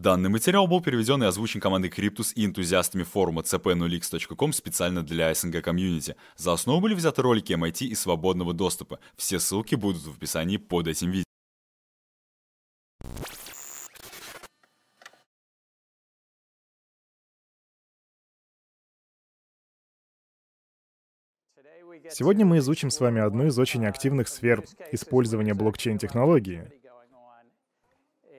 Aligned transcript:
Данный 0.00 0.30
материал 0.30 0.66
был 0.66 0.80
переведен 0.80 1.22
и 1.22 1.26
озвучен 1.26 1.60
командой 1.60 1.90
Cryptus 1.90 2.32
и 2.34 2.46
энтузиастами 2.46 3.02
форума 3.02 3.42
cp0x.com 3.42 4.54
специально 4.54 5.02
для 5.02 5.34
СНГ 5.34 5.62
комьюнити. 5.62 6.16
За 6.36 6.54
основу 6.54 6.80
были 6.80 6.94
взяты 6.94 7.20
ролики 7.20 7.52
MIT 7.52 7.84
и 7.84 7.94
свободного 7.94 8.54
доступа. 8.54 8.98
Все 9.16 9.38
ссылки 9.38 9.74
будут 9.74 10.02
в 10.02 10.16
описании 10.16 10.56
под 10.56 10.88
этим 10.88 11.10
видео. 11.10 11.24
Сегодня 22.08 22.46
мы 22.46 22.58
изучим 22.58 22.88
с 22.88 23.00
вами 23.00 23.20
одну 23.20 23.48
из 23.48 23.58
очень 23.58 23.84
активных 23.84 24.28
сфер 24.28 24.64
использования 24.92 25.52
блокчейн-технологии. 25.52 26.79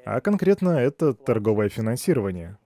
А 0.05 0.21
конкретно 0.21 0.70
это 0.70 1.13
торговое 1.13 1.70
финансирование. 1.70 2.57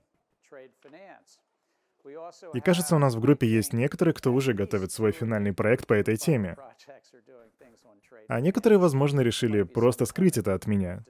И 2.54 2.60
кажется, 2.60 2.96
у 2.96 3.00
нас 3.00 3.16
в 3.16 3.20
группе 3.20 3.48
есть 3.48 3.74
некоторые, 3.74 4.14
кто 4.14 4.34
уже 4.34 4.54
готовит 4.54 4.92
свой 4.92 5.12
финальный 5.12 5.54
проект 5.54 5.88
по 5.88 5.94
этой 5.94 6.18
теме. 6.18 6.58
А 8.28 8.40
некоторые, 8.40 8.80
возможно, 8.80 9.22
решили 9.22 9.64
просто 9.64 10.06
скрыть 10.06 10.38
это 10.38 10.54
от 10.54 10.66
меня. 10.66 11.04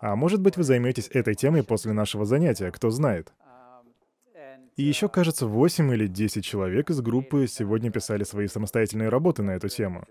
А 0.00 0.16
может 0.16 0.40
быть, 0.40 0.56
вы 0.56 0.64
займетесь 0.64 1.08
этой 1.08 1.34
темой 1.34 1.62
после 1.62 1.92
нашего 1.92 2.24
занятия, 2.24 2.70
кто 2.70 2.90
знает. 2.90 3.32
И 4.76 4.82
еще, 4.82 5.08
кажется, 5.08 5.46
8 5.46 5.92
или 5.92 6.06
10 6.06 6.44
человек 6.44 6.90
из 6.90 7.00
группы 7.00 7.46
сегодня 7.46 7.90
писали 7.90 8.24
свои 8.24 8.46
самостоятельные 8.46 9.10
работы 9.10 9.42
на 9.42 9.52
эту 9.52 9.68
тему. 9.68 10.04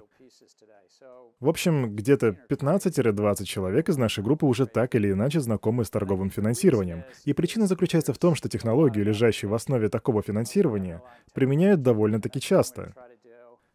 В 1.42 1.50
общем, 1.50 1.96
где-то 1.96 2.38
15-20 2.50 3.46
человек 3.46 3.90
из 3.90 3.98
нашей 3.98 4.24
группы 4.24 4.46
уже 4.46 4.68
так 4.68 4.94
или 4.94 5.12
иначе 5.12 5.40
знакомы 5.40 5.84
с 5.84 5.90
торговым 5.90 6.30
финансированием. 6.30 7.04
И 7.26 7.34
причина 7.34 7.66
заключается 7.66 8.14
в 8.14 8.20
том, 8.20 8.36
что 8.36 8.48
технологию, 8.48 9.04
лежащую 9.04 9.50
в 9.50 9.56
основе 9.56 9.90
такого 9.90 10.22
финансирования, 10.22 11.02
применяют 11.34 11.82
довольно-таки 11.82 12.40
часто. 12.40 12.94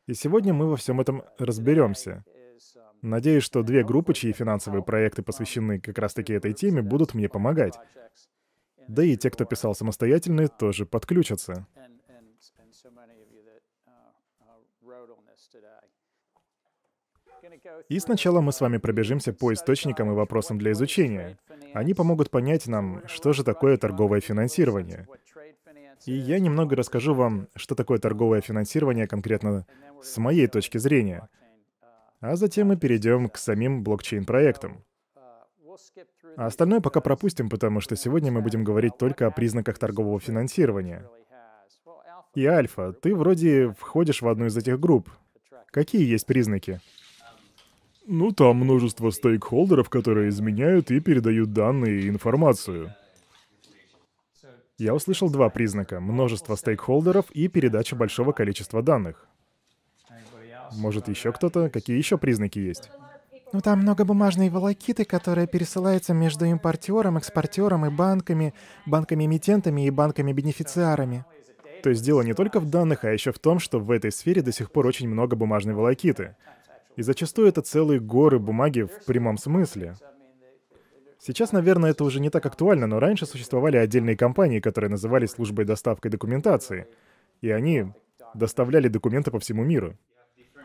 И 0.07 0.15
сегодня 0.15 0.55
мы 0.55 0.71
во 0.71 0.77
всем 0.77 1.01
этом 1.01 1.25
разберемся. 1.39 2.25
Надеюсь, 3.03 3.43
что 3.43 3.65
две 3.65 3.83
группы, 3.83 4.15
чьи 4.15 4.33
финансовые 4.33 4.85
проекты 4.85 5.25
посвящены 5.25 5.81
как 5.81 5.99
раз-таки 5.99 6.35
этой 6.35 6.53
теме, 6.53 6.83
будут 6.83 7.15
мне 7.15 7.29
помогать. 7.29 7.75
Да 8.87 9.03
и 9.03 9.17
те, 9.17 9.29
кто 9.29 9.45
писал 9.45 9.75
самостоятельно, 9.75 10.47
тоже 10.47 10.87
подключатся. 10.87 11.67
И 17.89 17.99
сначала 17.99 18.41
мы 18.41 18.53
с 18.53 18.61
вами 18.61 18.79
пробежимся 18.79 19.33
по 19.33 19.53
источникам 19.53 20.11
и 20.11 20.15
вопросам 20.15 20.59
для 20.59 20.73
изучения. 20.73 21.39
Они 21.73 21.95
помогут 21.95 22.31
понять 22.31 22.67
нам, 22.67 23.03
что 23.07 23.33
же 23.33 23.45
такое 23.45 23.77
торговое 23.77 24.21
финансирование. 24.21 25.07
И 26.05 26.13
я 26.13 26.39
немного 26.39 26.77
расскажу 26.77 27.15
вам, 27.15 27.49
что 27.55 27.75
такое 27.75 27.99
торговое 27.99 28.41
финансирование 28.41 29.07
конкретно 29.07 29.67
с 30.03 30.17
моей 30.19 30.47
точки 30.47 30.79
зрения. 30.79 31.29
А 32.21 32.37
затем 32.37 32.69
мы 32.69 32.77
перейдем 32.77 33.29
к 33.29 33.37
самим 33.37 33.83
блокчейн-проектам. 33.83 34.85
А 36.37 36.47
остальное 36.47 36.81
пока 36.81 37.01
пропустим, 37.01 37.49
потому 37.49 37.81
что 37.81 37.97
сегодня 37.97 38.31
мы 38.31 38.43
будем 38.43 38.65
говорить 38.65 38.99
только 38.99 39.27
о 39.27 39.31
признаках 39.31 39.79
торгового 39.79 40.21
финансирования. 40.21 41.09
И 42.35 42.45
Альфа, 42.45 42.93
ты 42.93 43.15
вроде 43.15 43.75
входишь 43.79 44.21
в 44.21 44.29
одну 44.29 44.47
из 44.47 44.57
этих 44.57 44.79
групп. 44.79 45.11
Какие 45.71 46.07
есть 46.07 46.27
признаки? 46.27 46.81
Ну, 48.09 48.31
там 48.31 48.59
множество 48.59 49.11
стейкхолдеров, 49.11 49.91
которые 49.91 50.29
изменяют 50.29 50.93
и 50.93 51.01
передают 51.01 51.53
данные 51.53 52.03
и 52.03 52.09
информацию. 52.09 52.95
Я 54.79 54.95
услышал 54.95 55.29
два 55.29 55.49
признака— 55.49 55.99
множество 56.01 56.55
стейкхолдеров 56.55 57.31
и 57.33 57.49
передача 57.49 57.97
большого 57.97 58.33
количества 58.33 58.81
данных. 58.81 59.27
Может, 60.77 61.09
еще 61.09 61.33
кто-то? 61.33 61.69
Какие 61.69 61.97
еще 61.97 62.17
признаки 62.17 62.59
есть? 62.59 62.91
Ну, 63.53 63.61
там 63.61 63.81
много 63.81 64.05
бумажной 64.05 64.51
волокиты, 64.51 65.05
которая 65.05 65.47
пересылается 65.47 66.15
между 66.15 66.45
импортером, 66.45 67.17
экспортером 67.17 67.87
и 67.87 67.91
банками, 67.91 68.55
банками-эмитентами 68.87 69.87
и 69.87 69.91
банками-бенефициарами. 69.91 71.25
То 71.83 71.91
есть 71.91 72.05
дело 72.05 72.23
не 72.23 72.35
только 72.35 72.61
в 72.61 72.69
данных, 72.69 73.05
а 73.05 73.13
еще 73.13 73.33
в 73.33 73.39
том, 73.39 73.59
что 73.59 73.79
в 73.81 73.91
этой 73.91 74.13
сфере 74.13 74.43
до 74.43 74.53
сих 74.53 74.71
пор 74.71 74.87
очень 74.87 75.09
много 75.09 75.37
бумажной 75.37 75.75
волокиты. 75.75 76.37
И 76.97 77.03
зачастую 77.03 77.49
это 77.49 77.61
целые 77.61 78.01
горы 78.01 78.39
бумаги 78.39 78.83
в 78.83 79.05
прямом 79.05 79.37
смысле. 79.37 79.97
Сейчас, 81.19 81.53
наверное, 81.53 81.91
это 81.91 82.05
уже 82.05 82.21
не 82.21 82.31
так 82.31 82.45
актуально, 82.47 82.87
но 82.87 82.99
раньше 83.01 83.27
существовали 83.27 83.77
отдельные 83.77 84.17
компании, 84.17 84.61
которые 84.61 84.91
назывались 84.91 85.31
службой 85.31 85.65
доставкой 85.65 86.11
документации. 86.11 86.89
И 87.43 87.51
они 87.51 87.93
доставляли 88.35 88.89
документы 88.89 89.31
по 89.31 89.39
всему 89.39 89.65
миру. 89.65 89.97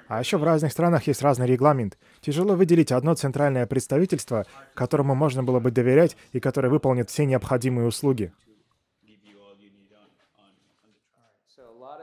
А 0.07 0.19
еще 0.19 0.37
в 0.37 0.43
разных 0.43 0.71
странах 0.71 1.07
есть 1.07 1.21
разный 1.21 1.47
регламент. 1.47 1.97
Тяжело 2.21 2.55
выделить 2.55 2.91
одно 2.91 3.15
центральное 3.15 3.65
представительство, 3.65 4.45
которому 4.73 5.15
можно 5.15 5.43
было 5.43 5.59
бы 5.59 5.71
доверять 5.71 6.17
и 6.31 6.39
которое 6.39 6.69
выполнит 6.69 7.09
все 7.09 7.25
необходимые 7.25 7.87
услуги. 7.87 8.33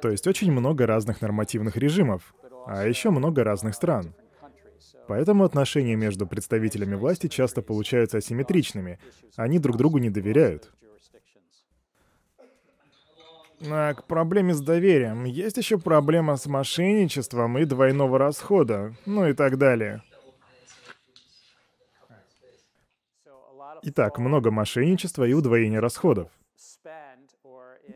То 0.01 0.11
есть 0.11 0.27
очень 0.27 0.53
много 0.53 0.87
разных 0.87 1.21
нормативных 1.21 1.77
режимов 1.77 2.35
а 2.69 2.87
еще 2.87 3.09
много 3.09 3.45
разных 3.45 3.75
стран. 3.75 4.15
Поэтому 5.07 5.45
отношения 5.45 5.97
между 5.97 6.27
представителями 6.27 6.97
власти 6.97 7.27
часто 7.27 7.63
получаются 7.63 8.19
асимметричными. 8.19 8.99
Они 9.37 9.59
друг 9.59 9.79
другу 9.79 9.97
не 9.97 10.11
доверяют. 10.11 10.71
А 13.67 13.95
к 13.95 14.07
проблеме 14.07 14.53
с 14.53 14.61
доверием 14.61 15.25
есть 15.25 15.57
еще 15.57 15.79
проблема 15.79 16.37
с 16.37 16.47
мошенничеством 16.47 17.57
и 17.57 17.65
двойного 17.65 18.19
расхода, 18.19 18.95
ну 19.07 19.27
и 19.27 19.33
так 19.33 19.57
далее. 19.57 20.03
Итак, 23.83 24.19
много 24.19 24.51
мошенничества 24.51 25.25
и 25.25 25.33
удвоения 25.33 25.81
расходов. 25.81 26.31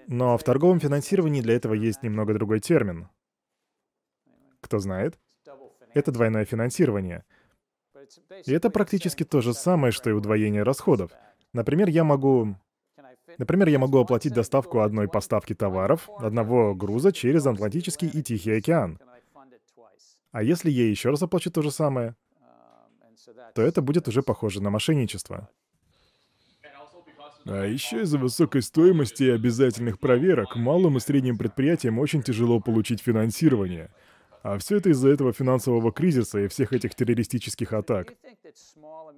Но 0.07 0.39
в 0.39 0.43
торговом 0.43 0.81
финансировании 0.81 1.43
для 1.43 1.57
этого 1.57 1.75
есть 1.75 2.03
немного 2.03 2.33
другой 2.33 2.61
термин— 2.61 3.09
кто 4.63 4.79
знает? 4.79 5.19
Это 5.95 6.11
двойное 6.11 6.45
финансирование. 6.45 7.25
И 8.47 8.53
это 8.53 8.71
практически 8.71 9.25
то 9.25 9.41
же 9.41 9.53
самое, 9.53 9.93
что 9.93 10.11
и 10.11 10.15
удвоение 10.15 10.63
расходов. 10.63 11.13
Например, 11.53 11.89
я 11.89 12.05
могу... 12.05 12.57
Например, 13.39 13.69
я 13.69 13.79
могу 13.79 13.99
оплатить 13.99 14.35
доставку 14.35 14.81
одной 14.81 15.09
поставки 15.09 15.55
товаров, 15.55 16.09
одного 16.19 16.75
груза 16.75 17.13
через 17.13 17.47
Атлантический 17.47 18.09
и 18.09 18.23
Тихий 18.23 18.53
океан. 18.53 18.99
А 20.33 20.43
если 20.43 20.71
я 20.71 20.89
еще 20.89 21.11
раз 21.11 21.23
оплачу 21.23 21.51
то 21.51 21.63
же 21.63 21.71
самое, 21.71 22.15
то 23.55 23.63
это 23.63 23.81
будет 23.81 24.09
уже 24.09 24.23
похоже 24.23 24.63
на 24.63 24.71
мошенничество. 24.71 25.49
А 27.45 27.65
еще 27.65 28.03
из-за 28.03 28.19
высокой 28.19 28.63
стоимости 28.63 29.25
и 29.25 29.31
обязательных 29.31 29.99
проверок 29.99 30.57
малым 30.57 30.97
и 30.97 31.01
средним 31.01 31.39
предприятиям 31.39 31.99
очень 31.99 32.23
тяжело 32.23 32.61
получить 32.61 33.01
финансирование— 33.01 33.91
а 34.43 34.59
все 34.59 34.77
это 34.77 34.91
из-за 34.91 35.09
этого 35.09 35.33
финансового 35.33 35.93
кризиса 35.93 36.41
и 36.41 36.49
всех 36.49 36.73
этих 36.73 36.95
террористических 36.95 37.73
атак. 37.73 38.15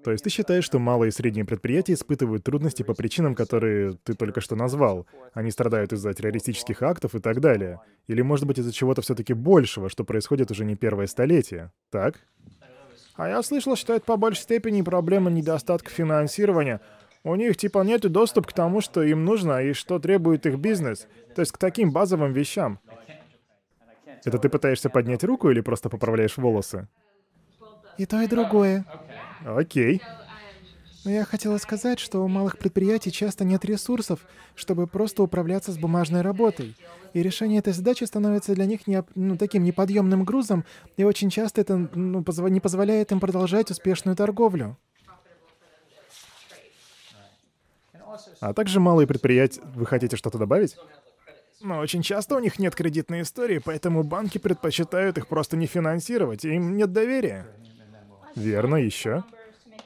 То 0.05 0.13
есть 0.13 0.23
ты 0.23 0.31
считаешь, 0.31 0.65
что 0.65 0.79
малые 0.79 1.09
и 1.09 1.13
средние 1.13 1.47
предприятия 1.47 1.95
испытывают 1.95 2.45
трудности 2.45 2.83
по 2.83 2.95
причинам, 2.95 3.35
которые 3.35 3.97
ты 4.05 4.13
только 4.13 4.43
что 4.43 4.55
назвал? 4.55 5.07
Они 5.33 5.51
страдают 5.51 5.93
из-за 5.93 6.13
террористических 6.13 6.83
актов 6.83 7.15
и 7.15 7.21
так 7.21 7.41
далее? 7.41 7.81
Или, 8.07 8.21
может 8.21 8.47
быть, 8.47 8.59
из-за 8.59 8.73
чего-то 8.73 9.01
все-таки 9.01 9.33
большего, 9.33 9.89
что 9.89 10.05
происходит 10.05 10.51
уже 10.51 10.67
не 10.67 10.77
первое 10.77 11.07
столетие? 11.07 11.73
Так? 11.91 12.21
А 13.17 13.29
я 13.29 13.43
слышал, 13.43 13.77
что 13.77 13.95
это 13.95 14.05
по 14.05 14.17
большей 14.17 14.43
степени 14.43 14.83
проблема 14.83 15.31
недостатка 15.31 15.91
финансирования. 15.91 16.81
У 17.23 17.35
них 17.37 17.57
типа 17.57 17.83
нет 17.83 18.03
доступа 18.03 18.49
к 18.49 18.53
тому, 18.53 18.83
что 18.83 19.03
им 19.03 19.25
нужно 19.25 19.63
и 19.63 19.73
что 19.73 19.99
требует 19.99 20.45
их 20.45 20.59
бизнес. 20.59 21.07
То 21.35 21.41
есть 21.41 21.53
к 21.53 21.59
таким 21.59 21.91
базовым 21.91 22.33
вещам. 22.33 22.81
Это 24.25 24.39
ты 24.39 24.49
пытаешься 24.49 24.89
поднять 24.91 25.25
руку 25.25 25.51
или 25.51 25.61
просто 25.61 25.89
поправляешь 25.89 26.37
волосы? 26.37 26.89
И 27.99 28.07
то, 28.07 28.21
и 28.21 28.27
другое. 28.27 28.85
Окей. 29.45 30.03
Но 31.05 31.11
я 31.11 31.25
хотела 31.25 31.59
сказать, 31.59 31.99
что 31.99 32.25
у 32.25 32.29
малых 32.29 32.57
предприятий 32.57 33.13
часто 33.13 33.45
нет 33.45 33.65
ресурсов, 33.67 34.21
чтобы 34.55 34.87
просто 34.87 35.23
управляться 35.23 35.71
с 35.71 35.77
бумажной 35.77 36.23
работой. 36.23 36.75
И 37.13 37.23
решение 37.23 37.59
этой 37.59 37.75
задачи 37.75 38.05
становится 38.05 38.55
для 38.55 38.65
них 38.65 38.87
не, 38.87 39.05
ну, 39.15 39.37
таким 39.37 39.65
неподъемным 39.65 40.25
грузом, 40.25 40.65
и 40.97 41.05
очень 41.05 41.29
часто 41.29 41.61
это 41.61 41.77
ну, 41.77 42.25
позв 42.25 42.43
не 42.49 42.61
позволяет 42.61 43.13
им 43.13 43.21
продолжать 43.21 43.71
успешную 43.71 44.17
торговлю. 44.17 44.79
А 48.41 48.55
также 48.55 48.81
малые 48.81 49.07
предприятия... 49.07 49.61
Вы 49.75 49.87
хотите 49.87 50.17
что-то 50.17 50.39
добавить? 50.39 50.77
Но 51.61 51.79
очень 51.79 52.03
часто 52.03 52.37
у 52.37 52.41
них 52.41 52.59
нет 52.59 52.75
кредитной 52.75 53.23
истории, 53.23 53.59
поэтому 53.59 54.03
банки 54.03 54.39
предпочитают 54.39 55.19
их 55.19 55.29
просто 55.29 55.57
не 55.57 55.67
финансировать, 55.67 56.45
им 56.45 56.77
нет 56.77 56.93
доверия. 56.93 57.47
Верно, 58.35 58.77
еще. 58.77 59.25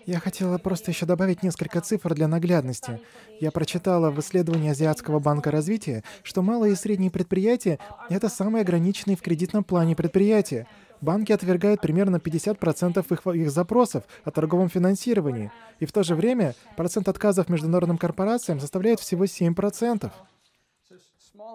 Я 0.06 0.20
хотела 0.20 0.56
просто 0.56 0.90
еще 0.90 1.04
добавить 1.04 1.42
несколько 1.42 1.82
цифр 1.82 2.14
для 2.14 2.28
наглядности. 2.28 3.00
Я 3.40 3.50
прочитала 3.50 4.10
в 4.10 4.18
исследовании 4.20 4.70
Азиатского 4.70 5.18
банка 5.18 5.50
развития, 5.50 6.02
что 6.22 6.40
малые 6.40 6.72
и 6.72 6.76
средние 6.76 7.10
предприятия— 7.10 7.78
это 8.08 8.30
самые 8.30 8.62
ограниченные 8.62 9.16
в 9.16 9.22
кредитном 9.22 9.64
плане 9.64 9.94
предприятия. 9.94 10.66
Банки 11.02 11.30
отвергают 11.30 11.80
примерно 11.80 12.16
50% 12.16 13.04
их, 13.12 13.26
их 13.36 13.50
запросов 13.50 14.04
о 14.24 14.30
торговом 14.30 14.68
финансировании, 14.70 15.52
и 15.78 15.84
в 15.84 15.92
то 15.92 16.02
же 16.02 16.14
время 16.14 16.54
процент 16.76 17.08
отказов 17.08 17.50
международным 17.50 17.98
корпорациям 17.98 18.60
составляет 18.60 19.00
всего 19.00 19.24
7%. 19.24 20.10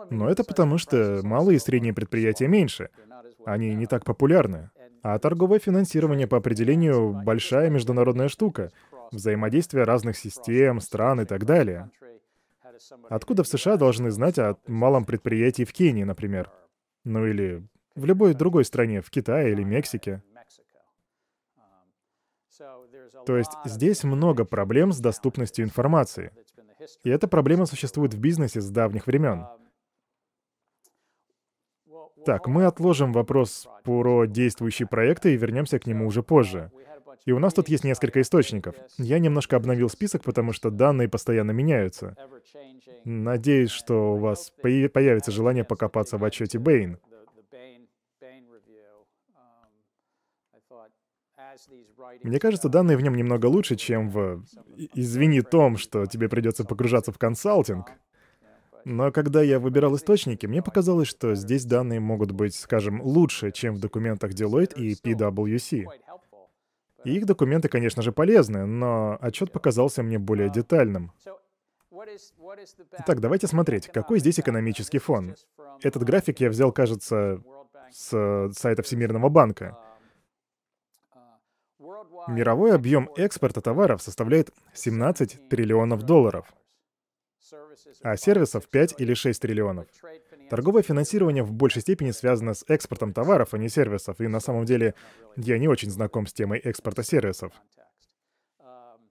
Но 0.09 0.29
это 0.29 0.43
потому, 0.43 0.77
что 0.77 1.21
малые 1.23 1.57
и 1.57 1.59
средние 1.59 1.93
предприятия 1.93 2.47
меньше. 2.47 2.89
Они 3.45 3.73
не 3.75 3.85
так 3.85 4.05
популярны. 4.05 4.69
А 5.01 5.19
торговое 5.19 5.59
финансирование 5.59 6.27
по 6.27 6.37
определению 6.37 7.21
большая 7.25 7.69
международная 7.69 8.29
штука. 8.29 8.71
Взаимодействие 9.11 9.83
разных 9.83 10.17
систем, 10.17 10.79
стран 10.79 11.21
и 11.21 11.25
так 11.25 11.45
далее. 11.45 11.91
Откуда 13.09 13.43
в 13.43 13.47
США 13.47 13.77
должны 13.77 14.11
знать 14.11 14.39
о 14.39 14.57
малом 14.67 15.05
предприятии 15.05 15.63
в 15.63 15.73
Кении, 15.73 16.03
например? 16.03 16.51
Ну 17.03 17.25
или 17.25 17.67
в 17.95 18.05
любой 18.05 18.33
другой 18.33 18.65
стране, 18.65 19.01
в 19.01 19.09
Китае 19.09 19.51
или 19.51 19.63
Мексике. 19.63 20.23
То 23.25 23.37
есть 23.37 23.51
здесь 23.65 24.03
много 24.03 24.45
проблем 24.45 24.91
с 24.91 24.99
доступностью 24.99 25.65
информации. 25.65 26.31
И 27.03 27.09
эта 27.09 27.27
проблема 27.27 27.65
существует 27.65 28.13
в 28.13 28.19
бизнесе 28.19 28.61
с 28.61 28.69
давних 28.69 29.07
времен. 29.07 29.45
Так, 32.25 32.47
мы 32.47 32.65
отложим 32.65 33.13
вопрос 33.13 33.67
про 33.83 34.25
действующие 34.25 34.87
проекты 34.87 35.33
и 35.33 35.37
вернемся 35.37 35.79
к 35.79 35.85
нему 35.85 36.07
уже 36.07 36.23
позже. 36.23 36.71
И 37.25 37.31
у 37.31 37.39
нас 37.39 37.53
тут 37.53 37.69
есть 37.69 37.83
несколько 37.83 38.21
источников. 38.21 38.75
Я 38.97 39.19
немножко 39.19 39.55
обновил 39.55 39.89
список, 39.89 40.23
потому 40.23 40.51
что 40.51 40.69
данные 40.69 41.07
постоянно 41.07 41.51
меняются. 41.51 42.15
Надеюсь, 43.05 43.71
что 43.71 44.15
у 44.15 44.17
вас 44.17 44.51
появится 44.61 45.31
желание 45.31 45.63
покопаться 45.63 46.17
в 46.17 46.23
отчете 46.23 46.59
Бэйн. 46.59 46.97
Мне 52.23 52.39
кажется, 52.39 52.69
данные 52.69 52.97
в 52.97 53.01
нем 53.01 53.15
немного 53.15 53.45
лучше, 53.45 53.75
чем 53.75 54.09
в... 54.09 54.43
Извини, 54.93 55.41
Том, 55.41 55.77
что 55.77 56.05
тебе 56.05 56.27
придется 56.27 56.65
погружаться 56.65 57.11
в 57.11 57.17
консалтинг. 57.17 57.91
Но 58.85 59.11
когда 59.11 59.41
я 59.41 59.59
выбирал 59.59 59.95
источники, 59.95 60.45
мне 60.45 60.61
показалось, 60.61 61.07
что 61.07 61.35
здесь 61.35 61.65
данные 61.65 61.99
могут 61.99 62.31
быть, 62.31 62.55
скажем, 62.55 63.01
лучше, 63.01 63.51
чем 63.51 63.75
в 63.75 63.79
документах 63.79 64.31
Deloitte 64.31 64.75
и 64.75 64.93
PwC. 64.93 65.85
И 67.05 67.15
их 67.15 67.25
документы, 67.25 67.69
конечно 67.69 68.01
же, 68.01 68.11
полезны, 68.11 68.65
но 68.65 69.17
отчет 69.21 69.51
показался 69.51 70.03
мне 70.03 70.19
более 70.19 70.49
детальным. 70.49 71.11
Итак, 72.99 73.19
давайте 73.19 73.47
смотреть, 73.47 73.87
какой 73.87 74.19
здесь 74.19 74.39
экономический 74.39 74.99
фон. 74.99 75.35
Этот 75.81 76.03
график 76.03 76.39
я 76.39 76.49
взял, 76.49 76.71
кажется, 76.71 77.41
с 77.91 78.51
сайта 78.53 78.83
Всемирного 78.83 79.29
банка. 79.29 79.77
Мировой 82.27 82.73
объем 82.73 83.09
экспорта 83.17 83.61
товаров 83.61 84.01
составляет 84.01 84.51
17 84.73 85.49
триллионов 85.49 86.03
долларов 86.03 86.53
а 88.01 88.17
сервисов 88.17 88.67
5 88.67 88.95
или 88.97 89.13
6 89.13 89.41
триллионов. 89.41 89.87
Торговое 90.49 90.83
финансирование 90.83 91.43
в 91.43 91.51
большей 91.51 91.81
степени 91.81 92.11
связано 92.11 92.53
с 92.53 92.63
экспортом 92.67 93.13
товаров, 93.13 93.53
а 93.53 93.57
не 93.57 93.69
сервисов, 93.69 94.19
и 94.21 94.27
на 94.27 94.39
самом 94.39 94.65
деле 94.65 94.93
я 95.35 95.57
не 95.57 95.67
очень 95.67 95.89
знаком 95.89 96.27
с 96.27 96.33
темой 96.33 96.59
экспорта 96.59 97.03
сервисов. 97.03 97.53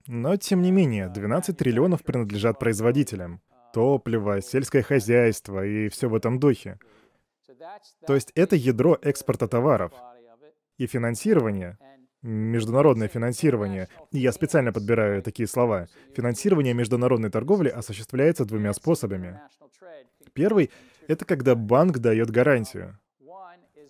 Но, 0.07 0.35
тем 0.35 0.61
не 0.61 0.71
менее, 0.71 1.09
12 1.09 1.57
триллионов 1.57 2.03
принадлежат 2.03 2.59
производителям. 2.59 3.41
Топливо, 3.73 4.41
сельское 4.41 4.83
хозяйство 4.83 5.65
и 5.65 5.89
все 5.89 6.09
в 6.09 6.15
этом 6.15 6.39
духе. 6.39 6.77
То 8.05 8.15
есть 8.15 8.31
это 8.35 8.55
ядро 8.55 8.97
экспорта 9.01 9.47
товаров. 9.47 9.93
И 10.77 10.87
финансирование 10.87 11.77
международное 12.23 13.07
финансирование, 13.07 13.89
я 14.11 14.31
специально 14.31 14.71
подбираю 14.71 15.21
такие 15.21 15.47
слова, 15.47 15.87
финансирование 16.15 16.73
международной 16.73 17.29
торговли 17.29 17.69
осуществляется 17.69 18.45
двумя 18.45 18.73
способами. 18.73 19.39
Первый— 20.33 20.71
это 21.07 21.25
когда 21.25 21.53
банк 21.55 21.99
дает 21.99 22.31
гарантию. 22.31 22.97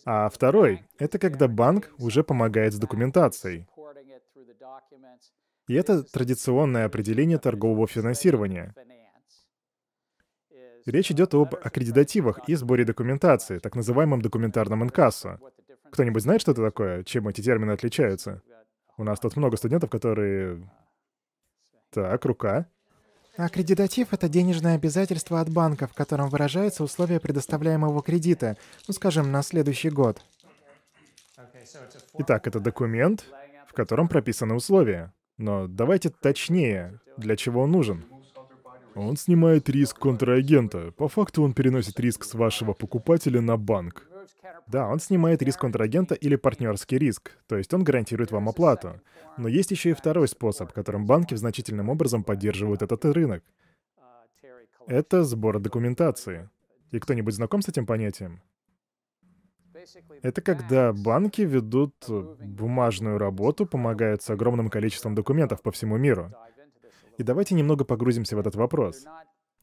А 0.05 0.29
второй— 0.29 0.81
это 0.99 1.19
когда 1.19 1.47
банк 1.47 1.91
уже 1.97 2.23
помогает 2.23 2.73
с 2.73 2.77
документацией. 2.77 3.67
И 5.67 5.75
это 5.75 6.03
традиционное 6.03 6.85
определение 6.85 7.37
торгового 7.37 7.87
финансирования. 7.87 8.75
Речь 10.85 11.11
идет 11.11 11.33
об 11.33 11.55
аккредитативах 11.55 12.39
и 12.49 12.55
сборе 12.55 12.83
документации, 12.83 13.59
так 13.59 13.75
называемом 13.75 14.21
документарном 14.21 14.83
инкассо. 14.83 15.39
Кто-нибудь 15.93 16.23
знает, 16.23 16.41
что 16.41 16.53
это 16.53 16.63
такое? 16.63 17.03
Чем 17.03 17.27
эти 17.27 17.41
термины 17.41 17.69
отличаются? 17.69 18.41
У 18.97 19.03
нас 19.03 19.19
тут 19.19 19.35
много 19.35 19.57
студентов, 19.57 19.91
которые... 19.91 20.67
Так, 21.91 22.25
рука. 22.25 22.65
Аккредитатив— 23.37 24.07
это 24.11 24.27
денежное 24.27 24.73
обязательство 24.73 25.39
от 25.39 25.49
банка, 25.49 25.85
в 25.85 25.93
котором 25.93 26.29
выражаются 26.29 26.83
условия 26.83 27.19
предоставляемого 27.19 28.01
кредита, 28.01 28.57
ну, 28.87 28.93
скажем, 28.95 29.31
на 29.31 29.43
следующий 29.43 29.91
год. 29.91 30.19
Итак, 32.17 32.47
это 32.47 32.59
документ, 32.59 33.25
в 33.67 33.73
котором 33.73 34.07
прописаны 34.07 34.55
условия. 34.55 35.13
Но 35.37 35.67
давайте 35.67 36.09
точнее, 36.09 37.01
для 37.17 37.35
чего 37.35 37.61
он 37.61 37.71
нужен. 37.71 38.03
Он 38.95 39.15
снимает 39.15 39.69
риск 39.69 39.99
контрагента. 39.99 40.91
По 40.97 41.07
факту 41.07 41.43
он 41.43 41.53
переносит 41.53 41.99
риск 41.99 42.23
с 42.23 42.33
вашего 42.33 42.73
покупателя 42.73 43.41
на 43.41 43.57
банк. 43.57 44.07
Да, 44.67 44.87
он 44.87 44.99
снимает 44.99 45.41
риск 45.41 45.59
контрагента 45.59 46.15
или 46.15 46.35
партнерский 46.35 46.97
риск, 46.97 47.31
то 47.47 47.57
есть 47.57 47.73
он 47.73 47.83
гарантирует 47.83 48.31
вам 48.31 48.49
оплату. 48.49 49.01
Но 49.37 49.47
есть 49.47 49.71
еще 49.71 49.91
и 49.91 49.93
второй 49.93 50.27
способ, 50.27 50.71
которым 50.71 51.05
банки 51.05 51.35
значительным 51.35 51.89
образом 51.89 52.23
поддерживают 52.23 52.81
этот 52.81 53.05
рынок. 53.05 53.43
Это 54.87 55.23
сбор 55.23 55.59
документации. 55.59 56.49
И 56.91 56.99
кто-нибудь 56.99 57.33
знаком 57.33 57.61
с 57.61 57.69
этим 57.69 57.85
понятием? 57.85 58.41
Это 60.21 60.41
когда 60.41 60.93
банки 60.93 61.41
ведут 61.41 61.95
бумажную 62.07 63.17
работу, 63.17 63.65
помогают 63.65 64.21
с 64.21 64.29
огромным 64.29 64.69
количеством 64.69 65.15
документов 65.15 65.61
по 65.61 65.71
всему 65.71 65.97
миру. 65.97 66.31
И 67.17 67.23
давайте 67.23 67.55
немного 67.55 67.85
погрузимся 67.85 68.35
в 68.35 68.39
этот 68.39 68.55
вопрос. 68.55 69.05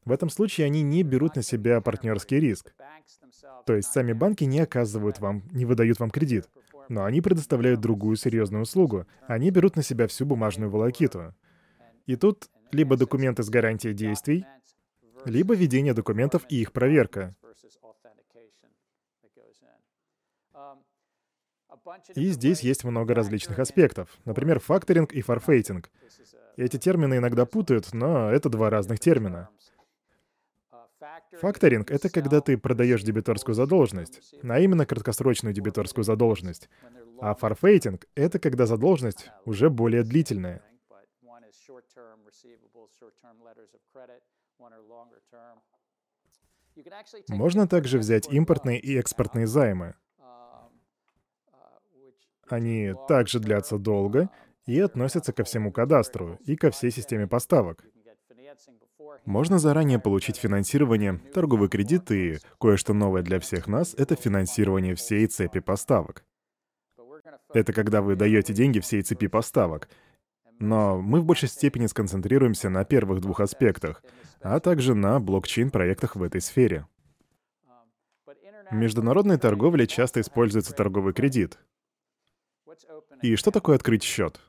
В 0.04 0.12
этом 0.12 0.30
случае 0.30 0.66
они 0.66 0.82
не 0.82 1.02
берут 1.02 1.36
на 1.36 1.42
себя 1.42 1.80
партнерский 1.80 2.40
риск. 2.40 2.74
То 3.66 3.74
есть 3.74 3.92
сами 3.92 4.12
банки 4.12 4.44
не 4.44 4.60
оказывают 4.60 5.20
вам, 5.20 5.42
не 5.52 5.64
выдают 5.64 6.00
вам 6.00 6.10
кредит. 6.10 6.48
Но 6.88 7.04
они 7.04 7.20
предоставляют 7.20 7.80
другую 7.80 8.16
серьезную 8.16 8.62
услугу. 8.62 9.06
Они 9.28 9.50
берут 9.50 9.76
на 9.76 9.82
себя 9.82 10.06
всю 10.08 10.26
бумажную 10.26 10.70
волокиту. 10.70 11.34
И 12.06 12.16
тут 12.16 12.50
либо 12.72 12.96
документы 12.96 13.42
с 13.42 13.50
гарантией 13.50 13.94
действий, 13.94 14.44
либо 15.24 15.54
ведение 15.54 15.94
документов 15.94 16.44
и 16.48 16.60
их 16.60 16.72
проверка. 16.72 17.36
И 22.14 22.28
здесь 22.30 22.60
есть 22.60 22.84
много 22.84 23.14
различных 23.14 23.58
аспектов. 23.58 24.18
Например, 24.24 24.60
факторинг 24.60 25.12
и 25.12 25.22
форфейтинг. 25.22 25.90
Эти 26.56 26.76
термины 26.76 27.18
иногда 27.18 27.46
путают, 27.46 27.92
но 27.92 28.30
это 28.30 28.48
два 28.48 28.70
разных 28.70 29.00
термина. 29.00 29.48
Факторинг— 31.32 31.90
это 31.92 32.10
когда 32.10 32.40
ты 32.40 32.58
продаешь 32.58 33.02
дебиторскую 33.02 33.54
задолженность, 33.54 34.20
а 34.42 34.58
именно 34.58 34.84
краткосрочную 34.84 35.54
дебиторскую 35.54 36.04
задолженность. 36.04 36.68
А 37.20 37.34
форфейтинг— 37.34 38.06
это 38.14 38.38
когда 38.38 38.66
задолженность 38.66 39.30
уже 39.44 39.70
более 39.70 40.02
длительная. 40.02 40.62
Можно 47.28 47.68
также 47.68 47.98
взять 47.98 48.28
импортные 48.28 48.80
и 48.80 48.96
экспортные 48.96 49.46
займы. 49.46 49.94
Они 52.48 52.94
также 53.06 53.38
длятся 53.38 53.78
долго 53.78 54.28
и 54.66 54.80
относятся 54.80 55.32
ко 55.32 55.44
всему 55.44 55.72
кадастру 55.72 56.38
и 56.44 56.56
ко 56.56 56.70
всей 56.70 56.90
системе 56.90 57.26
поставок. 57.26 57.84
Можно 59.24 59.58
заранее 59.58 59.98
получить 59.98 60.36
финансирование, 60.36 61.20
торговый 61.32 61.68
кредит 61.68 62.10
и 62.10 62.38
кое-что 62.58 62.94
новое 62.94 63.22
для 63.22 63.38
всех 63.38 63.66
нас— 63.66 63.94
это 63.98 64.16
финансирование 64.16 64.94
всей 64.94 65.26
цепи 65.26 65.60
поставок. 65.60 66.24
Это 67.52 67.72
когда 67.72 68.00
вы 68.00 68.16
даете 68.16 68.52
деньги 68.52 68.80
всей 68.80 69.02
цепи 69.02 69.26
поставок. 69.26 69.88
Но 70.58 71.00
мы 71.00 71.20
в 71.20 71.24
большей 71.24 71.48
степени 71.48 71.86
сконцентрируемся 71.86 72.68
на 72.68 72.84
первых 72.84 73.20
двух 73.20 73.40
аспектах, 73.40 74.02
а 74.40 74.60
также 74.60 74.94
на 74.94 75.18
блокчейн-проектах 75.18 76.16
в 76.16 76.22
этой 76.22 76.40
сфере. 76.40 76.86
В 78.70 78.74
международной 78.74 79.38
торговле 79.38 79.86
часто 79.86 80.20
используется 80.20 80.74
торговый 80.74 81.12
кредит. 81.12 81.58
И 83.22 83.36
что 83.36 83.50
такое 83.50 83.76
открыть 83.76 84.02
счет? 84.02 84.40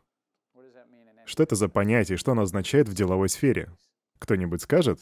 Что 1.25 1.43
это 1.43 1.55
за 1.55 1.69
понятие, 1.69 2.17
что 2.17 2.33
оно 2.33 2.43
означает 2.43 2.87
в 2.87 2.93
деловой 2.93 3.29
сфере? 3.29 3.69
Кто-нибудь 4.21 4.61
скажет? 4.61 4.99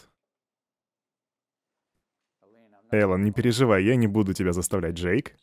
Эллен, 2.90 3.22
не 3.24 3.32
переживай, 3.32 3.84
я 3.84 3.98
не 3.98 4.08
буду 4.08 4.34
тебя 4.34 4.54
заставлять, 4.54 4.96
Джейк. 4.96 5.34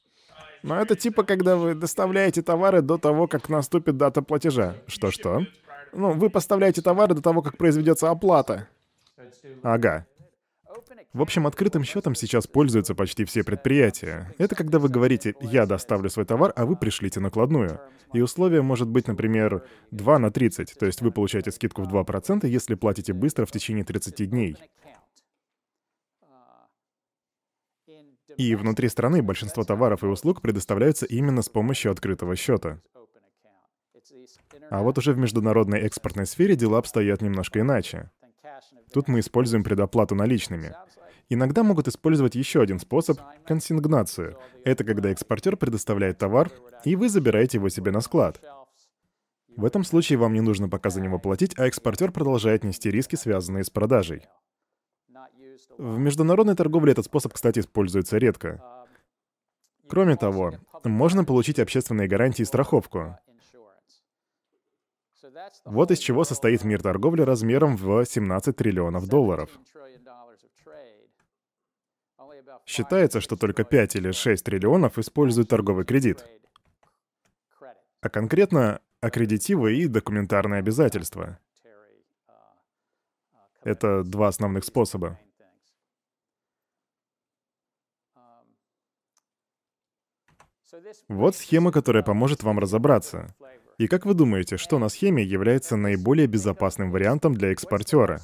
Но 0.63 0.81
это 0.81 0.97
типа, 0.97 1.23
когда 1.25 1.57
вы 1.57 1.75
доставляете 1.75 2.43
товары 2.43 2.81
до 2.81 2.97
того, 2.97 3.29
как 3.29 3.51
наступит 3.51 3.99
дата 3.99 4.23
платежа. 4.23 4.75
Что-что? 4.87 5.47
Ну, 5.93 6.13
вы 6.13 6.31
поставляете 6.31 6.81
товары 6.81 7.15
до 7.15 7.23
того, 7.23 7.43
как 7.43 7.59
произведется 7.59 8.11
оплата. 8.11 8.69
Ага. 9.63 10.07
В 11.17 11.23
общем, 11.23 11.47
открытым 11.47 11.83
счетом 11.83 12.15
сейчас 12.15 12.47
пользуются 12.47 12.95
почти 12.95 13.25
все 13.25 13.43
предприятия. 13.43 14.35
Это 14.37 14.55
когда 14.55 14.79
вы 14.79 14.91
говорите 14.91 15.35
«я 15.41 15.65
доставлю 15.65 16.11
свой 16.11 16.27
товар, 16.27 16.53
а 16.55 16.67
вы 16.67 16.77
пришлите 16.77 17.21
накладную». 17.21 17.81
И 18.13 18.21
условие 18.21 18.61
может 18.61 18.87
быть, 18.89 19.09
например, 19.09 19.67
2 19.93 20.19
на 20.19 20.31
30, 20.31 20.75
то 20.79 20.85
есть 20.85 21.01
вы 21.01 21.11
получаете 21.11 21.53
скидку 21.53 21.81
в 21.85 21.89
2%, 21.89 22.47
если 22.47 22.75
платите 22.75 23.15
быстро 23.15 23.47
в 23.47 23.51
течение 23.51 23.83
30 23.83 24.29
дней. 24.29 24.59
И 28.37 28.55
внутри 28.55 28.91
страны 28.91 29.23
большинство 29.23 29.65
товаров 29.65 30.05
и 30.05 30.07
услуг 30.07 30.43
предоставляются 30.43 31.07
именно 31.07 31.41
с 31.41 31.49
помощью 31.49 31.93
открытого 31.93 32.37
счета. 32.37 32.83
А 34.69 34.83
вот 34.83 34.99
уже 34.99 35.15
в 35.15 35.17
международной 35.17 35.81
экспортной 35.81 36.27
сфере 36.27 36.57
дела 36.57 36.77
обстоят 36.77 37.23
немножко 37.23 37.61
иначе. 37.61 38.11
Тут 38.93 39.09
мы 39.09 39.21
используем 39.21 39.65
предоплату 39.65 40.15
наличными. 40.15 40.75
Иногда 41.29 41.65
могут 41.65 41.89
использовать 41.89 42.37
еще 42.37 42.63
один 42.63 42.79
способ— 42.79 43.19
консигнацию. 43.47 44.39
Это 44.65 44.85
когда 44.85 45.11
экспортер 45.11 45.57
предоставляет 45.57 46.19
товар, 46.19 46.51
и 46.85 46.95
вы 46.95 47.09
забираете 47.09 47.59
его 47.59 47.69
себе 47.69 47.91
на 47.91 48.01
склад. 48.01 48.41
В 49.57 49.65
этом 49.65 49.85
случае 49.85 50.19
вам 50.19 50.35
не 50.35 50.41
нужно 50.41 50.69
пока 50.69 50.91
за 50.91 51.01
него 51.01 51.19
платить, 51.19 51.59
а 51.59 51.67
экспортер 51.67 52.13
продолжает 52.13 52.63
нести 52.63 52.91
риски, 52.91 53.17
связанные 53.17 53.65
с 53.65 53.71
продажей. 53.71 54.27
В 55.79 55.99
международной 55.99 56.55
торговле 56.55 56.93
этот 56.93 57.07
способ, 57.07 57.33
кстати, 57.33 57.59
используется 57.59 58.19
редко. 58.19 58.63
Кроме 59.89 60.17
того, 60.17 60.55
можно 60.85 61.25
получить 61.25 61.59
общественные 61.59 62.07
гарантии 62.07 62.43
и 62.43 62.47
страховку. 62.47 63.19
Вот 65.65 65.91
из 65.91 65.99
чего 65.99 66.25
состоит 66.25 66.65
мир 66.65 66.83
торговли 66.83 67.23
размером 67.23 67.77
в 67.77 68.05
17 68.05 68.55
триллионов 68.57 69.07
долларов. 69.07 69.51
Считается, 72.67 73.21
что 73.21 73.37
только 73.37 73.63
5 73.63 73.97
или 73.97 74.11
6 74.11 74.45
триллионов 74.45 74.99
используют 74.99 75.49
торговый 75.49 75.85
кредит. 75.85 76.27
А 78.01 78.09
конкретно 78.09 78.81
аккредитивы 79.01 79.77
и 79.77 79.87
документарные 79.87 80.59
обязательства. 80.59 81.39
Это 83.63 84.03
два 84.03 84.29
основных 84.29 84.65
способа. 84.65 85.19
Вот 91.09 91.37
схема, 91.37 91.71
которая 91.71 92.03
поможет 92.03 92.43
вам 92.43 92.59
разобраться. 92.59 93.35
И 93.79 93.87
как 93.87 94.07
вы 94.07 94.15
думаете, 94.15 94.57
что 94.57 94.79
на 94.79 94.89
схеме 94.89 95.23
является 95.23 95.77
наиболее 95.77 96.27
безопасным 96.27 96.91
вариантом 96.91 97.35
для 97.35 97.53
экспортера? 97.53 98.21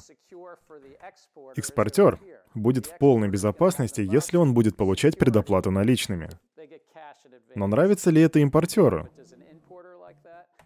Экспортер 1.55 2.19
будет 2.55 2.85
в 2.85 2.97
полной 2.97 3.29
безопасности, 3.29 4.01
если 4.01 4.37
он 4.37 4.53
будет 4.53 4.75
получать 4.75 5.17
предоплату 5.17 5.71
наличными. 5.71 6.29
Но 7.55 7.67
нравится 7.67 8.09
ли 8.09 8.21
это 8.21 8.39
импортеру? 8.39 9.09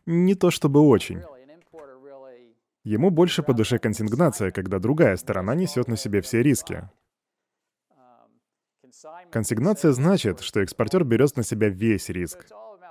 Не 0.06 0.36
то 0.36 0.52
чтобы 0.52 0.80
очень. 0.80 1.22
Ему 2.84 3.10
больше 3.10 3.44
по 3.44 3.54
душе 3.54 3.80
консигнация, 3.80 4.52
когда 4.52 4.80
другая 4.80 5.18
сторона 5.18 5.56
несет 5.56 5.90
на 5.90 5.98
себе 5.98 6.22
все 6.22 6.42
риски. 6.42 6.90
Консигнация 9.30 9.92
значит, 9.92 10.40
что 10.40 10.62
экспортер 10.62 11.04
берет 11.04 11.36
на 11.36 11.44
себя 11.44 11.68
весь 11.68 12.10
риск. 12.10 12.48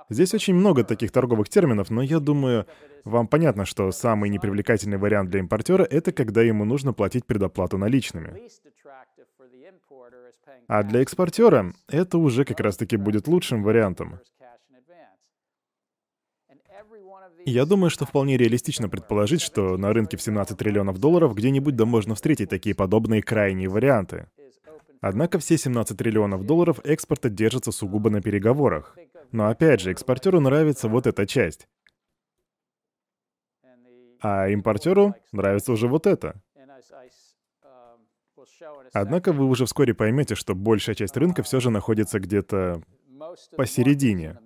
Здесь 0.09 0.33
очень 0.33 0.55
много 0.55 0.83
таких 0.83 1.11
торговых 1.11 1.49
терминов, 1.49 1.89
но 1.89 2.01
я 2.01 2.19
думаю, 2.19 2.65
вам 3.03 3.27
понятно, 3.27 3.65
что 3.65 3.91
самый 3.91 4.29
непривлекательный 4.29 4.97
вариант 4.97 5.29
для 5.29 5.39
импортера— 5.39 5.83
это 5.89 6.11
когда 6.11 6.41
ему 6.41 6.63
нужно 6.63 6.93
платить 6.93 7.25
предоплату 7.25 7.77
наличными. 7.77 8.39
А 10.67 10.83
для 10.83 11.01
экспортера 11.01 11.73
это 11.87 12.17
уже 12.17 12.45
как 12.45 12.59
раз-таки 12.59 12.97
будет 12.97 13.27
лучшим 13.27 13.63
вариантом. 13.63 14.19
Я 17.45 17.65
думаю, 17.65 17.89
что 17.89 18.05
вполне 18.05 18.35
реалистично 18.35 18.89
предположить, 18.89 19.41
что 19.41 19.77
на 19.77 19.93
рынке 19.93 20.17
в 20.17 20.21
17 20.21 20.57
триллионов 20.57 20.99
долларов 20.99 21.33
где-нибудь 21.33 21.75
да 21.77 21.85
можно 21.85 22.15
встретить 22.15 22.49
такие 22.49 22.75
подобные 22.75 23.21
крайние 23.21 23.69
варианты. 23.69 24.27
Однако 25.01 25.39
все 25.39 25.57
17 25.57 25.97
триллионов 25.97 26.45
долларов 26.45 26.79
экспорта 26.83 27.29
держатся 27.29 27.71
сугубо 27.71 28.09
на 28.09 28.21
переговорах. 28.21 28.97
Но 29.31 29.47
опять 29.47 29.81
же, 29.81 29.91
экспортеру 29.91 30.39
нравится 30.39 30.87
вот 30.87 31.07
эта 31.07 31.27
часть. 31.27 31.67
А 34.19 34.47
импортеру 34.49 35.13
нравится 35.31 35.71
уже 35.71 35.87
вот 35.87 36.07
это. 36.07 36.41
Однако 38.93 39.33
вы 39.33 39.45
уже 39.45 39.65
вскоре 39.65 39.93
поймете, 39.93 40.35
что 40.35 40.55
большая 40.55 40.95
часть 40.95 41.17
рынка 41.17 41.43
все 41.43 41.59
же 41.59 41.69
находится 41.69 42.19
где-то 42.19 42.81
посередине. 43.55 44.39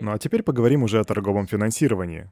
Ну 0.00 0.12
а 0.12 0.18
теперь 0.18 0.42
поговорим 0.42 0.82
уже 0.82 1.00
о 1.00 1.04
торговом 1.04 1.46
финансировании. 1.46 2.30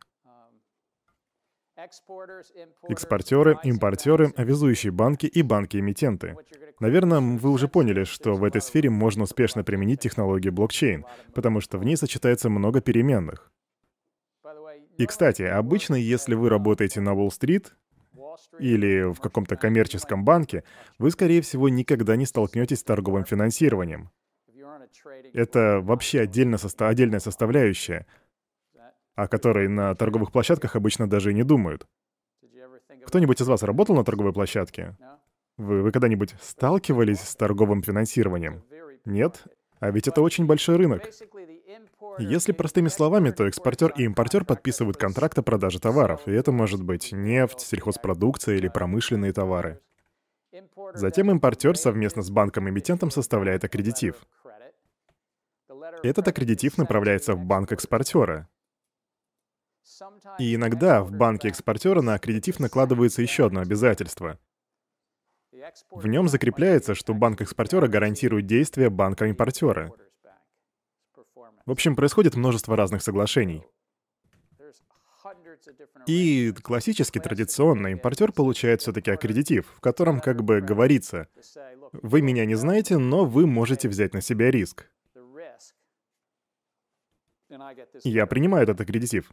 Экспортеры, 2.89 3.59
импортеры, 3.63 4.33
обязующие 4.37 4.93
банки 4.93 5.27
и 5.27 5.43
банки-эмитенты. 5.43 6.37
Наверное, 6.81 7.21
вы 7.21 7.51
уже 7.51 7.69
поняли, 7.69 8.05
что 8.05 8.35
в 8.35 8.45
этой 8.45 8.61
сфере 8.61 8.91
можно 8.91 9.25
успешно 9.25 9.65
применить 9.65 10.01
технологию 10.01 10.53
блокчейн, 10.53 11.05
потому 11.35 11.61
что 11.61 11.79
в 11.79 11.85
ней 11.85 11.97
сочетается 11.97 12.51
много 12.51 12.81
переменных. 12.81 13.51
И, 14.99 15.07
кстати, 15.07 15.43
обычно, 15.43 15.95
если 15.95 16.35
вы 16.35 16.49
работаете 16.49 17.01
на 17.01 17.15
Уолл-стрит 17.15 17.75
или 18.59 19.13
в 19.13 19.21
каком-то 19.21 19.57
коммерческом 19.57 20.25
банке, 20.25 20.65
вы, 20.99 21.11
скорее 21.11 21.43
всего, 21.43 21.69
никогда 21.69 22.17
не 22.17 22.27
столкнетесь 22.27 22.81
с 22.81 22.85
торговым 22.85 23.25
финансированием. 23.25 24.11
Это 25.35 25.81
вообще 25.83 26.21
отдельно 26.21 26.59
состо... 26.59 26.89
отдельная 26.89 27.21
составляющая, 27.21 28.07
о 29.17 29.27
которой 29.27 29.67
на 29.67 29.95
торговых 29.95 30.31
площадках 30.31 30.77
обычно 30.77 31.09
даже 31.09 31.33
и 31.33 31.35
не 31.35 31.43
думают. 31.43 31.87
Кто-нибудь 33.07 33.41
из 33.41 33.49
вас 33.49 33.63
работал 33.63 33.97
на 33.97 34.05
торговой 34.05 34.33
площадке? 34.33 34.97
Вы, 35.57 35.83
вы 35.83 35.91
когда-нибудь 35.91 36.35
сталкивались 36.41 37.21
с 37.21 37.35
торговым 37.35 37.83
финансированием? 37.83 38.63
Нет? 39.05 39.45
А 39.81 39.91
ведь 39.91 40.07
это 40.07 40.21
очень 40.21 40.47
большой 40.47 40.77
рынок. 40.77 41.09
Если 42.19 42.53
простыми 42.53 42.89
словами, 42.89 43.31
то 43.31 43.47
экспортер 43.47 43.93
и 43.97 44.05
импортер 44.05 44.45
подписывают 44.45 44.97
контракт 44.97 45.39
о 45.39 45.43
продаже 45.43 45.81
товаров, 45.81 46.23
и 46.27 46.33
это 46.33 46.53
может 46.53 46.83
быть 46.83 47.13
нефть, 47.13 47.61
сельхозпродукция 47.61 48.57
или 48.57 48.69
промышленные 48.69 49.33
товары. 49.33 49.81
Затем 50.95 51.31
импортер 51.31 51.77
совместно 51.77 52.23
с 52.23 52.31
банком-эмитентом 52.31 53.11
составляет 53.11 53.65
аккредитив. 53.65 54.27
Этот 56.03 56.29
аккредитив 56.29 56.79
направляется 56.79 57.35
в 57.35 57.45
банк 57.45 57.73
экспортера. 57.73 58.49
И 60.39 60.55
иногда 60.55 61.03
в 61.03 61.13
банке 61.13 61.49
экспортера 61.49 62.03
на 62.03 62.15
аккредитив 62.15 62.61
накладывается 62.61 63.23
еще 63.23 63.47
одно 63.47 63.61
обязательство. 63.61 64.39
В 65.91 66.07
нем 66.07 66.29
закрепляется, 66.29 66.95
что 66.95 67.15
банк 67.15 67.41
экспортера 67.41 67.89
гарантирует 67.89 68.47
действия 68.47 68.91
банка 68.91 69.27
импортера. 69.27 69.93
В 71.65 71.71
общем, 71.71 71.97
происходит 71.97 72.37
множество 72.37 72.77
разных 72.77 73.03
соглашений. 73.03 73.65
И 76.07 76.53
классически, 76.63 77.19
традиционно, 77.19 77.89
импортер 77.89 78.31
получает 78.33 78.81
все-таки 78.81 79.11
аккредитив, 79.11 79.67
в 79.77 79.81
котором 79.81 80.21
как 80.21 80.45
бы 80.45 80.61
говорится, 80.61 81.29
вы 81.93 82.23
меня 82.23 82.45
не 82.45 82.55
знаете, 82.55 82.99
но 82.99 83.25
вы 83.25 83.47
можете 83.47 83.89
взять 83.89 84.15
на 84.15 84.21
себя 84.21 84.51
риск. 84.51 84.89
Я 88.05 88.27
принимаю 88.27 88.65
этот 88.65 88.81
аккредитив. 88.81 89.33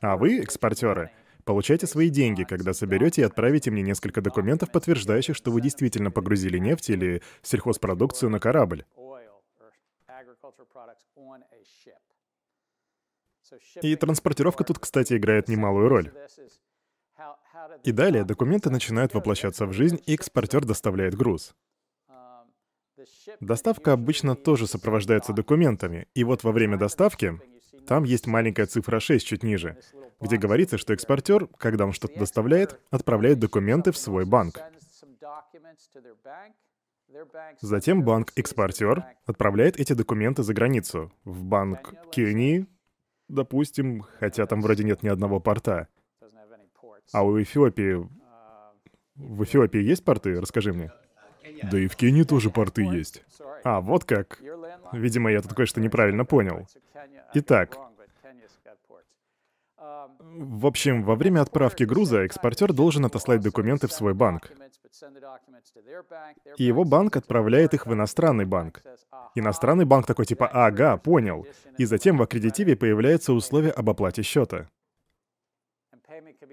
А 0.00 0.16
вы, 0.16 0.40
экспортеры, 0.40 1.10
получайте 1.44 1.86
свои 1.86 2.08
деньги, 2.08 2.44
когда 2.44 2.72
соберете 2.72 3.22
и 3.22 3.24
отправите 3.24 3.70
мне 3.70 3.82
несколько 3.82 4.20
документов, 4.20 4.72
подтверждающих, 4.72 5.36
что 5.36 5.50
вы 5.50 5.60
действительно 5.60 6.10
погрузили 6.10 6.58
нефть 6.58 6.90
или 6.90 7.22
сельхозпродукцию 7.42 8.30
на 8.30 8.38
корабль. 8.38 8.84
И 13.82 13.96
транспортировка 13.96 14.64
тут, 14.64 14.78
кстати, 14.78 15.16
играет 15.16 15.48
немалую 15.48 15.88
роль. 15.88 16.12
И 17.84 17.92
далее 17.92 18.24
документы 18.24 18.70
начинают 18.70 19.14
воплощаться 19.14 19.66
в 19.66 19.72
жизнь, 19.72 20.00
и 20.06 20.14
экспортер 20.14 20.64
доставляет 20.64 21.14
груз. 21.14 21.54
Доставка 23.40 23.92
обычно 23.92 24.36
тоже 24.36 24.66
сопровождается 24.66 25.32
документами, 25.32 26.06
и 26.14 26.22
вот 26.22 26.44
во 26.44 26.52
время 26.52 26.76
доставки 26.76 27.40
там 27.86 28.04
есть 28.04 28.26
маленькая 28.26 28.66
цифра 28.66 29.00
6 29.00 29.26
чуть 29.26 29.42
ниже, 29.42 29.78
где 30.20 30.36
говорится, 30.36 30.78
что 30.78 30.92
экспортер, 30.92 31.46
когда 31.58 31.86
он 31.86 31.92
что-то 31.92 32.18
доставляет, 32.18 32.80
отправляет 32.90 33.38
документы 33.38 33.92
в 33.92 33.98
свой 33.98 34.24
банк. 34.24 34.60
Затем 37.60 38.04
банк-экспортер 38.04 39.04
отправляет 39.26 39.78
эти 39.80 39.94
документы 39.94 40.42
за 40.42 40.54
границу, 40.54 41.12
в 41.24 41.42
банк 41.42 41.94
Кении, 42.12 42.66
допустим, 43.28 44.02
хотя 44.20 44.46
там 44.46 44.62
вроде 44.62 44.84
нет 44.84 45.02
ни 45.02 45.08
одного 45.08 45.40
порта. 45.40 45.88
А 47.12 47.24
у 47.24 47.40
Эфиопии... 47.42 48.08
В 49.16 49.42
Эфиопии 49.44 49.82
есть 49.82 50.04
порты? 50.04 50.40
Расскажи 50.40 50.72
мне. 50.72 50.92
Да 51.64 51.78
и 51.78 51.88
в 51.88 51.96
Кении 51.96 52.22
тоже 52.22 52.50
порты 52.50 52.82
есть. 52.82 53.24
А, 53.64 53.80
вот 53.80 54.04
как. 54.04 54.40
Видимо, 54.92 55.30
я 55.30 55.40
тут 55.42 55.54
кое-что 55.54 55.80
неправильно 55.80 56.24
понял. 56.24 56.66
Итак, 57.34 57.78
в 60.22 60.66
общем, 60.66 61.02
во 61.02 61.14
время 61.14 61.40
отправки 61.40 61.84
груза 61.84 62.24
экспортер 62.24 62.72
должен 62.72 63.04
отослать 63.04 63.40
документы 63.40 63.86
в 63.88 63.92
свой 63.92 64.14
банк. 64.14 64.52
И 66.56 66.64
его 66.64 66.84
банк 66.84 67.16
отправляет 67.16 67.74
их 67.74 67.86
в 67.86 67.92
иностранный 67.92 68.44
банк. 68.44 68.82
Иностранный 69.34 69.84
банк 69.84 70.06
такой 70.06 70.26
типа 70.26 70.48
«Ага, 70.48 70.96
понял». 70.96 71.46
И 71.78 71.84
затем 71.84 72.18
в 72.18 72.22
аккредитиве 72.22 72.76
появляется 72.76 73.32
условие 73.32 73.72
об 73.72 73.88
оплате 73.88 74.22
счета. 74.22 74.68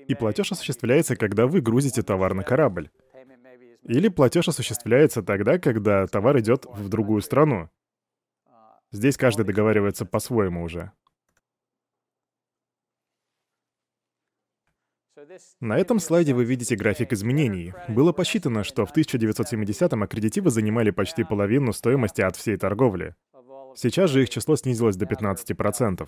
И 0.07 0.15
платеж 0.15 0.51
осуществляется, 0.51 1.15
когда 1.15 1.47
вы 1.47 1.61
грузите 1.61 2.01
товар 2.03 2.33
на 2.33 2.43
корабль. 2.43 2.89
Или 3.87 4.09
платеж 4.09 4.49
осуществляется 4.49 5.23
тогда, 5.23 5.57
когда 5.59 6.05
товар 6.07 6.37
идет 6.39 6.65
в 6.65 6.89
другую 6.89 7.21
страну. 7.21 7.69
Здесь 8.91 9.15
каждый 9.17 9.45
договаривается 9.45 10.05
по-своему 10.05 10.63
уже. 10.63 10.91
На 15.59 15.77
этом 15.77 15.99
слайде 15.99 16.33
вы 16.33 16.43
видите 16.43 16.75
график 16.75 17.13
изменений. 17.13 17.73
Было 17.87 18.11
посчитано, 18.11 18.63
что 18.63 18.85
в 18.85 18.95
1970-м 18.95 20.03
аккредитивы 20.03 20.51
занимали 20.51 20.91
почти 20.91 21.23
половину 21.23 21.73
стоимости 21.73 22.21
от 22.21 22.35
всей 22.35 22.57
торговли. 22.57 23.15
Сейчас 23.75 24.09
же 24.09 24.23
их 24.23 24.29
число 24.29 24.55
снизилось 24.57 24.95
до 24.97 25.05
15%. 25.05 26.07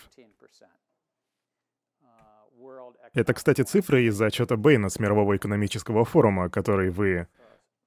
Это, 3.13 3.33
кстати, 3.33 3.61
цифры 3.61 4.03
из 4.03 4.21
отчета 4.21 4.57
Бэйна 4.57 4.89
с 4.89 4.99
Мирового 4.99 5.37
экономического 5.37 6.03
форума, 6.05 6.49
который 6.49 6.89
вы... 6.89 7.27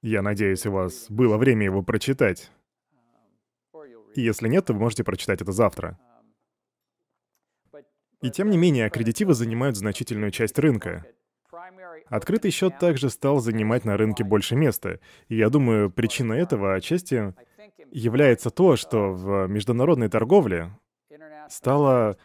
Я 0.03 0.21
надеюсь, 0.21 0.65
у 0.65 0.71
вас 0.71 1.05
было 1.09 1.37
время 1.37 1.63
его 1.63 1.81
прочитать. 1.81 2.51
И 4.15 4.21
если 4.21 4.49
нет, 4.49 4.65
то 4.65 4.73
вы 4.73 4.79
можете 4.79 5.05
прочитать 5.05 5.41
это 5.41 5.53
завтра. 5.53 5.97
И 8.21 8.29
тем 8.29 8.49
не 8.49 8.57
менее, 8.57 8.87
аккредитивы 8.87 9.33
занимают 9.33 9.77
значительную 9.77 10.31
часть 10.31 10.59
рынка. 10.59 11.05
Открытый 12.07 12.51
счет 12.51 12.79
также 12.79 13.09
стал 13.09 13.39
занимать 13.39 13.85
на 13.85 13.95
рынке 13.95 14.25
больше 14.25 14.57
места. 14.57 14.99
И 15.29 15.37
я 15.37 15.49
думаю, 15.49 15.89
причина 15.89 16.33
этого 16.33 16.75
отчасти 16.75 17.33
является 17.89 18.49
то, 18.49 18.75
что 18.75 19.13
в 19.13 19.47
международной 19.47 20.09
торговле 20.09 20.77
стало 21.47 22.17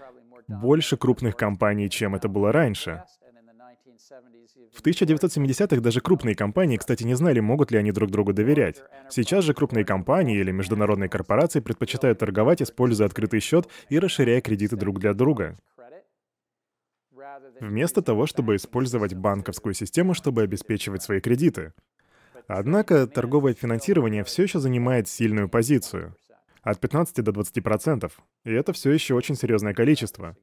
больше 0.49 0.97
крупных 0.97 1.37
компаний, 1.37 1.89
чем 1.89 2.17
это 2.17 2.29
было 2.29 2.51
раньше. 2.51 3.05
В 4.73 4.83
1970-х 4.83 5.81
даже 5.81 6.01
крупные 6.01 6.35
компании, 6.35 6.77
кстати, 6.77 7.05
не 7.05 7.15
знали, 7.15 7.41
могут 7.41 7.71
ли 7.71 7.79
они 7.79 7.93
друг 7.93 8.11
другу 8.11 8.33
доверять. 8.33 8.83
Сейчас 9.11 9.45
же 9.45 9.55
крупные 9.55 9.85
компании 9.85 10.39
или 10.39 10.51
международные 10.51 11.09
корпорации 11.09 11.61
предпочитают 11.61 12.19
торговать, 12.19 12.63
используя 12.63 13.07
открытый 13.07 13.41
счет 13.41 13.69
и 13.89 13.99
расширяя 13.99 14.41
кредиты 14.41 14.77
друг 14.77 14.99
для 14.99 15.15
друга 15.15 15.59
вместо 17.61 18.03
того, 18.03 18.27
чтобы 18.27 18.57
использовать 18.57 19.15
банковскую 19.15 19.75
систему, 19.75 20.15
чтобы 20.15 20.43
обеспечивать 20.43 21.03
свои 21.03 21.21
кредиты. 21.21 21.73
Однако 22.47 23.07
торговое 23.07 23.55
финансирование 23.55 24.25
все 24.25 24.45
еще 24.45 24.59
занимает 24.59 25.09
сильную 25.09 25.49
позицию. 25.49 26.17
От 26.63 26.81
15 26.81 27.23
до 27.23 27.31
20%. 27.33 28.11
И 28.45 28.53
это 28.53 28.73
все 28.73 28.91
еще 28.91 29.15
очень 29.15 29.37
серьезное 29.37 29.75
количество. 29.75 30.37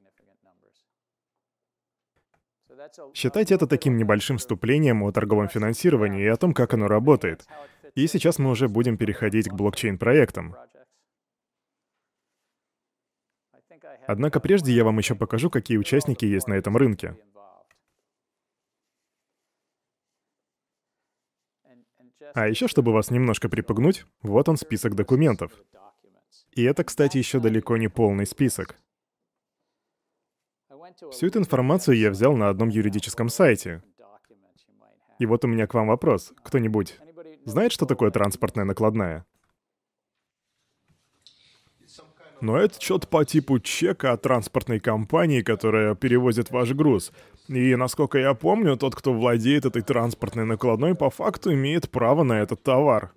Считайте 3.14 3.56
это 3.56 3.68
таким 3.68 3.98
небольшим 3.98 4.38
вступлением 4.38 5.04
о 5.04 5.12
торговом 5.12 5.48
финансировании 5.48 6.24
и 6.24 6.28
о 6.28 6.38
том, 6.38 6.54
как 6.54 6.74
оно 6.74 6.88
работает. 6.88 7.46
И 7.96 8.08
сейчас 8.08 8.40
мы 8.40 8.52
уже 8.52 8.68
будем 8.68 8.98
переходить 8.98 9.48
к 9.50 9.54
блокчейн-проектам. 9.54 10.56
Однако 14.08 14.40
прежде 14.40 14.74
я 14.74 14.84
вам 14.84 14.98
еще 14.98 15.16
покажу, 15.16 15.50
какие 15.50 15.78
участники 15.78 16.26
есть 16.26 16.48
на 16.48 16.54
этом 16.54 16.78
рынке. 16.78 17.18
А 22.34 22.48
еще, 22.48 22.68
чтобы 22.68 22.92
вас 22.92 23.12
немножко 23.12 23.50
припугнуть, 23.50 24.06
вот 24.22 24.50
он 24.50 24.58
список 24.58 24.96
документов. 24.96 25.52
И 26.52 26.64
это, 26.64 26.84
кстати, 26.84 27.18
еще 27.18 27.40
далеко 27.40 27.78
не 27.78 27.88
полный 27.88 28.26
список. 28.26 28.78
Всю 31.12 31.28
эту 31.28 31.40
информацию 31.40 31.98
я 31.98 32.10
взял 32.10 32.36
на 32.36 32.50
одном 32.50 32.70
юридическом 32.70 33.30
сайте. 33.30 33.84
И 35.20 35.26
вот 35.26 35.44
у 35.44 35.48
меня 35.48 35.68
к 35.68 35.74
вам 35.74 35.88
вопрос. 35.88 36.34
Кто-нибудь 36.44 36.98
знает, 37.46 37.72
что 37.72 37.86
такое 37.86 38.12
транспортная 38.12 38.66
накладная? 38.66 39.26
Но 42.42 42.58
это 42.58 42.80
что-то 42.82 43.08
по 43.08 43.24
типу 43.26 43.60
чека 43.60 44.12
от 44.12 44.22
транспортной 44.22 44.80
компании, 44.80 45.42
которая 45.42 45.96
перевозит 45.96 46.52
ваш 46.52 46.72
груз. 46.74 47.12
И, 47.48 47.76
насколько 47.76 48.18
я 48.18 48.34
помню, 48.34 48.78
тот, 48.78 48.96
кто 48.96 49.14
владеет 49.14 49.66
этой 49.66 49.82
транспортной 49.82 50.46
накладной, 50.46 50.96
по 50.96 51.10
факту 51.10 51.54
имеет 51.54 51.90
право 51.90 52.24
на 52.24 52.34
этот 52.34 52.62
товар. 52.62 53.14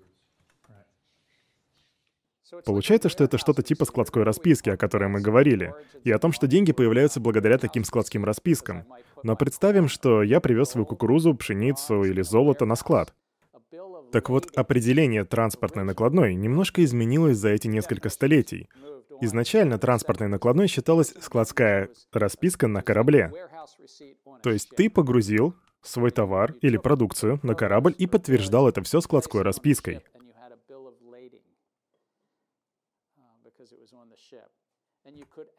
Получается, 2.64 3.08
что 3.08 3.24
это 3.24 3.38
что-то 3.38 3.62
типа 3.62 3.84
складской 3.84 4.22
расписки, 4.22 4.70
о 4.70 4.76
которой 4.76 5.08
мы 5.08 5.20
говорили, 5.20 5.74
и 6.04 6.10
о 6.10 6.18
том, 6.18 6.32
что 6.32 6.46
деньги 6.46 6.72
появляются 6.72 7.20
благодаря 7.20 7.58
таким 7.58 7.84
складским 7.84 8.24
распискам. 8.24 8.84
Но 9.22 9.36
представим, 9.36 9.88
что 9.88 10.22
я 10.22 10.40
привез 10.40 10.70
свою 10.70 10.86
кукурузу, 10.86 11.34
пшеницу 11.34 12.04
или 12.04 12.22
золото 12.22 12.64
на 12.64 12.76
склад. 12.76 13.12
Так 14.12 14.30
вот, 14.30 14.50
определение 14.56 15.24
транспортной 15.24 15.84
накладной 15.84 16.34
немножко 16.34 16.82
изменилось 16.84 17.36
за 17.36 17.50
эти 17.50 17.66
несколько 17.66 18.08
столетий. 18.08 18.68
Изначально 19.20 19.78
транспортной 19.78 20.28
накладной 20.28 20.68
считалась 20.68 21.12
складская 21.20 21.90
расписка 22.12 22.68
на 22.68 22.82
корабле. 22.82 23.32
То 24.42 24.50
есть 24.50 24.70
ты 24.70 24.88
погрузил 24.88 25.54
свой 25.82 26.10
товар 26.10 26.54
или 26.62 26.76
продукцию 26.76 27.40
на 27.42 27.54
корабль 27.54 27.94
и 27.98 28.06
подтверждал 28.06 28.68
это 28.68 28.82
все 28.82 29.00
складской 29.00 29.42
распиской. 29.42 30.02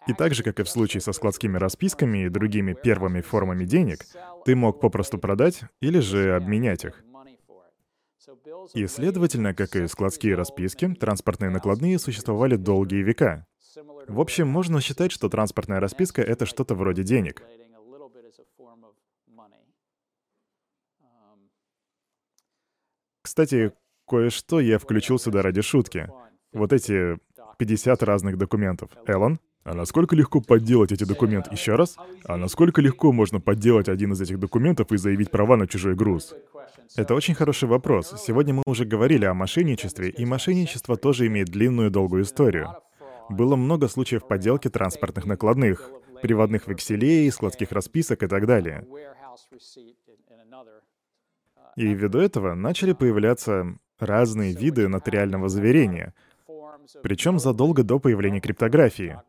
И 0.07 0.13
так 0.13 0.33
же, 0.33 0.43
как 0.43 0.59
и 0.59 0.63
в 0.63 0.69
случае 0.69 1.01
со 1.01 1.13
складскими 1.13 1.57
расписками 1.57 2.25
и 2.25 2.29
другими 2.29 2.73
первыми 2.73 3.21
формами 3.21 3.65
денег, 3.65 4.05
ты 4.45 4.55
мог 4.55 4.79
попросту 4.79 5.17
продать 5.17 5.61
или 5.81 5.99
же 5.99 6.35
обменять 6.35 6.85
их. 6.85 7.03
И, 8.73 8.85
следовательно, 8.87 9.53
как 9.53 9.75
и 9.75 9.87
складские 9.87 10.35
расписки, 10.35 10.93
транспортные 10.93 11.49
накладные 11.49 11.97
существовали 11.99 12.55
долгие 12.55 13.01
века. 13.01 13.45
В 14.07 14.19
общем, 14.19 14.47
можно 14.47 14.81
считать, 14.81 15.11
что 15.11 15.29
транспортная 15.29 15.79
расписка— 15.79 16.21
это 16.23 16.45
что-то 16.45 16.75
вроде 16.75 17.03
денег. 17.03 17.43
Кстати, 23.21 23.71
кое-что 24.07 24.59
я 24.59 24.79
включил 24.79 25.19
сюда 25.19 25.41
ради 25.41 25.61
шутки. 25.61 26.09
Вот 26.51 26.73
эти 26.73 27.19
50 27.59 28.01
разных 28.03 28.37
документов. 28.37 28.89
Эллен? 29.05 29.37
А 29.65 29.73
насколько 29.73 30.15
легко 30.15 30.39
подделать 30.39 30.93
эти 30.93 31.03
документы? 31.03 31.49
Еще 31.51 31.75
раз? 31.75 31.97
А 32.23 32.37
насколько 32.37 32.81
легко 32.81 33.11
можно 33.11 33.41
подделать 33.41 33.89
один 33.89 34.13
из 34.13 34.21
этих 34.21 34.39
документов 34.39 34.91
и 34.91 34.97
заявить 34.97 35.29
права 35.29 35.57
на 35.57 35.67
чужой 35.67 35.93
груз? 35.93 36.33
Это 36.95 37.13
очень 37.13 37.35
хороший 37.35 37.67
вопрос. 37.67 38.15
Сегодня 38.25 38.53
мы 38.53 38.63
уже 38.65 38.85
говорили 38.85 39.25
о 39.25 39.33
мошенничестве, 39.33 40.09
и 40.09 40.25
мошенничество 40.25 40.95
тоже 40.95 41.27
имеет 41.27 41.49
длинную 41.49 41.91
долгую 41.91 42.23
историю. 42.23 42.77
Было 43.29 43.57
много 43.57 43.89
случаев 43.89 44.25
подделки 44.25 44.69
транспортных 44.69 45.25
накладных, 45.25 45.91
приводных 46.21 46.67
векселей, 46.67 47.29
складских 47.29 47.73
расписок 47.73 48.23
и 48.23 48.27
так 48.27 48.47
далее. 48.47 48.87
И 51.75 51.93
ввиду 51.93 52.19
этого 52.19 52.55
начали 52.55 52.93
появляться 52.93 53.75
разные 53.99 54.53
виды 54.53 54.87
нотариального 54.87 55.49
заверения, 55.49 56.13
причем 57.03 57.39
задолго 57.39 57.83
до 57.83 57.99
появления 57.99 58.41
криптографии. 58.41 59.19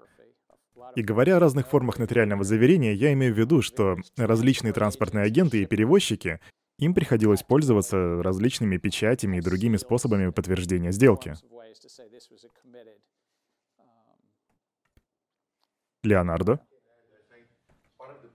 И 0.96 1.02
говоря 1.02 1.36
о 1.36 1.40
разных 1.40 1.68
формах 1.68 1.98
нотариального 1.98 2.42
заверения, 2.42 2.94
я 2.94 3.12
имею 3.12 3.34
в 3.34 3.38
виду, 3.38 3.62
что 3.62 3.96
различные 4.16 4.72
транспортные 4.72 5.24
агенты 5.24 5.62
и 5.62 5.66
перевозчики, 5.66 6.40
им 6.78 6.94
приходилось 6.94 7.42
пользоваться 7.42 8.22
различными 8.22 8.78
печатями 8.78 9.36
и 9.36 9.40
другими 9.40 9.76
способами 9.76 10.30
подтверждения 10.30 10.92
сделки. 10.92 11.34
Леонардо? 16.02 16.60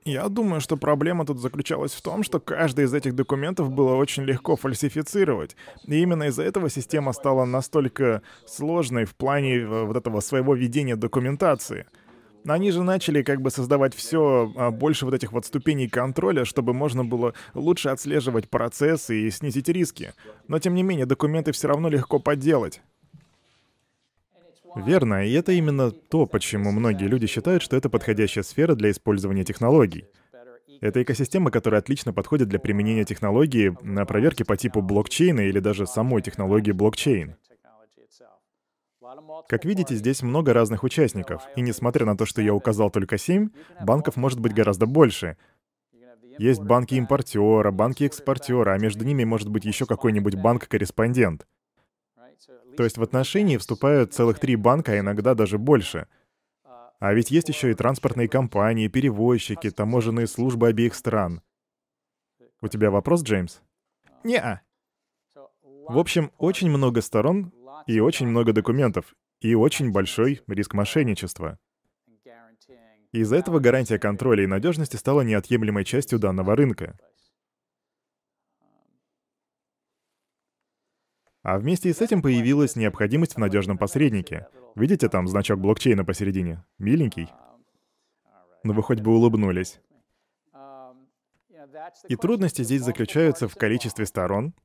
Я 0.08 0.30
думаю, 0.30 0.62
что 0.62 0.78
проблема 0.78 1.26
тут 1.26 1.40
заключалась 1.40 1.92
в 1.94 2.02
том, 2.04 2.22
что 2.22 2.40
каждый 2.40 2.86
из 2.86 2.94
этих 2.94 3.16
документов 3.16 3.72
было 3.72 3.96
очень 3.96 4.22
легко 4.22 4.56
фальсифицировать. 4.56 5.56
И 5.88 6.00
именно 6.00 6.26
из-за 6.28 6.44
этого 6.44 6.70
система 6.70 7.12
стала 7.12 7.46
настолько 7.46 8.22
сложной 8.46 9.06
в 9.06 9.16
плане 9.16 9.56
э, 9.56 9.84
вот 9.84 9.98
этого 9.98 10.20
своего 10.20 10.54
ведения 10.54 10.96
документации. 10.96 11.88
Они 12.48 12.70
же 12.70 12.84
начали 12.84 13.24
как 13.24 13.42
бы 13.42 13.50
создавать 13.50 13.96
все 13.96 14.54
а, 14.56 14.70
больше 14.70 15.06
вот 15.06 15.16
этих 15.16 15.32
вот 15.32 15.48
ступеней 15.48 15.90
контроля, 15.90 16.46
чтобы 16.46 16.76
можно 16.76 17.04
было 17.04 17.34
лучше 17.56 17.90
отслеживать 17.90 18.48
процессы 18.48 19.22
и 19.22 19.32
снизить 19.32 19.70
риски. 19.70 20.14
Но 20.48 20.60
тем 20.60 20.76
не 20.76 20.84
менее, 20.84 21.08
документы 21.08 21.52
все 21.52 21.68
равно 21.68 21.90
легко 21.90 22.20
подделать. 22.20 22.84
Верно, 24.76 25.26
и 25.26 25.32
это 25.32 25.54
именно 25.54 25.92
то, 25.92 26.26
почему 26.26 26.72
многие 26.72 27.06
люди 27.06 27.28
считают, 27.28 27.64
что 27.64 27.78
это 27.78 27.90
подходящая 27.90 28.44
сфера 28.44 28.76
для 28.76 28.92
использования 28.92 29.44
технологий. 29.44 30.06
Это 30.82 31.02
экосистема, 31.02 31.52
которая 31.52 31.80
отлично 31.80 32.14
подходит 32.14 32.50
для 32.50 32.60
применения 32.60 33.06
технологии 33.06 33.76
на 33.82 34.06
проверке 34.06 34.44
по 34.44 34.58
типу 34.58 34.82
блокчейна 34.82 35.42
или 35.42 35.60
даже 35.60 35.88
самой 35.88 36.22
технологии 36.22 36.72
блокчейн. 36.72 37.36
Как 39.48 39.64
видите, 39.66 39.96
здесь 39.96 40.22
много 40.22 40.54
разных 40.54 40.84
участников, 40.84 41.44
и 41.56 41.62
несмотря 41.62 42.06
на 42.06 42.18
то, 42.18 42.26
что 42.26 42.42
я 42.42 42.54
указал 42.54 42.90
только 42.90 43.18
семь, 43.18 43.50
банков 43.82 44.18
может 44.18 44.40
быть 44.40 44.54
гораздо 44.54 44.86
больше. 44.86 45.38
Есть 46.38 46.62
банки 46.62 46.96
импортера, 46.96 47.72
банки 47.72 48.04
экспортера, 48.04 48.74
а 48.74 48.78
между 48.78 49.06
ними 49.06 49.24
может 49.24 49.50
быть 49.50 49.64
еще 49.64 49.86
какой-нибудь 49.86 50.36
банк-корреспондент. 50.36 51.46
То 52.78 52.84
есть 52.84 52.98
в 52.98 53.04
отношении 53.04 53.58
вступают 53.58 54.14
целых 54.14 54.40
три 54.40 54.56
банка, 54.56 54.94
а 54.94 55.00
иногда 55.00 55.34
даже 55.34 55.58
больше. 55.58 56.08
А 57.00 57.14
ведь 57.14 57.32
есть 57.32 57.50
еще 57.50 57.72
и 57.72 57.76
транспортные 57.76 58.30
компании, 58.30 58.88
перевозчики, 58.88 59.70
таможенные 59.70 60.28
службы 60.28 60.68
обеих 60.68 60.96
стран. 60.96 61.42
У 62.62 62.68
тебя 62.68 62.90
вопрос, 62.90 63.24
Джеймс? 63.24 63.60
Не. 64.24 64.62
В 65.88 66.00
общем, 66.00 66.32
очень 66.38 66.70
много 66.70 67.02
сторон 67.02 67.54
и 67.86 68.00
очень 68.00 68.28
много 68.28 68.54
документов, 68.54 69.14
и 69.40 69.54
очень 69.54 69.92
большой 69.92 70.42
риск 70.48 70.74
мошенничества. 70.74 71.60
Из-за 73.12 73.38
этого 73.38 73.60
гарантия 73.60 74.00
контроля 74.00 74.44
и 74.44 74.48
надежности 74.48 74.96
стала 74.98 75.22
неотъемлемой 75.22 75.86
частью 75.86 76.20
данного 76.20 76.56
рынка. 76.56 76.98
А 81.46 81.60
вместе 81.60 81.94
с 81.94 82.02
этим 82.02 82.24
появилась 82.24 82.76
необходимость 82.76 83.36
в 83.36 83.38
надежном 83.38 83.78
посреднике. 83.78 84.48
Видите 84.74 85.10
там 85.10 85.28
значок 85.28 85.60
блокчейна 85.60 86.04
посередине? 86.04 86.66
Миленький. 86.80 87.30
Но 88.64 88.72
ну, 88.72 88.74
вы 88.74 88.82
хоть 88.82 89.02
бы 89.02 89.12
улыбнулись. 89.12 89.80
И 92.08 92.16
трудности 92.16 92.64
здесь 92.64 92.82
заключаются 92.82 93.48
в 93.48 93.54
количестве 93.54 94.08
сторон, 94.08 94.56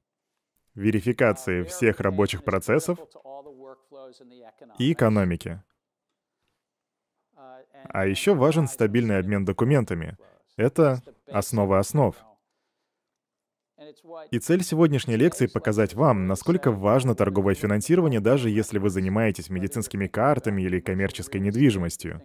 верификации 0.75 1.65
всех 1.65 2.01
рабочих 2.01 2.45
процессов 2.45 2.99
и 4.79 4.95
экономики. 4.95 5.63
А 7.37 8.07
еще 8.07 8.35
важен 8.35 8.67
стабильный 8.67 9.19
обмен 9.19 9.45
документами. 9.45 10.17
Это 10.57 11.03
основа 11.27 11.79
основ. 11.79 12.17
И 14.31 14.39
цель 14.39 14.63
сегодняшней 14.63 15.17
лекции— 15.17 15.47
показать 15.53 15.95
вам, 15.95 16.27
насколько 16.27 16.71
важно 16.71 17.15
торговое 17.15 17.55
финансирование, 17.55 18.21
даже 18.21 18.51
если 18.51 18.79
вы 18.79 18.91
занимаетесь 18.91 19.51
медицинскими 19.51 20.07
картами 20.07 20.63
или 20.63 20.81
коммерческой 20.81 21.41
недвижимостью. 21.41 22.23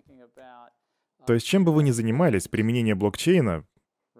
То 1.25 1.33
есть 1.33 1.45
чем 1.45 1.65
бы 1.65 1.73
вы 1.73 1.83
ни 1.83 1.91
занимались, 1.91 2.47
применение 2.47 2.95
блокчейна, 2.95 3.65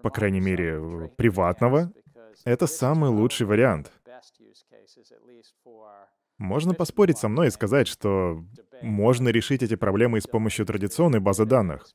по 0.02 0.10
крайней 0.10 0.42
мере, 0.42 1.10
приватного, 1.18 1.92
это 2.44 2.68
самый 2.68 3.10
лучший 3.10 3.46
вариант. 3.46 3.92
Можно 6.38 6.74
поспорить 6.74 7.18
со 7.18 7.28
мной 7.28 7.48
и 7.48 7.52
сказать, 7.52 7.88
что 7.88 8.44
можно 8.82 9.30
решить 9.30 9.64
эти 9.64 9.76
проблемы 9.76 10.20
с 10.20 10.28
помощью 10.28 10.66
традиционной 10.66 11.20
базы 11.20 11.46
данных. 11.46 11.88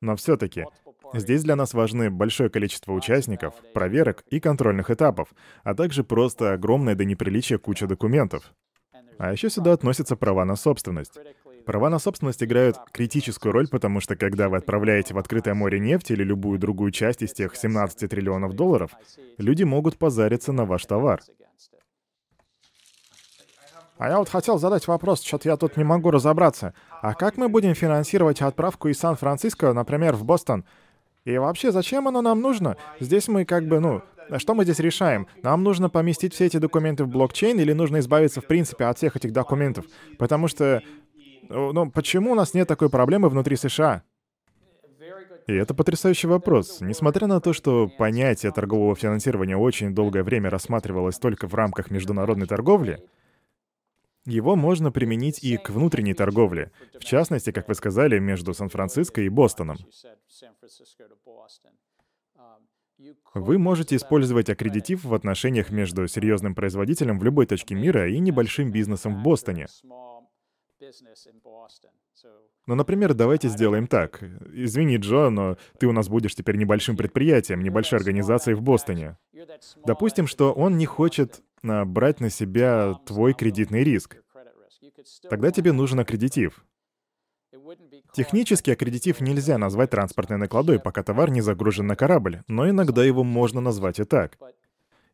Но 0.00 0.14
все-таки 0.14 0.66
Здесь 1.14 1.42
для 1.42 1.56
нас 1.56 1.74
важны 1.74 2.10
большое 2.10 2.50
количество 2.50 2.92
участников, 2.92 3.54
проверок 3.72 4.24
и 4.30 4.40
контрольных 4.40 4.90
этапов, 4.90 5.28
а 5.64 5.74
также 5.74 6.04
просто 6.04 6.52
огромная 6.52 6.94
до 6.94 7.04
неприличия 7.04 7.58
куча 7.58 7.86
документов. 7.86 8.52
А 9.18 9.32
еще 9.32 9.50
сюда 9.50 9.72
относятся 9.72 10.16
права 10.16 10.44
на 10.44 10.54
собственность. 10.54 11.18
Права 11.66 11.90
на 11.90 11.98
собственность 11.98 12.42
играют 12.42 12.76
критическую 12.92 13.52
роль, 13.52 13.68
потому 13.68 14.00
что 14.00 14.16
когда 14.16 14.48
вы 14.48 14.58
отправляете 14.58 15.12
в 15.14 15.18
открытое 15.18 15.54
море 15.54 15.78
нефть 15.78 16.10
или 16.10 16.22
любую 16.22 16.58
другую 16.58 16.92
часть 16.92 17.22
из 17.22 17.32
тех 17.32 17.56
17 17.56 18.08
триллионов 18.08 18.54
долларов, 18.54 18.92
люди 19.38 19.64
могут 19.64 19.98
позариться 19.98 20.52
на 20.52 20.64
ваш 20.64 20.86
товар. 20.86 21.20
А 23.98 24.08
я 24.08 24.18
вот 24.18 24.28
хотел 24.28 24.58
задать 24.58 24.86
вопрос, 24.86 25.22
что-то 25.22 25.48
я 25.48 25.56
тут 25.56 25.76
не 25.76 25.82
могу 25.82 26.12
разобраться. 26.12 26.72
А 27.02 27.14
как 27.14 27.36
мы 27.36 27.48
будем 27.48 27.74
финансировать 27.74 28.40
отправку 28.40 28.88
из 28.88 28.98
Сан-Франциско, 28.98 29.72
например, 29.72 30.14
в 30.14 30.24
Бостон? 30.24 30.64
И 31.28 31.36
вообще, 31.36 31.72
зачем 31.72 32.08
оно 32.08 32.22
нам 32.22 32.40
нужно? 32.40 32.78
Здесь 33.00 33.28
мы 33.28 33.44
как 33.44 33.68
бы, 33.68 33.80
ну, 33.80 34.00
что 34.38 34.54
мы 34.54 34.64
здесь 34.64 34.78
решаем? 34.78 35.26
Нам 35.42 35.62
нужно 35.62 35.90
поместить 35.90 36.32
все 36.32 36.46
эти 36.46 36.56
документы 36.56 37.04
в 37.04 37.08
блокчейн 37.08 37.60
или 37.60 37.74
нужно 37.74 37.98
избавиться, 37.98 38.40
в 38.40 38.46
принципе, 38.46 38.86
от 38.86 38.96
всех 38.96 39.14
этих 39.14 39.34
документов? 39.34 39.84
Потому 40.18 40.48
что, 40.48 40.82
ну, 41.50 41.74
ну 41.74 41.90
почему 41.90 42.32
у 42.32 42.34
нас 42.34 42.54
нет 42.54 42.66
такой 42.66 42.88
проблемы 42.88 43.28
внутри 43.28 43.56
США? 43.56 44.04
И 45.46 45.52
это 45.52 45.74
потрясающий 45.74 46.28
вопрос. 46.28 46.80
Несмотря 46.80 47.26
на 47.26 47.42
то, 47.42 47.52
что 47.52 47.90
понятие 47.98 48.50
торгового 48.50 48.96
финансирования 48.96 49.58
очень 49.58 49.94
долгое 49.94 50.22
время 50.22 50.48
рассматривалось 50.48 51.18
только 51.18 51.46
в 51.46 51.52
рамках 51.52 51.90
международной 51.90 52.46
торговли, 52.46 53.04
его 54.28 54.56
можно 54.56 54.92
применить 54.92 55.42
и 55.42 55.56
к 55.56 55.70
внутренней 55.70 56.14
торговле, 56.14 56.70
в 56.94 57.04
частности, 57.04 57.50
как 57.50 57.66
вы 57.68 57.74
сказали, 57.74 58.18
между 58.18 58.54
Сан-Франциско 58.54 59.22
и 59.22 59.28
Бостоном. 59.28 59.78
Вы 63.34 63.58
можете 63.58 63.96
использовать 63.96 64.50
аккредитив 64.50 65.04
в 65.04 65.14
отношениях 65.14 65.70
между 65.70 66.06
серьезным 66.08 66.54
производителем 66.54 67.18
в 67.18 67.24
любой 67.24 67.46
точке 67.46 67.74
мира 67.74 68.08
и 68.10 68.18
небольшим 68.18 68.72
бизнесом 68.72 69.14
в 69.14 69.22
Бостоне. 69.22 69.66
Ну, 72.66 72.74
например, 72.74 73.14
давайте 73.14 73.48
сделаем 73.48 73.86
так. 73.86 74.22
Извини, 74.52 74.96
Джо, 74.96 75.30
но 75.30 75.56
ты 75.78 75.86
у 75.86 75.92
нас 75.92 76.08
будешь 76.08 76.34
теперь 76.34 76.56
небольшим 76.56 76.96
предприятием, 76.96 77.62
небольшой 77.62 77.98
организацией 77.98 78.56
в 78.56 78.62
Бостоне. 78.62 79.16
Допустим, 79.86 80.26
что 80.26 80.52
он 80.52 80.76
не 80.76 80.86
хочет 80.86 81.42
брать 81.62 82.20
на 82.20 82.30
себя 82.30 82.94
твой 83.06 83.34
кредитный 83.34 83.84
риск. 83.84 84.16
Тогда 85.28 85.50
тебе 85.50 85.72
нужен 85.72 86.00
аккредитив. 86.00 86.64
Технически 88.12 88.70
аккредитив 88.70 89.20
нельзя 89.20 89.58
назвать 89.58 89.90
транспортной 89.90 90.38
накладой, 90.38 90.78
пока 90.80 91.02
товар 91.02 91.30
не 91.30 91.40
загружен 91.40 91.86
на 91.86 91.96
корабль, 91.96 92.42
но 92.48 92.68
иногда 92.68 93.04
его 93.04 93.24
можно 93.24 93.60
назвать 93.60 94.00
и 94.00 94.04
так. 94.04 94.38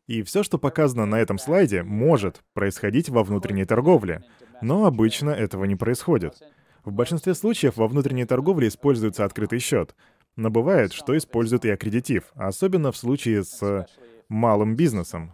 И 0.07 0.21
все, 0.23 0.43
что 0.43 0.57
показано 0.57 1.05
на 1.05 1.19
этом 1.19 1.37
слайде, 1.37 1.83
может 1.83 2.41
происходить 2.53 3.09
во 3.09 3.23
внутренней 3.23 3.65
торговле, 3.65 4.23
но 4.61 4.85
обычно 4.85 5.31
этого 5.31 5.65
не 5.65 5.75
происходит. 5.75 6.35
В 6.83 6.91
большинстве 6.91 7.33
случаев 7.33 7.77
во 7.77 7.87
внутренней 7.87 8.25
торговле 8.25 8.67
используется 8.67 9.25
открытый 9.25 9.59
счет, 9.59 9.95
но 10.35 10.49
бывает, 10.51 10.93
что 10.93 11.17
используют 11.17 11.65
и 11.65 11.69
аккредитив, 11.69 12.25
особенно 12.35 12.91
в 12.91 12.97
случае 12.97 13.43
с 13.43 13.87
малым 14.29 14.75
бизнесом. 14.75 15.33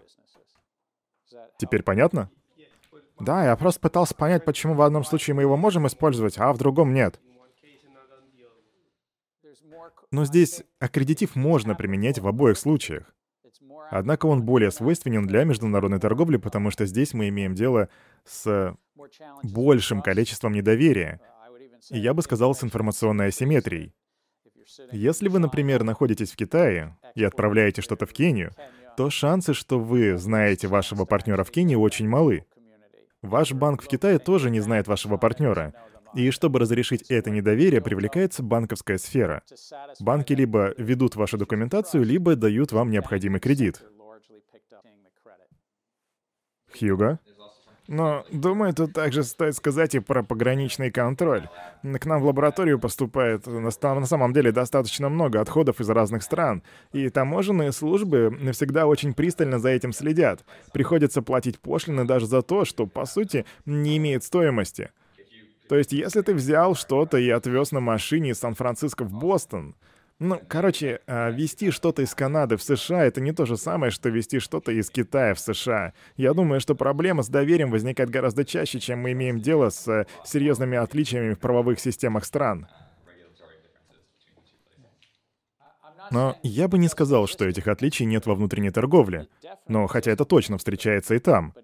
Теперь 1.58 1.84
понятно? 1.84 2.30
Да, 3.20 3.46
я 3.46 3.56
просто 3.56 3.80
пытался 3.80 4.16
понять, 4.16 4.46
почему 4.46 4.74
в 4.74 4.82
одном 4.82 5.04
случае 5.04 5.36
мы 5.36 5.44
его 5.44 5.56
можем 5.56 5.86
использовать, 5.86 6.38
а 6.38 6.52
в 6.54 6.58
другом 6.58 6.94
нет. 6.94 7.20
Но 10.12 10.26
здесь 10.26 10.64
аккредитив 10.80 11.36
можно 11.36 11.76
применять 11.76 12.20
в 12.20 12.28
обоих 12.28 12.58
случаях. 12.58 13.14
Однако 13.90 14.26
он 14.26 14.44
более 14.44 14.72
свойственен 14.72 15.28
для 15.28 15.44
международной 15.44 16.00
торговли, 16.00 16.38
потому 16.38 16.72
что 16.72 16.86
здесь 16.86 17.14
мы 17.14 17.30
имеем 17.30 17.56
дело 17.56 17.90
с 18.26 18.76
большим 19.44 20.02
количеством 20.02 20.54
недоверия. 20.54 21.20
И 21.90 22.00
я 22.00 22.14
бы 22.14 22.22
сказал, 22.22 22.56
с 22.56 22.64
информационной 22.64 23.28
асимметрией. 23.28 23.94
Если 24.92 25.28
вы, 25.28 25.40
например, 25.40 25.84
находитесь 25.84 26.32
в 26.32 26.36
Китае 26.36 26.98
и 27.16 27.24
отправляете 27.24 27.82
что-то 27.82 28.06
в 28.06 28.14
Кению, 28.14 28.52
то 29.02 29.10
шансы, 29.10 29.56
что 29.56 29.80
вы 29.80 30.16
знаете 30.16 30.68
вашего 30.68 31.06
партнера 31.06 31.44
в 31.44 31.50
Кении, 31.50 31.74
очень 31.74 32.08
малы. 32.08 32.46
Ваш 33.24 33.52
банк 33.52 33.82
в 33.82 33.88
Китае 33.88 34.20
тоже 34.20 34.52
не 34.52 34.60
знает 34.60 34.88
вашего 34.88 35.18
партнера. 35.18 35.74
И 36.14 36.30
чтобы 36.30 36.60
разрешить 36.60 37.10
это 37.10 37.32
недоверие, 37.32 37.82
привлекается 37.82 38.44
банковская 38.44 39.00
сфера. 39.00 39.42
Банки 40.00 40.34
либо 40.34 40.76
ведут 40.78 41.16
вашу 41.16 41.40
документацию, 41.40 42.04
либо 42.04 42.36
дают 42.36 42.74
вам 42.74 42.92
необходимый 42.92 43.40
кредит. 43.40 43.82
Хьюго? 46.80 47.20
Но, 47.92 48.24
думаю, 48.32 48.74
тут 48.74 48.94
также 48.94 49.22
стоит 49.22 49.54
сказать 49.54 49.96
и 49.96 50.00
про 50.00 50.24
пограничный 50.24 50.92
контроль. 50.92 51.50
К 51.84 52.06
нам 52.06 52.22
в 52.22 52.26
лабораторию 52.26 52.80
поступает 52.80 53.46
на 53.48 53.70
самом 53.70 54.32
деле 54.32 54.54
достаточно 54.54 55.10
много 55.10 55.42
отходов 55.42 55.82
из 55.82 55.90
разных 55.90 56.24
стран, 56.24 56.64
и 56.94 57.10
таможенные 57.10 57.74
службы 57.74 58.34
всегда 58.54 58.88
очень 58.88 59.14
пристально 59.14 59.60
за 59.60 59.72
этим 59.72 59.92
следят. 59.92 60.46
Приходится 60.72 61.22
платить 61.22 61.60
пошлины 61.60 62.06
даже 62.06 62.28
за 62.28 62.42
то, 62.42 62.64
что, 62.64 62.88
по 62.88 63.06
сути, 63.06 63.46
не 63.66 63.98
имеет 63.98 64.24
стоимости. 64.24 64.92
То 65.68 65.78
есть, 65.78 65.92
если 65.92 66.22
ты 66.22 66.34
взял 66.34 66.76
что-то 66.76 67.18
и 67.18 67.30
отвез 67.30 67.74
на 67.74 67.82
машине 67.82 68.30
из 68.30 68.40
Сан-Франциско 68.40 69.04
в 69.04 69.12
Бостон, 69.12 69.76
ну, 70.24 70.40
короче, 70.48 71.00
а, 71.08 71.32
вести 71.32 71.72
что-то 71.72 72.04
из 72.04 72.14
Канады 72.14 72.56
в 72.56 72.62
США— 72.62 73.06
это 73.06 73.20
не 73.22 73.32
то 73.32 73.48
же 73.48 73.58
самое, 73.58 73.92
что 73.92 74.10
вести 74.10 74.38
что-то 74.38 74.72
из 74.72 74.92
Китая 74.92 75.34
в 75.34 75.40
США. 75.40 75.94
Я 76.16 76.36
думаю, 76.36 76.62
что 76.62 76.76
проблема 76.76 77.24
с 77.24 77.28
доверием 77.28 77.72
возникает 77.72 78.12
гораздо 78.12 78.46
чаще, 78.46 78.80
чем 78.80 79.00
мы 79.00 79.14
имеем 79.14 79.40
дело 79.40 79.72
с 79.72 79.88
э, 79.88 80.06
серьезными 80.24 80.78
отличиями 80.78 81.34
в 81.34 81.40
правовых 81.40 81.80
системах 81.80 82.26
стран. 82.26 82.68
Но 86.12 86.38
я 86.44 86.68
бы 86.68 86.78
не 86.78 86.88
сказал, 86.88 87.26
что 87.26 87.46
этих 87.46 87.68
отличий 87.68 88.06
нет 88.06 88.28
во 88.28 88.36
внутренней 88.36 88.70
торговле. 88.70 89.28
Но 89.68 89.88
хотя 89.88 90.12
это 90.12 90.26
точно 90.26 90.60
встречается 90.60 91.16
и 91.16 91.20
там. 91.20 91.56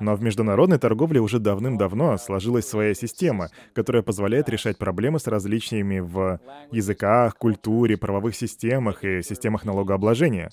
Но 0.00 0.14
в 0.16 0.22
международной 0.22 0.78
торговле 0.78 1.20
уже 1.20 1.38
давным-давно 1.38 2.16
сложилась 2.18 2.66
своя 2.66 2.94
система, 2.94 3.50
которая 3.74 4.02
позволяет 4.02 4.48
решать 4.48 4.78
проблемы 4.78 5.18
с 5.18 5.26
различиями 5.26 6.00
в 6.00 6.40
языках, 6.70 7.36
культуре, 7.36 7.96
правовых 7.96 8.34
системах 8.34 9.04
и 9.04 9.22
системах 9.22 9.64
налогообложения. 9.64 10.50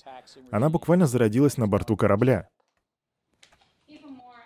Она 0.50 0.68
буквально 0.70 1.06
зародилась 1.06 1.56
на 1.56 1.66
борту 1.66 1.96
корабля. 1.96 2.48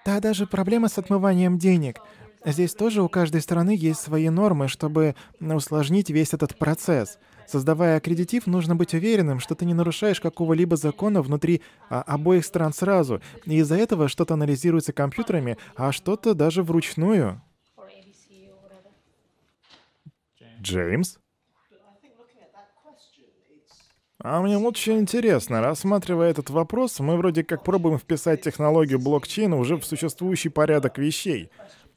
Да, 0.04 0.20
даже 0.20 0.46
проблема 0.46 0.88
с 0.88 0.98
отмыванием 0.98 1.58
денег. 1.58 2.00
Здесь 2.44 2.74
тоже 2.74 3.02
у 3.02 3.08
каждой 3.08 3.40
страны 3.40 3.74
есть 3.76 4.00
свои 4.00 4.28
нормы, 4.28 4.68
чтобы 4.68 5.16
усложнить 5.40 6.10
весь 6.10 6.32
этот 6.32 6.56
процесс. 6.56 7.18
Создавая 7.46 7.96
аккредитив, 7.98 8.46
нужно 8.46 8.76
быть 8.76 8.94
уверенным, 8.94 9.40
что 9.40 9.54
ты 9.54 9.64
не 9.64 9.74
нарушаешь 9.74 10.20
какого-либо 10.20 10.76
закона 10.76 11.22
внутри 11.22 11.62
а, 11.88 12.02
обоих 12.02 12.44
стран 12.44 12.72
сразу. 12.72 13.20
И 13.44 13.56
из-за 13.58 13.76
этого 13.76 14.08
что-то 14.08 14.34
анализируется 14.34 14.92
компьютерами, 14.92 15.56
а 15.76 15.92
что-то 15.92 16.34
даже 16.34 16.62
вручную. 16.62 17.40
Джеймс? 20.60 21.18
А 24.18 24.40
мне 24.40 24.58
очень 24.58 24.98
интересно, 24.98 25.60
рассматривая 25.60 26.30
этот 26.30 26.50
вопрос, 26.50 26.98
мы 26.98 27.16
вроде 27.16 27.44
как 27.44 27.62
пробуем 27.62 27.98
вписать 27.98 28.40
технологию 28.40 28.98
блокчейна 28.98 29.56
уже 29.56 29.76
в 29.76 29.84
существующий 29.84 30.48
порядок 30.48 30.98
вещей. 30.98 31.50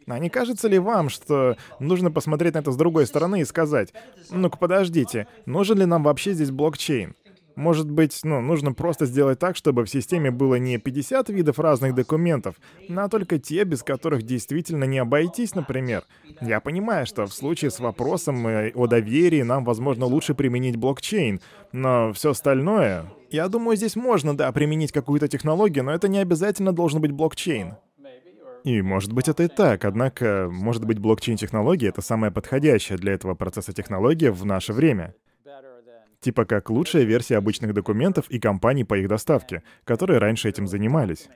А 0.10 0.20
не 0.20 0.30
кажется 0.30 0.68
ли 0.68 0.80
вам, 0.80 1.10
что 1.10 1.56
нужно 1.80 2.12
посмотреть 2.12 2.56
на 2.56 2.60
это 2.60 2.72
с 2.72 2.76
другой 2.76 3.06
стороны 3.06 3.42
и 3.42 3.46
сказать, 3.46 3.94
ну-ка 4.32 4.58
подождите, 4.58 5.28
нужен 5.46 5.78
ли 5.78 5.86
нам 5.86 6.04
вообще 6.04 6.34
здесь 6.34 6.52
блокчейн? 6.52 7.16
Может 7.56 7.92
быть, 7.92 8.22
ну, 8.24 8.40
нужно 8.40 8.72
просто 8.72 9.06
сделать 9.06 9.38
так, 9.38 9.58
чтобы 9.58 9.84
в 9.84 9.90
системе 9.90 10.32
было 10.32 10.56
не 10.56 10.78
50 10.78 11.28
видов 11.30 11.60
разных 11.60 11.94
документов, 11.94 12.56
а 12.90 13.10
только 13.10 13.38
те, 13.38 13.66
без 13.66 13.84
которых 13.84 14.24
действительно 14.24 14.86
не 14.86 14.98
обойтись, 14.98 15.56
например. 15.56 16.06
Я 16.40 16.62
понимаю, 16.62 17.06
что 17.06 17.26
в 17.26 17.34
случае 17.34 17.70
с 17.70 17.82
вопросом 17.82 18.48
э, 18.48 18.72
о 18.74 18.88
доверии 18.88 19.42
нам, 19.42 19.66
возможно, 19.66 20.06
лучше 20.06 20.36
применить 20.36 20.78
блокчейн, 20.78 21.42
но 21.74 22.14
все 22.14 22.32
остальное... 22.32 23.12
Я 23.30 23.48
думаю, 23.48 23.78
здесь 23.78 23.96
можно, 23.96 24.36
да, 24.36 24.52
применить 24.52 24.92
какую-то 24.92 25.28
технологию, 25.28 25.84
но 25.84 25.92
это 25.92 26.08
не 26.08 26.18
обязательно 26.18 26.72
должен 26.72 27.00
быть 27.02 27.12
блокчейн. 27.12 27.76
И 28.64 28.82
может 28.82 29.14
быть 29.14 29.28
это 29.28 29.44
и 29.44 29.48
так, 29.48 29.86
однако, 29.86 30.50
может 30.52 30.86
быть 30.86 31.00
блокчейн-технология— 31.00 31.88
это 31.90 32.02
самая 32.02 32.32
подходящая 32.32 32.98
для 32.98 33.14
этого 33.14 33.36
процесса 33.36 33.74
технология 33.74 34.32
в 34.32 34.46
наше 34.46 34.74
время. 34.74 35.16
Типа 36.20 36.44
как 36.46 36.70
лучшая 36.70 37.04
версия 37.04 37.38
обычных 37.38 37.74
документов 37.74 38.30
и 38.30 38.40
компаний 38.40 38.84
по 38.84 38.98
их 38.98 39.08
доставке, 39.08 39.64
которые 39.86 40.20
раньше 40.20 40.50
этим 40.50 40.68
занимались. 40.68 41.30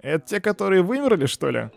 Это 0.00 0.24
те, 0.24 0.40
которые 0.40 0.82
вымерли, 0.82 1.26
что 1.26 1.50
ли? 1.50 1.70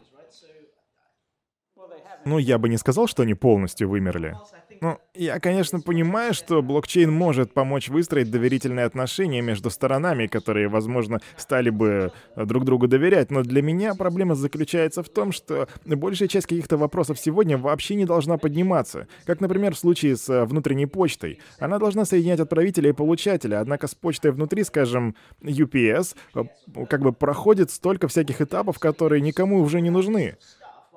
Ну, 2.24 2.38
я 2.38 2.60
бы 2.60 2.70
не 2.70 2.78
сказал, 2.78 3.08
что 3.08 3.24
они 3.24 3.34
полностью 3.34 3.90
вымерли. 3.90 4.38
Ну, 4.82 4.98
я, 5.14 5.40
конечно, 5.40 5.80
понимаю, 5.80 6.34
что 6.34 6.64
блокчейн 6.64 7.12
может 7.12 7.54
помочь 7.54 7.88
выстроить 7.90 8.32
доверительные 8.32 8.86
отношения 8.88 9.40
между 9.40 9.70
сторонами, 9.70 10.26
которые, 10.26 10.70
возможно, 10.70 11.20
стали 11.38 11.70
бы 11.70 12.12
э, 12.36 12.46
друг 12.46 12.66
другу 12.66 12.88
доверять, 12.88 13.30
но 13.30 13.44
для 13.44 13.62
меня 13.62 13.94
проблема 13.94 14.34
заключается 14.34 15.04
в 15.04 15.10
том, 15.10 15.34
что 15.34 15.68
большая 15.86 16.28
часть 16.28 16.48
каких-то 16.48 16.78
вопросов 16.78 17.20
сегодня 17.20 17.60
вообще 17.60 17.94
не 17.94 18.06
должна 18.06 18.40
подниматься. 18.40 19.08
Как, 19.26 19.40
например, 19.40 19.76
в 19.76 19.78
случае 19.78 20.18
с 20.18 20.28
э, 20.30 20.46
внутренней 20.46 20.88
почтой. 20.88 21.38
Она 21.60 21.78
должна 21.78 22.04
соединять 22.04 22.40
отправителя 22.40 22.90
и 22.90 22.94
получателя, 22.94 23.60
однако 23.60 23.86
с 23.86 23.94
почтой 23.94 24.32
внутри, 24.32 24.64
скажем, 24.64 25.16
UPS, 25.44 26.16
э, 26.34 26.86
как 26.90 27.02
бы 27.02 27.14
проходит 27.14 27.70
столько 27.70 28.08
всяких 28.08 28.42
этапов, 28.42 28.80
которые 28.80 29.22
никому 29.22 29.62
уже 29.62 29.80
не 29.80 29.92
нужны. 29.92 30.38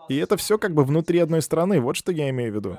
И 0.08 0.16
это 0.16 0.38
все 0.38 0.56
как 0.56 0.72
бы 0.72 0.84
внутри 0.84 1.18
одной 1.18 1.42
страны, 1.42 1.82
вот 1.82 1.96
что 1.96 2.12
я 2.12 2.30
имею 2.30 2.50
в 2.50 2.54
виду. 2.54 2.78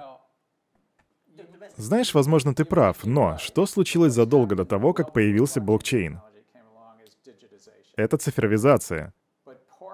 Знаешь, 1.78 2.14
возможно, 2.14 2.54
ты 2.54 2.64
прав, 2.66 3.06
но 3.06 3.38
что 3.38 3.66
случилось 3.66 4.14
задолго 4.14 4.56
до 4.56 4.66
того, 4.66 4.94
как 4.94 5.14
появился 5.14 5.60
блокчейн? 5.60 6.20
Это 7.96 8.18
цифровизация. 8.18 9.14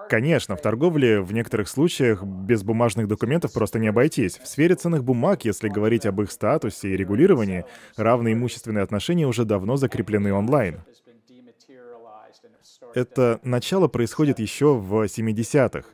Конечно, 0.08 0.56
в 0.56 0.60
торговле 0.60 1.20
в 1.20 1.32
некоторых 1.32 1.68
случаях 1.68 2.22
без 2.22 2.62
бумажных 2.62 3.08
документов 3.08 3.52
просто 3.52 3.78
не 3.78 3.88
обойтись. 3.88 4.38
В 4.38 4.46
сфере 4.46 4.74
ценных 4.74 5.04
бумаг, 5.04 5.44
если 5.44 5.68
говорить 5.68 6.06
об 6.06 6.20
их 6.20 6.30
статусе 6.30 6.90
и 6.90 6.96
регулировании, 6.96 7.64
равные 7.96 8.34
имущественные 8.34 8.82
отношения 8.82 9.26
уже 9.26 9.44
давно 9.44 9.76
закреплены 9.76 10.32
онлайн. 10.32 10.80
Это 12.94 13.40
начало 13.42 13.88
происходит 13.88 14.38
еще 14.38 14.74
в 14.74 15.04
70-х. 15.04 15.88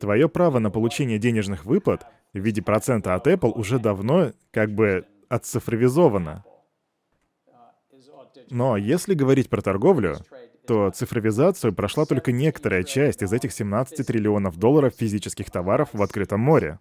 Твое 0.00 0.28
право 0.28 0.58
на 0.58 0.70
получение 0.70 1.18
денежных 1.18 1.64
выплат 1.64 2.04
в 2.34 2.38
виде 2.38 2.60
процента 2.60 3.14
от 3.14 3.26
Apple 3.26 3.52
уже 3.52 3.78
давно 3.78 4.32
как 4.50 4.70
бы 4.72 5.06
отцифровизовано. 5.28 6.44
Но 8.50 8.76
если 8.76 9.14
говорить 9.14 9.48
про 9.48 9.62
торговлю, 9.62 10.18
то 10.66 10.90
цифровизацию 10.90 11.72
прошла 11.72 12.04
только 12.04 12.32
некоторая 12.32 12.82
часть 12.82 13.22
из 13.22 13.32
этих 13.32 13.52
17 13.52 14.06
триллионов 14.06 14.58
долларов 14.58 14.94
физических 14.96 15.50
товаров 15.50 15.90
в 15.92 16.02
открытом 16.02 16.40
море. 16.40 16.80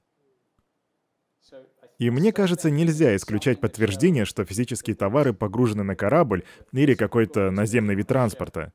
И 1.98 2.10
мне 2.10 2.34
кажется, 2.34 2.70
нельзя 2.70 3.16
исключать 3.16 3.62
подтверждение, 3.62 4.26
что 4.26 4.44
физические 4.44 4.96
товары 4.96 5.34
погружены 5.34 5.84
на 5.84 5.96
корабль 5.96 6.44
или 6.74 6.94
какой-то 6.94 7.52
наземный 7.52 7.96
вид 7.96 8.08
транспорта. 8.08 8.74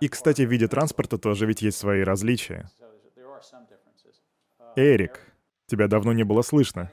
И, 0.00 0.08
кстати, 0.08 0.42
в 0.42 0.50
виде 0.50 0.66
транспорта 0.66 1.16
тоже 1.16 1.46
ведь 1.46 1.62
есть 1.62 1.78
свои 1.78 2.02
различия. 2.02 2.68
Эрик, 4.74 5.20
тебя 5.66 5.86
давно 5.86 6.12
не 6.12 6.24
было 6.24 6.42
слышно. 6.42 6.90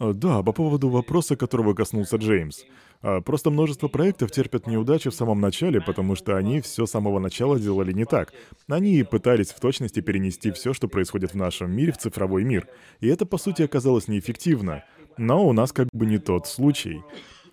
А, 0.00 0.14
да, 0.14 0.42
по 0.42 0.52
поводу 0.52 0.88
вопроса, 0.88 1.36
которого 1.36 1.74
коснулся 1.74 2.16
Джеймс. 2.16 2.64
А, 3.02 3.20
просто 3.20 3.50
множество 3.50 3.86
проектов 3.88 4.30
терпят 4.30 4.66
неудачи 4.66 5.10
в 5.10 5.14
самом 5.14 5.40
начале, 5.40 5.80
потому 5.80 6.16
что 6.16 6.36
они 6.36 6.62
все 6.62 6.86
с 6.86 6.90
самого 6.90 7.18
начала 7.18 7.60
делали 7.60 7.92
не 7.92 8.06
так. 8.06 8.32
Они 8.66 9.02
пытались 9.02 9.50
в 9.50 9.60
точности 9.60 10.00
перенести 10.00 10.50
все, 10.52 10.72
что 10.72 10.88
происходит 10.88 11.32
в 11.32 11.36
нашем 11.36 11.70
мире, 11.70 11.92
в 11.92 11.98
цифровой 11.98 12.44
мир. 12.44 12.66
И 13.00 13.08
это, 13.08 13.26
по 13.26 13.36
сути, 13.36 13.62
оказалось 13.62 14.08
неэффективно. 14.08 14.84
Но 15.18 15.46
у 15.46 15.52
нас 15.52 15.70
как 15.70 15.88
бы 15.92 16.06
не 16.06 16.16
тот 16.16 16.46
случай. 16.46 17.02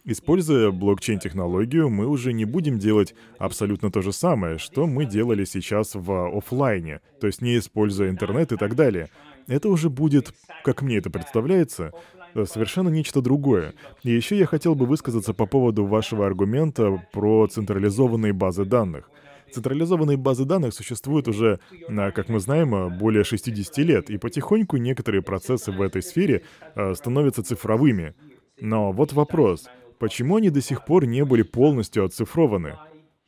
Используя 0.05 0.71
блокчейн-технологию, 0.71 1.89
мы 1.89 2.07
уже 2.07 2.31
не 2.31 2.45
будем 2.45 2.79
делать 2.79 3.13
абсолютно 3.39 3.91
то 3.91 4.01
же 4.01 4.13
самое, 4.13 4.57
что 4.57 4.87
мы 4.87 5.03
делали 5.03 5.43
сейчас 5.43 5.95
в 5.95 6.37
офлайне, 6.37 7.01
то 7.19 7.27
есть 7.27 7.41
не 7.41 7.57
используя 7.57 8.09
интернет 8.09 8.53
и 8.53 8.55
так 8.55 8.75
далее. 8.75 9.09
Это 9.47 9.67
уже 9.67 9.89
будет, 9.89 10.33
как 10.63 10.81
мне 10.81 10.97
это 10.97 11.09
представляется, 11.09 11.91
совершенно 12.33 12.89
нечто 12.89 13.21
другое. 13.21 13.73
И 14.03 14.11
еще 14.11 14.37
я 14.37 14.45
хотел 14.45 14.75
бы 14.75 14.85
высказаться 14.85 15.33
по 15.33 15.45
поводу 15.45 15.85
вашего 15.85 16.25
аргумента 16.25 17.03
про 17.11 17.47
централизованные 17.47 18.33
базы 18.33 18.65
данных. 18.65 19.09
Централизованные 19.51 20.17
базы 20.17 20.45
данных 20.45 20.73
существуют 20.73 21.27
уже, 21.27 21.59
как 21.87 22.29
мы 22.29 22.39
знаем, 22.39 22.97
более 22.97 23.23
60 23.23 23.77
лет, 23.79 24.09
и 24.09 24.17
потихоньку 24.17 24.77
некоторые 24.77 25.21
процессы 25.21 25.71
в 25.71 25.81
этой 25.81 26.01
сфере 26.01 26.43
э, 26.75 26.93
становятся 26.95 27.43
цифровыми. 27.43 28.13
Но 28.59 28.91
вот 28.91 29.13
вопрос, 29.13 29.69
почему 29.99 30.35
они 30.35 30.49
до 30.49 30.61
сих 30.61 30.85
пор 30.85 31.05
не 31.05 31.23
были 31.23 31.43
полностью 31.43 32.03
оцифрованы? 32.03 32.75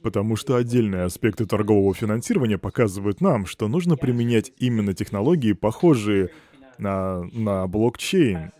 Потому 0.01 0.35
что 0.35 0.55
отдельные 0.55 1.03
аспекты 1.03 1.45
торгового 1.45 1.93
финансирования 1.93 2.57
показывают 2.57 3.21
нам, 3.21 3.45
что 3.45 3.67
нужно 3.67 3.97
применять 3.97 4.51
именно 4.57 4.93
технологии, 4.93 5.53
похожие 5.53 6.29
на, 6.77 7.23
на 7.33 7.67
блокчейн, 7.67 8.51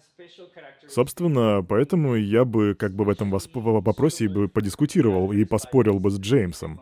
Собственно, 0.90 1.64
поэтому 1.64 2.16
я 2.16 2.46
бы 2.46 2.76
как 2.76 2.94
бы 2.94 3.06
в 3.06 3.10
этом 3.10 3.32
вопросе 3.32 4.28
бы 4.28 4.48
подискутировал 4.48 5.32
и 5.32 5.46
поспорил 5.46 6.00
бы 6.00 6.10
с 6.10 6.20
Джеймсом. 6.20 6.82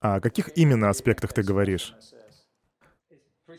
А 0.00 0.16
о 0.16 0.20
каких 0.20 0.56
именно 0.56 0.88
аспектах 0.88 1.32
ты 1.32 1.42
говоришь? 1.42 1.94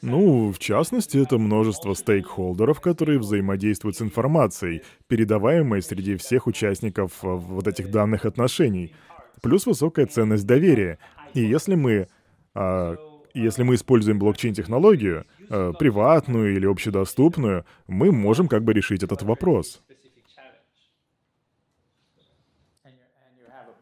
Ну, 0.02 0.52
в 0.52 0.60
частности, 0.60 1.18
это 1.18 1.38
множество 1.38 1.94
стейкхолдеров, 1.94 2.82
которые 2.82 3.20
взаимодействуют 3.20 3.96
с 3.96 4.02
информацией, 4.02 4.82
передаваемой 5.08 5.82
среди 5.82 6.18
всех 6.18 6.48
участников 6.48 7.24
э, 7.24 7.28
вот 7.28 7.68
этих 7.68 7.92
данных 7.92 8.26
отношений. 8.26 8.94
Плюс 9.42 9.66
высокая 9.66 10.06
ценность 10.06 10.46
доверия. 10.46 10.98
И 11.34 11.42
если 11.42 11.76
мы, 11.76 12.08
а, 12.54 12.96
если 13.34 13.64
мы 13.64 13.76
используем 13.76 14.20
блокчейн-технологию, 14.20 15.26
а, 15.50 15.74
приватную 15.74 16.56
или 16.56 16.66
общедоступную, 16.66 17.66
мы 17.88 18.12
можем 18.12 18.48
как 18.48 18.64
бы 18.64 18.74
решить 18.74 19.04
этот 19.04 19.24
вопрос. 19.24 19.82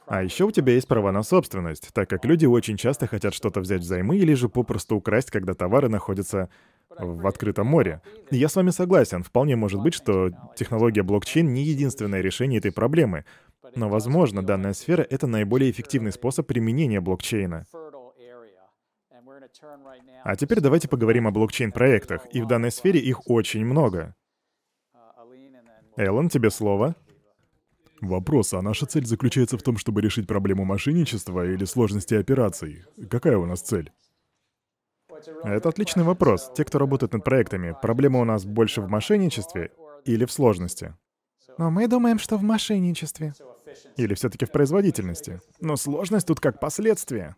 А 0.07 0.23
еще 0.23 0.43
у 0.43 0.51
тебя 0.51 0.73
есть 0.73 0.89
права 0.89 1.13
на 1.13 1.23
собственность, 1.23 1.93
так 1.93 2.09
как 2.09 2.25
люди 2.25 2.45
очень 2.45 2.75
часто 2.75 3.07
хотят 3.07 3.33
что-то 3.33 3.61
взять 3.61 3.79
взаймы 3.79 4.17
или 4.17 4.33
же 4.33 4.49
попросту 4.49 4.97
украсть, 4.97 5.31
когда 5.31 5.53
товары 5.53 5.87
находятся 5.87 6.49
в 6.89 7.25
открытом 7.25 7.67
море. 7.67 8.01
Я 8.29 8.49
с 8.49 8.57
вами 8.57 8.71
согласен, 8.71 9.23
вполне 9.23 9.55
может 9.55 9.81
быть, 9.81 9.93
что 9.93 10.31
технология 10.57 11.03
блокчейн 11.03 11.53
не 11.53 11.63
единственное 11.63 12.19
решение 12.19 12.59
этой 12.59 12.73
проблемы. 12.73 13.23
Но, 13.75 13.87
возможно, 13.87 14.43
данная 14.43 14.73
сфера— 14.73 15.01
это 15.09 15.27
наиболее 15.27 15.71
эффективный 15.71 16.11
способ 16.11 16.45
применения 16.45 16.99
блокчейна. 16.99 17.65
А 20.23 20.35
теперь 20.35 20.59
давайте 20.59 20.87
поговорим 20.87 21.27
о 21.27 21.31
блокчейн-проектах, 21.31 22.27
и 22.31 22.41
в 22.41 22.47
данной 22.47 22.71
сфере 22.71 22.99
их 22.99 23.29
очень 23.29 23.65
много. 23.65 24.15
Эллен, 25.97 26.29
тебе 26.29 26.49
слово. 26.49 26.95
Вопрос, 28.01 28.53
а 28.53 28.61
наша 28.61 28.87
цель 28.87 29.05
заключается 29.05 29.57
в 29.57 29.63
том, 29.63 29.77
чтобы 29.77 30.01
решить 30.01 30.27
проблему 30.27 30.65
мошенничества 30.65 31.45
или 31.45 31.65
сложности 31.65 32.15
операций? 32.15 32.83
Какая 33.09 33.37
у 33.37 33.45
нас 33.45 33.61
цель? 33.61 33.91
Это 35.43 35.69
отличный 35.69 36.03
вопрос. 36.03 36.51
Те, 36.55 36.63
кто 36.65 36.79
работает 36.79 37.13
над 37.13 37.23
проектами, 37.23 37.75
проблема 37.79 38.19
у 38.19 38.25
нас 38.25 38.43
больше 38.43 38.81
в 38.81 38.89
мошенничестве 38.89 39.71
или 40.05 40.25
в 40.25 40.31
сложности? 40.31 40.95
Но 41.57 41.69
мы 41.69 41.87
думаем, 41.87 42.17
что 42.17 42.37
в 42.37 42.43
мошенничестве. 42.43 43.33
Или 43.97 44.13
все-таки 44.13 44.45
в 44.45 44.51
производительности? 44.51 45.41
Но 45.59 45.75
сложность 45.75 46.27
тут 46.27 46.39
как 46.39 46.59
последствие. 46.59 47.35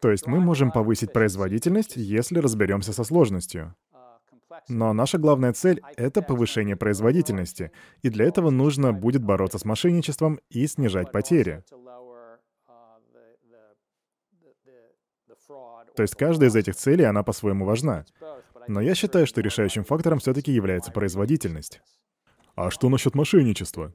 То 0.00 0.10
есть 0.10 0.26
мы 0.26 0.40
можем 0.40 0.70
повысить 0.70 1.12
производительность, 1.12 1.96
если 1.96 2.38
разберемся 2.38 2.92
со 2.92 3.04
сложностью. 3.04 3.74
Но 4.68 4.92
наша 4.92 5.18
главная 5.18 5.52
цель— 5.52 5.80
это 5.96 6.22
повышение 6.22 6.76
производительности, 6.76 7.70
и 8.02 8.08
для 8.08 8.24
этого 8.24 8.50
нужно 8.50 8.92
будет 8.92 9.22
бороться 9.22 9.58
с 9.58 9.64
мошенничеством 9.64 10.40
и 10.50 10.66
снижать 10.66 11.12
потери. 11.12 11.62
То 15.96 16.02
есть 16.02 16.14
каждая 16.14 16.48
из 16.48 16.56
этих 16.56 16.76
целей, 16.76 17.04
она 17.04 17.22
по-своему 17.22 17.64
важна. 17.64 18.04
Но 18.68 18.80
я 18.80 18.94
считаю, 18.94 19.26
что 19.26 19.40
решающим 19.40 19.84
фактором 19.84 20.18
все-таки 20.18 20.52
является 20.52 20.92
производительность. 20.92 21.80
А 22.54 22.70
что 22.70 22.88
насчет 22.88 23.14
мошенничества? 23.14 23.92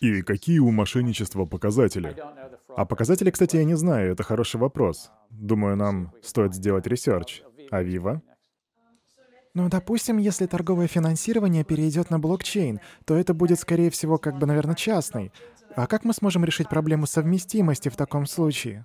И 0.00 0.22
какие 0.22 0.58
у 0.58 0.70
мошенничества 0.70 1.44
показатели? 1.44 2.16
А 2.76 2.84
показатели, 2.84 3.30
кстати, 3.30 3.56
я 3.56 3.64
не 3.64 3.76
знаю, 3.76 4.12
это 4.12 4.22
хороший 4.22 4.60
вопрос. 4.60 5.10
Думаю, 5.30 5.76
нам 5.76 6.12
стоит 6.22 6.54
сделать 6.54 6.86
research. 6.86 7.42
А 7.70 7.82
Вива? 7.82 8.22
Ну, 9.54 9.70
допустим, 9.70 10.18
если 10.18 10.44
торговое 10.46 10.86
финансирование 10.86 11.64
перейдет 11.64 12.10
на 12.10 12.18
блокчейн, 12.18 12.80
то 13.06 13.16
это 13.16 13.32
будет, 13.32 13.58
скорее 13.58 13.90
всего, 13.90 14.18
как 14.18 14.38
бы, 14.38 14.44
наверное, 14.44 14.74
частный. 14.74 15.32
А 15.74 15.86
как 15.86 16.04
мы 16.04 16.12
сможем 16.12 16.44
решить 16.44 16.68
проблему 16.68 17.06
совместимости 17.06 17.88
в 17.88 17.96
таком 17.96 18.26
случае? 18.26 18.84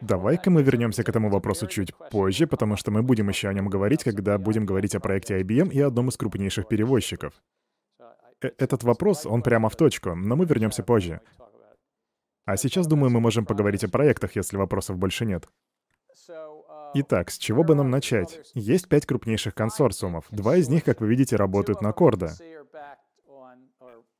Давай-ка 0.00 0.50
мы 0.50 0.62
вернемся 0.62 1.02
к 1.02 1.08
этому 1.08 1.30
вопросу 1.30 1.66
чуть 1.66 1.92
позже, 2.10 2.46
потому 2.46 2.76
что 2.76 2.90
мы 2.90 3.02
будем 3.02 3.28
еще 3.28 3.48
о 3.48 3.52
нем 3.52 3.68
говорить, 3.68 4.04
когда 4.04 4.38
будем 4.38 4.66
говорить 4.66 4.94
о 4.94 5.00
проекте 5.00 5.40
IBM 5.40 5.72
и 5.72 5.80
одном 5.80 6.10
из 6.10 6.16
крупнейших 6.16 6.68
перевозчиков. 6.68 7.34
Э 8.44 8.50
Этот 8.58 8.82
вопрос, 8.84 9.26
он 9.26 9.42
прямо 9.42 9.68
в 9.68 9.76
точку, 9.76 10.14
но 10.14 10.36
мы 10.36 10.44
вернемся 10.44 10.82
позже. 10.82 11.20
А 12.44 12.56
сейчас, 12.56 12.86
думаю, 12.86 13.10
мы 13.10 13.20
можем 13.20 13.46
поговорить 13.46 13.84
о 13.84 13.88
проектах, 13.88 14.36
если 14.36 14.58
вопросов 14.58 14.98
больше 14.98 15.24
нет. 15.24 15.48
Итак, 16.96 17.30
с 17.30 17.38
чего 17.38 17.64
бы 17.64 17.74
нам 17.74 17.90
начать? 17.90 18.40
Есть 18.54 18.88
пять 18.88 19.06
крупнейших 19.06 19.54
консорциумов. 19.54 20.26
Два 20.30 20.56
из 20.56 20.68
них, 20.68 20.84
как 20.84 21.00
вы 21.00 21.08
видите, 21.08 21.36
работают 21.36 21.80
на 21.80 21.92
Корда. 21.92 22.32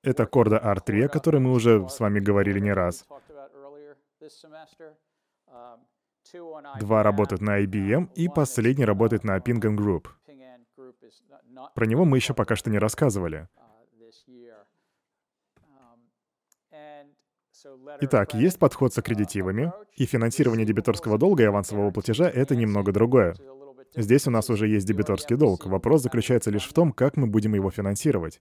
Это 0.03 0.27
Корда 0.27 0.57
R3, 0.57 1.05
о 1.05 1.09
которой 1.09 1.41
мы 1.41 1.53
уже 1.53 1.89
с 1.89 2.01
вами 2.01 2.21
говорили 2.21 2.61
не 2.61 2.73
раз. 2.73 3.07
Два 6.81 7.03
работают 7.03 7.43
на 7.43 7.63
IBM, 7.63 8.11
и 8.15 8.29
последний 8.29 8.85
работает 8.87 9.25
на 9.25 9.37
Ping 9.39 9.61
Group. 9.61 10.09
Про 11.75 11.87
него 11.87 12.05
мы 12.05 12.17
еще 12.17 12.35
пока 12.35 12.57
что 12.57 12.71
не 12.71 12.79
рассказывали. 12.79 13.49
Итак, 18.00 18.35
есть 18.35 18.59
подход 18.59 18.92
с 18.92 18.98
аккредитивами, 18.98 19.72
и 19.96 20.07
финансирование 20.07 20.66
дебиторского 20.66 21.18
долга 21.18 21.44
и 21.44 21.46
авансового 21.46 21.90
платежа— 21.90 22.29
это 22.35 22.57
немного 22.57 22.92
другое. 22.92 23.35
Здесь 23.96 24.27
у 24.27 24.31
нас 24.31 24.50
уже 24.50 24.66
есть 24.66 24.87
дебиторский 24.87 25.37
долг. 25.37 25.66
Вопрос 25.66 26.03
заключается 26.03 26.50
лишь 26.50 26.68
в 26.68 26.72
том, 26.72 26.92
как 26.92 27.16
мы 27.16 27.27
будем 27.27 27.55
его 27.55 27.70
финансировать. 27.70 28.40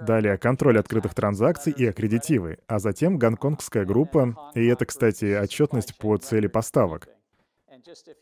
Далее 0.00 0.38
контроль 0.38 0.78
открытых 0.78 1.14
транзакций 1.14 1.72
и 1.72 1.86
аккредитивы, 1.86 2.58
а 2.66 2.78
затем 2.78 3.18
гонконгская 3.18 3.84
группа, 3.84 4.52
и 4.54 4.66
это, 4.66 4.86
кстати, 4.86 5.38
отчетность 5.38 5.96
по 5.98 6.16
цели 6.16 6.46
поставок. 6.46 7.08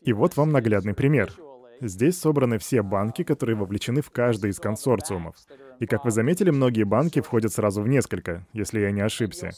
И 0.01 0.13
вот 0.13 0.37
вам 0.37 0.51
наглядный 0.51 0.93
пример. 0.93 1.33
Здесь 1.81 2.19
собраны 2.19 2.59
все 2.59 2.81
банки, 2.81 3.23
которые 3.23 3.55
вовлечены 3.55 4.01
в 4.01 4.11
каждый 4.11 4.51
из 4.51 4.59
консорциумов. 4.59 5.35
И 5.79 5.85
как 5.85 6.03
вы 6.05 6.11
заметили, 6.11 6.49
многие 6.49 6.83
банки 6.83 7.21
входят 7.21 7.53
сразу 7.53 7.81
в 7.81 7.87
несколько, 7.87 8.45
если 8.53 8.81
я 8.81 8.91
не 8.91 9.01
ошибся. 9.01 9.51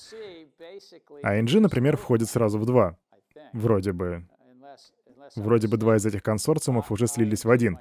А 1.23 1.35
ING, 1.37 1.59
например, 1.59 1.97
входит 1.97 2.29
сразу 2.29 2.59
в 2.59 2.65
два. 2.65 2.97
Вроде 3.53 3.91
бы. 3.91 4.27
Вроде 5.35 5.67
бы 5.67 5.77
два 5.77 5.97
из 5.97 6.05
этих 6.05 6.21
консорциумов 6.21 6.91
уже 6.91 7.07
слились 7.07 7.45
в 7.45 7.49
один. 7.49 7.79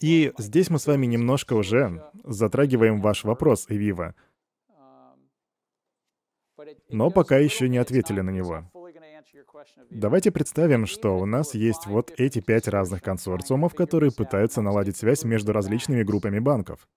И 0.00 0.32
здесь 0.38 0.68
мы 0.68 0.78
с 0.78 0.86
вами 0.86 1.06
немножко 1.06 1.54
уже 1.54 2.02
затрагиваем 2.24 3.00
ваш 3.00 3.24
вопрос, 3.24 3.66
Эвива. 3.68 4.14
Но 6.90 7.10
пока 7.10 7.38
еще 7.38 7.68
не 7.68 7.78
ответили 7.78 8.20
на 8.20 8.30
него. 8.30 8.70
Давайте 9.90 10.30
представим, 10.30 10.86
что 10.86 11.18
у 11.18 11.26
нас 11.26 11.54
есть 11.54 11.86
вот 11.86 12.12
эти 12.16 12.40
пять 12.40 12.68
разных 12.68 13.02
консорциумов, 13.02 13.74
которые 13.74 14.12
пытаются 14.12 14.60
наладить 14.60 14.96
связь 14.96 15.24
между 15.24 15.52
различными 15.52 16.02
группами 16.02 16.38
банков. 16.38 16.88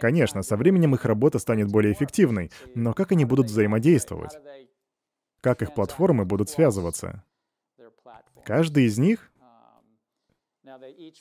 Конечно, 0.00 0.42
со 0.42 0.56
временем 0.56 0.94
их 0.94 1.04
работа 1.04 1.38
станет 1.38 1.70
более 1.70 1.92
эффективной, 1.92 2.50
но 2.74 2.92
как 2.92 3.12
они 3.12 3.24
будут 3.24 3.46
взаимодействовать? 3.46 4.38
Как 5.40 5.62
их 5.62 5.74
платформы 5.74 6.24
будут 6.24 6.50
связываться? 6.50 7.24
Каждый 8.44 8.84
из 8.84 8.98
них 8.98 9.30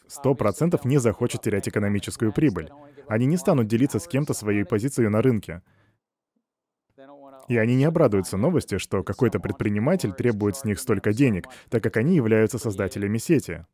сто 0.07 0.35
процентов 0.35 0.85
не 0.85 0.97
захочет 0.97 1.41
терять 1.41 1.67
экономическую 1.67 2.33
прибыль. 2.33 2.69
Они 3.07 3.25
не 3.25 3.37
станут 3.37 3.67
делиться 3.67 3.99
с 3.99 4.07
кем-то 4.07 4.33
своей 4.33 4.65
позицией 4.65 5.09
на 5.09 5.21
рынке. 5.21 5.61
И 7.47 7.57
они 7.57 7.75
не 7.75 7.85
обрадуются 7.85 8.35
новости, 8.35 8.77
что 8.77 9.03
какой-то 9.03 9.39
предприниматель 9.39 10.11
требует 10.11 10.57
с 10.57 10.65
них 10.65 10.79
столько 10.79 11.13
денег, 11.13 11.47
так 11.69 11.81
как 11.81 11.95
они 11.95 12.15
являются 12.15 12.59
создателями 12.59 13.17
сети. 13.19 13.65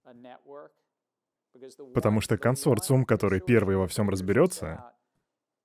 Потому 1.94 2.22
что 2.22 2.38
консорциум, 2.38 3.06
который 3.06 3.40
первый 3.40 3.78
во 3.78 3.88
всем 3.88 4.10
разберется, 4.10 4.92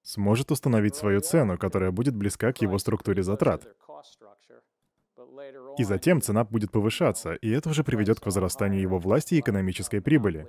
сможет 0.03 0.51
установить 0.51 0.97
свою 0.97 1.21
цену, 1.21 1.59
которая 1.59 1.91
будет 1.91 2.15
близка 2.15 2.53
к 2.53 2.63
его 2.63 2.79
структуре 2.79 3.23
затрат. 3.23 3.67
И 5.77 5.85
затем 5.85 6.21
цена 6.21 6.45
будет 6.45 6.71
повышаться, 6.71 7.35
и 7.35 7.51
это 7.51 7.71
уже 7.71 7.85
приведет 7.85 8.21
к 8.21 8.27
возрастанию 8.27 8.81
его 8.81 8.99
власти 8.99 9.35
и 9.35 9.41
экономической 9.41 10.01
прибыли. 10.01 10.49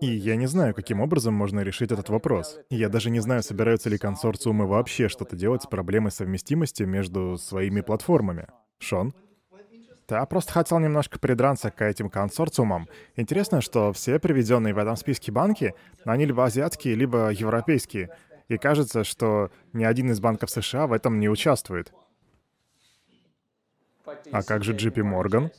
И 0.00 0.06
я 0.06 0.34
не 0.36 0.46
знаю, 0.46 0.74
каким 0.74 1.00
образом 1.00 1.32
можно 1.32 1.60
решить 1.60 1.92
этот 1.92 2.08
вопрос. 2.08 2.58
Я 2.70 2.88
даже 2.88 3.10
не 3.10 3.20
знаю, 3.20 3.42
собираются 3.42 3.88
ли 3.88 3.96
консорциумы 3.96 4.66
вообще 4.66 5.08
что-то 5.08 5.36
делать 5.36 5.62
с 5.62 5.66
проблемой 5.66 6.10
совместимости 6.10 6.82
между 6.82 7.36
своими 7.38 7.80
платформами. 7.80 8.48
Шон? 8.78 9.14
Я 10.10 10.24
просто 10.24 10.52
хотел 10.52 10.78
немножко 10.78 11.18
придраться 11.18 11.70
к 11.70 11.84
этим 11.84 12.08
консорциумам. 12.08 12.88
Интересно, 13.16 13.60
что 13.60 13.92
все 13.92 14.18
приведенные 14.18 14.72
в 14.72 14.78
этом 14.78 14.96
списке 14.96 15.30
банки, 15.30 15.74
они 16.04 16.24
либо 16.24 16.44
азиатские, 16.44 16.94
либо 16.94 17.30
европейские. 17.30 18.10
И 18.48 18.56
кажется, 18.56 19.04
что 19.04 19.50
ни 19.74 19.84
один 19.84 20.10
из 20.10 20.20
банков 20.20 20.50
США 20.50 20.86
в 20.86 20.92
этом 20.92 21.20
не 21.20 21.28
участвует. 21.28 21.92
А 24.32 24.42
как 24.42 24.64
же 24.64 24.74
JP 24.74 24.94
Morgan? 24.94 25.52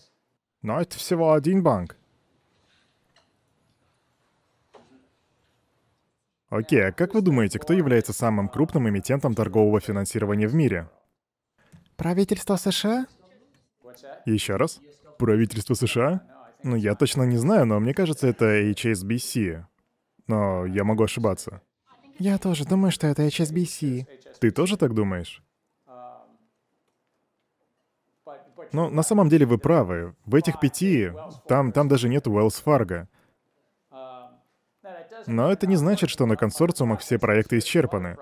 Но 0.63 0.81
это 0.81 0.97
всего 0.97 1.33
один 1.33 1.61
банк. 1.61 1.95
Окей, 6.49 6.87
а 6.87 6.91
как 6.91 7.13
вы 7.13 7.21
думаете, 7.21 7.59
кто 7.59 7.73
является 7.73 8.11
самым 8.11 8.49
крупным 8.49 8.89
эмитентом 8.89 9.35
торгового 9.35 9.79
финансирования 9.79 10.47
в 10.47 10.55
мире? 10.55 10.89
Правительство 11.95 12.55
США? 12.55 13.05
Еще 14.25 14.55
раз? 14.55 14.79
Правительство 15.17 15.73
США? 15.73 16.21
Ну, 16.63 16.75
я 16.75 16.95
точно 16.95 17.23
не 17.23 17.37
знаю, 17.37 17.65
но 17.65 17.79
мне 17.79 17.93
кажется, 17.93 18.27
это 18.27 18.61
HSBC. 18.61 19.63
Но 20.27 20.65
я 20.65 20.83
могу 20.83 21.03
ошибаться. 21.03 21.61
Я 22.19 22.37
тоже 22.37 22.65
думаю, 22.65 22.91
что 22.91 23.07
это 23.07 23.25
HSBC. 23.25 24.05
Ты 24.39 24.51
тоже 24.51 24.77
так 24.77 24.93
думаешь? 24.93 25.41
Ну, 28.71 28.89
на 28.89 29.03
самом 29.03 29.29
деле 29.29 29.45
вы 29.45 29.57
правы. 29.57 30.15
В 30.25 30.35
этих 30.35 30.59
пяти, 30.59 31.11
там, 31.47 31.71
там 31.71 31.87
даже 31.87 32.09
нет 32.09 32.27
Wells 32.27 32.63
Fargo. 32.63 33.07
Но 35.27 35.51
это 35.51 35.67
не 35.67 35.75
значит, 35.75 36.09
что 36.09 36.25
на 36.25 36.35
консорциумах 36.35 37.01
все 37.01 37.17
проекты 37.19 37.57
исчерпаны. 37.57 38.17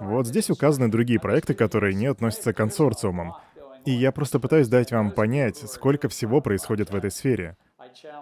Вот 0.00 0.26
здесь 0.26 0.50
указаны 0.50 0.90
другие 0.90 1.20
проекты, 1.20 1.54
которые 1.54 1.94
не 1.94 2.06
относятся 2.06 2.52
к 2.52 2.56
консорциумам. 2.56 3.34
И 3.84 3.90
я 3.90 4.12
просто 4.12 4.40
пытаюсь 4.40 4.68
дать 4.68 4.92
вам 4.92 5.10
понять, 5.10 5.58
сколько 5.70 6.08
всего 6.08 6.40
происходит 6.40 6.90
в 6.90 6.96
этой 6.96 7.10
сфере. 7.10 7.56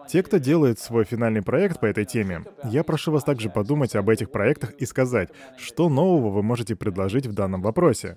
Те, 0.09 0.23
кто 0.23 0.39
делает 0.39 0.79
свой 0.79 1.05
финальный 1.05 1.43
проект 1.43 1.81
по 1.81 1.87
этой 1.87 2.05
теме, 2.05 2.45
я 2.65 2.83
прошу 2.83 3.13
вас 3.13 3.25
также 3.25 3.49
подумать 3.49 3.95
об 3.95 4.09
этих 4.09 4.31
проектах 4.31 4.73
и 4.73 4.87
сказать, 4.87 5.31
что 5.57 5.89
нового 5.89 6.31
вы 6.31 6.43
можете 6.43 6.75
предложить 6.75 7.27
в 7.27 7.33
данном 7.33 7.63
вопросе. 7.63 8.17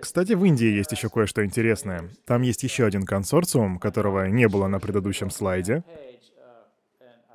Кстати, 0.00 0.32
в 0.32 0.44
Индии 0.44 0.66
есть 0.66 0.90
еще 0.90 1.08
кое-что 1.08 1.44
интересное. 1.44 2.10
Там 2.26 2.42
есть 2.42 2.62
еще 2.64 2.84
один 2.84 3.04
консорциум, 3.04 3.78
которого 3.78 4.26
не 4.26 4.48
было 4.48 4.66
на 4.66 4.80
предыдущем 4.80 5.30
слайде. 5.30 5.84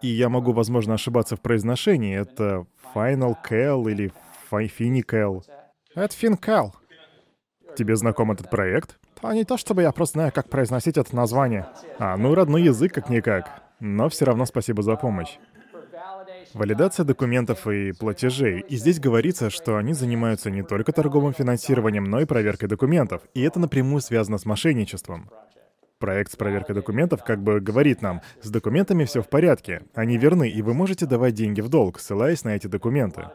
И 0.02 0.08
я 0.08 0.30
могу, 0.30 0.52
возможно, 0.52 0.94
ошибаться 0.94 1.36
в 1.36 1.42
произношении. 1.42 2.16
Это 2.16 2.66
Final 2.94 3.36
Cal 3.48 3.90
или 3.92 4.12
Finical. 4.52 5.44
Это 5.96 6.16
FinCal. 6.16 6.72
Тебе 7.76 7.96
знаком 7.96 8.32
этот 8.32 8.50
проект? 8.50 8.98
А 9.22 9.34
не 9.34 9.44
то 9.44 9.58
чтобы 9.58 9.82
я 9.82 9.92
просто 9.92 10.20
знаю, 10.20 10.32
как 10.32 10.50
произносить 10.50 10.98
это 10.98 11.16
название. 11.16 11.68
А, 12.00 12.18
ну 12.18 12.36
родной 12.36 12.64
язык 12.64 12.94
как-никак. 12.94 13.64
Но 13.80 14.10
все 14.10 14.26
равно 14.26 14.46
спасибо 14.46 14.84
за 14.84 14.96
помощь. 14.96 15.38
Валидация 16.54 17.04
документов 17.04 17.68
и 17.68 17.92
платежей. 17.92 18.62
И 18.62 18.78
здесь 18.78 19.00
говорится, 19.00 19.50
что 19.50 19.78
они 19.78 19.94
занимаются 19.94 20.50
не 20.50 20.64
только 20.64 20.92
торговым 20.92 21.34
финансированием, 21.34 22.06
но 22.06 22.22
и 22.22 22.26
проверкой 22.26 22.70
документов. 22.70 23.22
И 23.34 23.42
это 23.42 23.60
напрямую 23.60 24.02
связано 24.02 24.38
с 24.38 24.46
мошенничеством. 24.46 25.30
Проект 26.00 26.32
с 26.32 26.36
проверкой 26.36 26.76
документов 26.76 27.24
как 27.24 27.42
бы 27.42 27.60
говорит 27.60 28.02
нам, 28.02 28.22
с 28.42 28.50
документами 28.50 29.06
все 29.06 29.22
в 29.22 29.30
порядке, 29.30 29.84
они 29.94 30.18
верны, 30.18 30.50
и 30.50 30.62
вы 30.62 30.74
можете 30.74 31.06
давать 31.06 31.34
деньги 31.34 31.62
в 31.62 31.70
долг, 31.70 32.00
ссылаясь 32.00 32.44
на 32.44 32.56
эти 32.56 32.68
документы. 32.68 33.30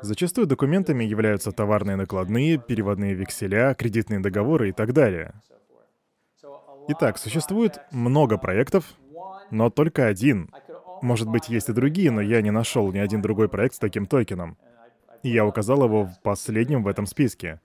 Зачастую 0.00 0.46
документами 0.46 1.04
являются 1.04 1.52
товарные 1.52 1.96
накладные, 1.96 2.58
переводные 2.58 3.14
векселя, 3.14 3.74
кредитные 3.74 4.20
договоры 4.20 4.70
и 4.70 4.72
так 4.72 4.92
далее. 4.92 5.34
Итак, 6.88 7.18
существует 7.18 7.80
много 7.92 8.38
проектов, 8.38 8.84
но 9.50 9.70
только 9.70 10.06
один 10.06 10.50
может 11.02 11.28
быть, 11.28 11.48
есть 11.48 11.68
и 11.68 11.72
другие, 11.72 12.12
но 12.12 12.20
я 12.20 12.40
не 12.40 12.52
нашел 12.52 12.90
ни 12.92 12.98
один 12.98 13.20
другой 13.20 13.48
проект 13.48 13.74
с 13.74 13.78
таким 13.80 14.06
токеном. 14.06 14.56
И 15.24 15.30
я 15.30 15.44
указал 15.44 15.84
его 15.84 16.04
в 16.04 16.22
последнем 16.22 16.84
в 16.84 16.88
этом 16.88 17.06
списке. 17.06 17.60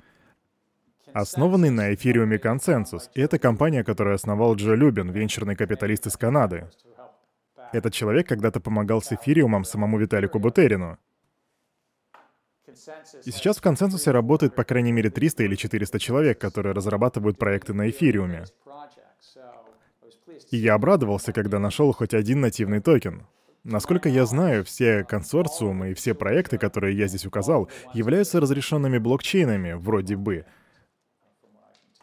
Основанный 1.13 1.69
на 1.69 1.93
эфириуме 1.93 2.37
консенсус. 2.37 3.09
И 3.13 3.21
это 3.21 3.39
компания, 3.39 3.83
которую 3.83 4.15
основал 4.15 4.55
Джо 4.55 4.73
Любин, 4.73 5.09
венчурный 5.09 5.55
капиталист 5.55 6.07
из 6.07 6.17
Канады. 6.17 6.69
Этот 7.73 7.93
человек 7.93 8.27
когда-то 8.27 8.59
помогал 8.59 9.01
с 9.01 9.11
эфириумом 9.11 9.63
самому 9.63 9.97
Виталику 9.97 10.39
Бутерину. 10.39 10.97
И 13.25 13.31
сейчас 13.31 13.57
в 13.57 13.61
консенсусе 13.61 14.11
работает 14.11 14.55
по 14.55 14.63
крайней 14.63 14.91
мере 14.91 15.09
300 15.09 15.43
или 15.43 15.55
400 15.55 15.99
человек, 15.99 16.39
которые 16.39 16.73
разрабатывают 16.73 17.37
проекты 17.37 17.73
на 17.73 17.89
эфириуме. 17.89 18.45
И 20.51 20.57
я 20.57 20.75
обрадовался, 20.75 21.33
когда 21.33 21.59
нашел 21.59 21.91
хоть 21.93 22.13
один 22.13 22.41
нативный 22.41 22.79
токен. 22.79 23.25
Насколько 23.63 24.07
я 24.07 24.25
знаю, 24.25 24.63
все 24.63 25.03
консорциумы 25.03 25.91
и 25.91 25.93
все 25.93 26.13
проекты, 26.13 26.57
которые 26.57 26.97
я 26.97 27.07
здесь 27.07 27.25
указал, 27.25 27.69
являются 27.93 28.39
разрешенными 28.39 28.97
блокчейнами, 28.97 29.73
вроде 29.73 30.15
бы. 30.15 30.45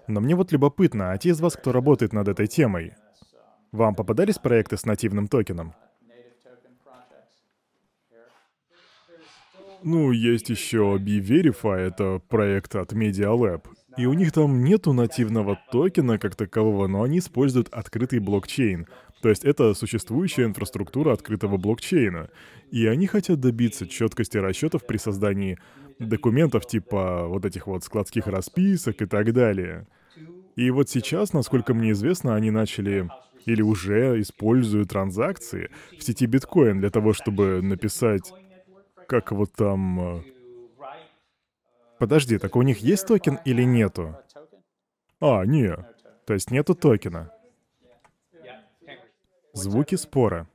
Но 0.06 0.20
мне 0.20 0.34
вот 0.34 0.52
любопытно, 0.52 1.12
а 1.12 1.18
те 1.18 1.30
из 1.30 1.40
вас, 1.40 1.54
кто 1.54 1.72
работает 1.72 2.12
над 2.12 2.28
этой 2.28 2.46
темой, 2.46 2.94
вам 3.72 3.94
попадались 3.94 4.38
проекты 4.38 4.76
с 4.76 4.84
нативным 4.84 5.28
токеном? 5.28 5.74
Ну, 9.82 10.12
есть 10.12 10.48
еще 10.48 10.98
B-Verify, 10.98 11.76
это 11.76 12.18
проект 12.28 12.74
от 12.74 12.94
Media 12.94 13.36
Lab. 13.36 13.66
И 13.98 14.06
у 14.06 14.14
них 14.14 14.32
там 14.32 14.64
нету 14.64 14.94
нативного 14.94 15.58
токена 15.70 16.18
как 16.18 16.36
такового, 16.36 16.86
но 16.86 17.02
они 17.02 17.18
используют 17.18 17.68
открытый 17.68 18.18
блокчейн. 18.18 18.86
То 19.20 19.28
есть 19.28 19.44
это 19.44 19.74
существующая 19.74 20.44
инфраструктура 20.44 21.12
открытого 21.12 21.58
блокчейна. 21.58 22.30
И 22.70 22.86
они 22.86 23.06
хотят 23.06 23.40
добиться 23.40 23.86
четкости 23.86 24.38
расчетов 24.38 24.86
при 24.86 24.96
создании 24.96 25.58
документов 25.98 26.66
типа 26.66 27.26
вот 27.28 27.44
этих 27.44 27.66
вот 27.66 27.84
складских 27.84 28.26
расписок 28.26 29.02
и 29.02 29.06
так 29.06 29.32
далее. 29.32 29.86
И 30.56 30.70
вот 30.70 30.88
сейчас, 30.88 31.32
насколько 31.32 31.74
мне 31.74 31.92
известно, 31.92 32.34
они 32.34 32.50
начали 32.50 33.10
или 33.44 33.62
уже 33.62 34.20
используют 34.20 34.90
транзакции 34.90 35.70
в 35.98 36.02
сети 36.02 36.26
биткоин 36.26 36.80
для 36.80 36.90
того, 36.90 37.12
чтобы 37.12 37.60
написать, 37.60 38.32
как 39.06 39.32
вот 39.32 39.52
там, 39.52 40.18
э, 40.18 40.22
Подожди, 41.98 42.38
так 42.38 42.56
у 42.56 42.62
них 42.62 42.78
есть 42.78 43.06
токен 43.06 43.38
или 43.44 43.62
нету? 43.62 44.16
А, 45.20 45.44
не. 45.44 45.74
То 46.26 46.34
есть 46.34 46.50
нету 46.50 46.74
токена. 46.74 47.32
Звуки 49.52 49.94
спора. 49.94 50.48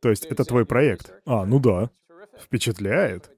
То 0.00 0.10
есть 0.10 0.26
это 0.26 0.44
твой 0.44 0.66
проект? 0.66 1.14
А, 1.24 1.46
ну 1.46 1.60
да. 1.60 1.90
Впечатляет. 2.38 3.30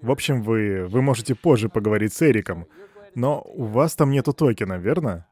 В 0.00 0.10
общем, 0.10 0.42
вы, 0.42 0.86
вы 0.86 1.02
можете 1.02 1.34
позже 1.34 1.68
поговорить 1.68 2.12
с 2.12 2.22
Эриком, 2.22 2.66
но 3.14 3.42
у 3.42 3.64
вас 3.64 3.96
там 3.96 4.10
нету 4.10 4.32
токена, 4.32 4.74
верно? 4.74 5.26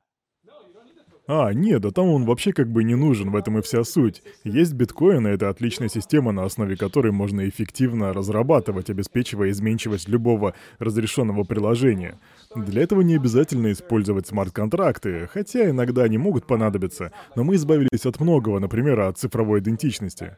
А, 1.28 1.52
нет, 1.52 1.80
да 1.80 1.90
там 1.90 2.08
он 2.08 2.24
вообще 2.24 2.52
как 2.52 2.68
бы 2.68 2.84
не 2.84 2.94
нужен, 2.94 3.30
в 3.30 3.36
этом 3.36 3.58
и 3.58 3.62
вся 3.62 3.82
суть. 3.82 4.22
Есть 4.44 4.74
биткоин, 4.74 5.26
и 5.26 5.30
это 5.30 5.48
отличная 5.48 5.88
система, 5.88 6.30
на 6.30 6.44
основе 6.44 6.76
которой 6.76 7.10
можно 7.10 7.48
эффективно 7.48 8.12
разрабатывать, 8.12 8.90
обеспечивая 8.90 9.50
изменчивость 9.50 10.08
любого 10.08 10.54
разрешенного 10.78 11.42
приложения. 11.42 12.20
Для 12.54 12.82
этого 12.82 13.00
не 13.00 13.16
обязательно 13.16 13.72
использовать 13.72 14.28
смарт-контракты, 14.28 15.28
хотя 15.32 15.68
иногда 15.70 16.04
они 16.04 16.16
могут 16.16 16.46
понадобиться, 16.46 17.10
но 17.34 17.42
мы 17.42 17.56
избавились 17.56 18.06
от 18.06 18.20
многого, 18.20 18.60
например, 18.60 19.00
от 19.00 19.18
цифровой 19.18 19.58
идентичности. 19.58 20.36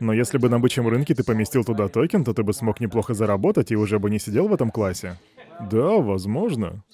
Но 0.00 0.12
если 0.12 0.38
бы 0.38 0.48
на 0.48 0.60
бычьем 0.60 0.86
рынке 0.88 1.14
ты 1.14 1.24
поместил 1.24 1.64
туда 1.64 1.88
токен, 1.88 2.24
то 2.24 2.32
ты 2.32 2.42
бы 2.42 2.52
смог 2.52 2.80
неплохо 2.80 3.14
заработать 3.14 3.72
и 3.72 3.76
уже 3.76 3.98
бы 3.98 4.10
не 4.10 4.18
сидел 4.18 4.48
в 4.48 4.54
этом 4.54 4.70
классе. 4.70 5.18
Да, 5.70 5.96
возможно. 5.96 6.84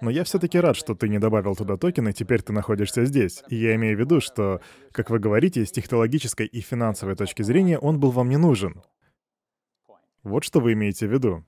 Но 0.00 0.10
я 0.10 0.24
все-таки 0.24 0.58
рад, 0.58 0.76
что 0.76 0.94
ты 0.94 1.08
не 1.08 1.18
добавил 1.18 1.56
туда 1.56 1.78
токены, 1.78 2.12
теперь 2.12 2.42
ты 2.42 2.52
находишься 2.52 3.06
здесь. 3.06 3.42
И 3.48 3.56
я 3.56 3.74
имею 3.76 3.96
в 3.96 4.00
виду, 4.00 4.20
что, 4.20 4.60
как 4.92 5.08
вы 5.08 5.18
говорите, 5.18 5.64
с 5.64 5.72
технологической 5.72 6.46
и 6.46 6.60
финансовой 6.60 7.16
точки 7.16 7.42
зрения 7.42 7.78
он 7.78 7.98
был 7.98 8.10
вам 8.10 8.28
не 8.28 8.36
нужен. 8.36 8.82
Вот 10.22 10.44
что 10.44 10.60
вы 10.60 10.74
имеете 10.74 11.06
в 11.06 11.12
виду. 11.12 11.44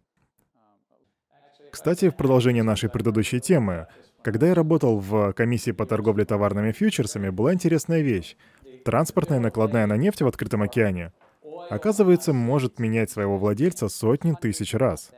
Кстати, 1.70 2.08
в 2.08 2.16
продолжение 2.16 2.62
нашей 2.62 2.88
предыдущей 2.88 3.40
темы, 3.40 3.88
когда 4.26 4.48
я 4.48 4.54
работал 4.54 4.98
в 4.98 5.32
комиссии 5.34 5.70
по 5.70 5.86
торговле 5.86 6.24
товарными 6.24 6.72
фьючерсами, 6.72 7.28
была 7.28 7.54
интересная 7.54 8.00
вещь. 8.00 8.36
Транспортная 8.84 9.38
накладная 9.38 9.86
на 9.86 9.96
нефть 9.96 10.20
в 10.20 10.26
открытом 10.26 10.62
океане, 10.62 11.12
оказывается, 11.70 12.32
может 12.32 12.80
менять 12.80 13.08
своего 13.08 13.38
владельца 13.38 13.88
сотни 13.88 14.34
тысяч 14.34 14.74
раз. 14.74 15.12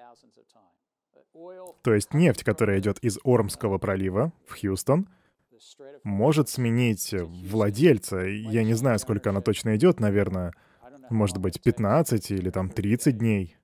То 1.81 1.95
есть 1.95 2.13
нефть, 2.13 2.45
которая 2.45 2.81
идет 2.81 2.99
из 2.99 3.19
Ормского 3.25 3.79
пролива 3.79 4.31
в 4.47 4.61
Хьюстон, 4.61 5.09
может 6.05 6.51
сменить 6.51 7.15
владельца. 7.15 8.19
Я 8.27 8.63
не 8.63 8.75
знаю, 8.75 8.99
сколько 8.99 9.31
она 9.31 9.41
точно 9.41 9.75
идет, 9.77 10.01
наверное, 10.01 10.53
может 11.09 11.39
быть, 11.39 11.63
15 11.63 12.31
или 12.31 12.51
там 12.51 12.69
30 12.69 13.17
дней. 13.17 13.57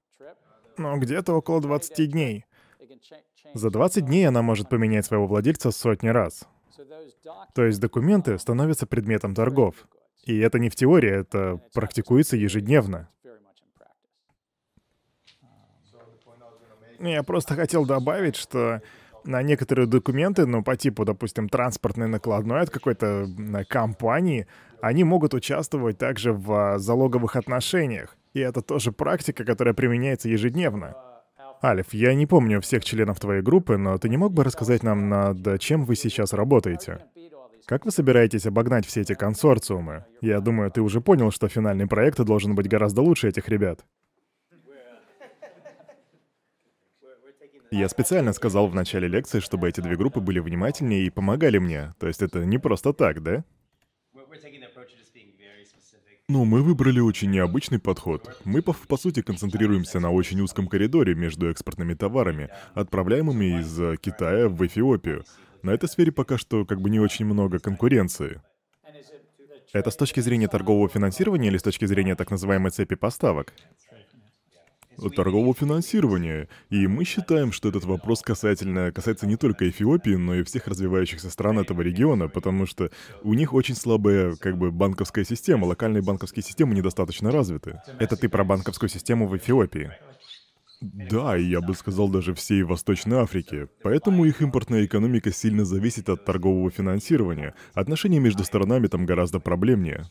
Но 0.79 0.97
где-то 0.97 1.35
около 1.35 1.61
20 1.61 2.11
дней. 2.11 2.47
За 3.55 3.71
20 3.71 4.05
дней 4.05 4.27
она 4.27 4.43
может 4.43 4.69
поменять 4.69 5.07
своего 5.07 5.27
владельца 5.27 5.71
сотни 5.71 6.09
раз. 6.09 6.49
То 7.55 7.65
есть 7.65 7.81
документы 7.81 8.37
становятся 8.39 8.87
предметом 8.87 9.35
торгов. 9.35 9.77
И 10.25 10.37
это 10.39 10.59
не 10.59 10.71
в 10.71 10.75
теории, 10.75 11.11
это 11.11 11.61
практикуется 11.73 12.37
ежедневно. 12.37 13.09
Я 16.99 17.23
просто 17.23 17.55
хотел 17.55 17.87
добавить, 17.87 18.35
что 18.35 18.83
на 19.25 19.43
некоторые 19.43 19.87
документы, 19.87 20.47
ну, 20.47 20.63
по 20.63 20.77
типу, 20.77 21.05
допустим, 21.05 21.49
транспортной 21.49 22.09
накладной 22.09 22.63
от 22.63 22.71
какой-то 22.71 23.27
компании, 23.69 24.47
они 24.81 25.05
могут 25.05 25.33
участвовать 25.33 25.99
также 25.99 26.33
в 26.33 26.53
а, 26.53 26.79
залоговых 26.79 27.37
отношениях. 27.37 28.17
И 28.33 28.41
это 28.41 28.63
тоже 28.63 28.93
практика, 28.93 29.45
которая 29.45 29.75
применяется 29.75 30.29
ежедневно. 30.29 31.14
Альф, 31.63 31.95
я 31.95 32.15
не 32.15 32.27
помню 32.27 32.61
всех 32.61 32.85
членов 32.85 33.21
твоей 33.21 33.43
группы, 33.43 33.77
но 33.77 33.97
ты 33.99 34.09
не 34.09 34.17
мог 34.17 34.33
бы 34.33 34.45
рассказать 34.45 34.83
нам, 34.83 35.09
над 35.09 35.61
чем 35.61 35.85
вы 35.85 35.97
сейчас 35.97 36.33
работаете? 36.33 37.05
Как 37.67 37.87
вы 37.87 37.91
собираетесь 37.91 38.45
обогнать 38.45 38.87
все 38.87 39.01
эти 39.01 39.15
консорциумы? 39.15 40.05
Я 40.21 40.41
думаю, 40.41 40.71
ты 40.71 40.83
уже 40.83 41.01
понял, 41.01 41.31
что 41.31 41.49
финальный 41.49 41.87
проект 41.87 42.21
должен 42.21 42.55
быть 42.55 42.69
гораздо 42.69 43.01
лучше 43.01 43.29
этих 43.29 43.49
ребят. 43.49 43.85
Я 47.71 47.89
специально 47.89 48.33
сказал 48.33 48.69
в 48.69 48.75
начале 48.75 49.09
лекции, 49.09 49.41
чтобы 49.41 49.69
эти 49.69 49.81
две 49.81 49.97
группы 49.97 50.21
были 50.21 50.39
внимательнее 50.39 51.07
и 51.07 51.11
помогали 51.11 51.59
мне. 51.59 51.95
То 51.99 52.07
есть 52.07 52.23
это 52.23 52.45
не 52.45 52.59
просто 52.59 52.93
так, 52.93 53.23
да? 53.23 53.45
Ну, 56.27 56.47
мы 56.47 56.63
выбрали 56.63 57.01
очень 57.01 57.31
необычный 57.31 57.79
подход. 57.79 58.41
Мы, 58.45 58.63
по, 58.63 58.73
по 58.73 58.97
сути, 58.97 59.21
концентрируемся 59.21 60.01
на 60.01 60.11
очень 60.11 60.41
узком 60.41 60.69
коридоре 60.69 61.15
между 61.15 61.51
экспортными 61.51 61.93
товарами, 61.93 62.49
отправляемыми 62.73 63.61
из 63.61 63.79
э, 63.79 63.97
Китая 64.01 64.49
в 64.49 64.67
Эфиопию. 64.67 65.25
На 65.63 65.73
этой 65.73 65.87
сфере 65.87 66.13
пока 66.13 66.39
что 66.39 66.65
как 66.65 66.81
бы 66.81 66.89
не 66.89 66.99
очень 66.99 67.27
много 67.27 67.59
конкуренции. 67.59 68.41
Это 69.75 69.91
с 69.91 69.97
точки 69.97 70.21
зрения 70.21 70.49
торгового 70.49 70.89
финансирования 70.89 71.49
или 71.49 71.59
с 71.59 71.63
точки 71.63 71.85
зрения 71.85 72.15
так 72.15 72.31
называемой 72.31 72.71
цепи 72.71 72.95
поставок? 72.95 73.53
Торгового 75.15 75.55
финансирования. 75.55 76.49
И 76.71 76.87
мы 76.87 77.05
считаем, 77.05 77.53
что 77.53 77.69
этот 77.69 77.85
вопрос 77.85 78.23
касательно, 78.23 78.93
касается 78.93 79.27
не 79.27 79.37
только 79.37 79.69
Эфиопии, 79.69 80.15
но 80.15 80.35
и 80.35 80.43
всех 80.45 80.67
развивающихся 80.67 81.31
стран 81.31 81.59
этого 81.59 81.81
региона, 81.83 82.29
потому 82.29 82.67
что 82.67 82.91
у 83.23 83.35
них 83.35 83.53
очень 83.55 83.75
слабая 83.75 84.35
как 84.37 84.57
бы 84.57 84.71
банковская 84.71 85.25
система, 85.25 85.67
локальные 85.67 86.03
банковские 86.03 86.43
системы 86.43 86.75
недостаточно 86.75 87.31
развиты. 87.31 87.81
Это 87.99 88.17
ты 88.17 88.29
про 88.29 88.45
банковскую 88.45 88.89
систему 88.89 89.27
в 89.27 89.37
Эфиопии? 89.37 89.93
Да, 90.81 91.37
и 91.37 91.45
я 91.45 91.61
бы 91.61 91.75
сказал 91.75 92.09
даже 92.09 92.35
всей 92.35 92.63
Восточной 92.63 93.19
Африки. 93.19 93.69
Поэтому 93.83 94.27
их 94.27 94.43
импортная 94.43 94.85
экономика 94.85 95.33
сильно 95.33 95.65
зависит 95.65 96.11
от 96.11 96.25
торгового 96.25 96.71
финансирования. 96.71 97.55
Отношения 97.73 98.19
между 98.19 98.45
сторонами 98.45 98.89
там 98.89 99.07
гораздо 99.07 99.41
проблемнее. 99.41 100.05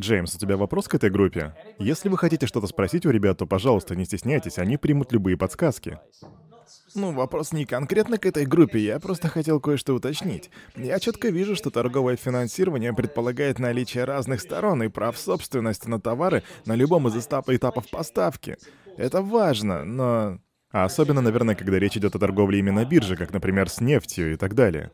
Джеймс, 0.00 0.36
у 0.36 0.38
тебя 0.38 0.56
вопрос 0.56 0.86
к 0.86 0.94
этой 0.94 1.10
группе? 1.10 1.54
Если 1.78 2.08
вы 2.08 2.16
хотите 2.18 2.46
что-то 2.46 2.68
спросить 2.68 3.04
у 3.04 3.10
ребят, 3.10 3.38
то, 3.38 3.46
пожалуйста, 3.46 3.96
не 3.96 4.04
стесняйтесь, 4.04 4.58
они 4.58 4.76
примут 4.76 5.12
любые 5.12 5.36
подсказки. 5.36 5.98
Ну, 6.94 7.12
вопрос 7.12 7.52
не 7.52 7.64
конкретно 7.64 8.16
к 8.18 8.26
этой 8.26 8.46
группе, 8.46 8.78
я 8.78 9.00
просто 9.00 9.28
хотел 9.28 9.60
кое-что 9.60 9.94
уточнить. 9.94 10.50
Я 10.76 11.00
четко 11.00 11.28
вижу, 11.28 11.56
что 11.56 11.70
торговое 11.70 12.16
финансирование 12.16 12.92
предполагает 12.92 13.58
наличие 13.58 14.04
разных 14.04 14.40
сторон 14.40 14.82
и 14.82 14.88
прав 14.88 15.18
собственности 15.18 15.88
на 15.88 16.00
товары 16.00 16.44
на 16.64 16.74
любом 16.74 17.08
из 17.08 17.16
этапов 17.16 17.90
поставки. 17.90 18.56
Это 18.96 19.20
важно, 19.20 19.84
но... 19.84 20.38
А 20.70 20.84
особенно, 20.84 21.22
наверное, 21.22 21.54
когда 21.54 21.78
речь 21.78 21.96
идет 21.96 22.14
о 22.14 22.18
торговле 22.18 22.58
именно 22.58 22.84
бирже, 22.84 23.16
как, 23.16 23.32
например, 23.32 23.68
с 23.68 23.80
нефтью 23.80 24.34
и 24.34 24.36
так 24.36 24.54
далее. 24.54 24.90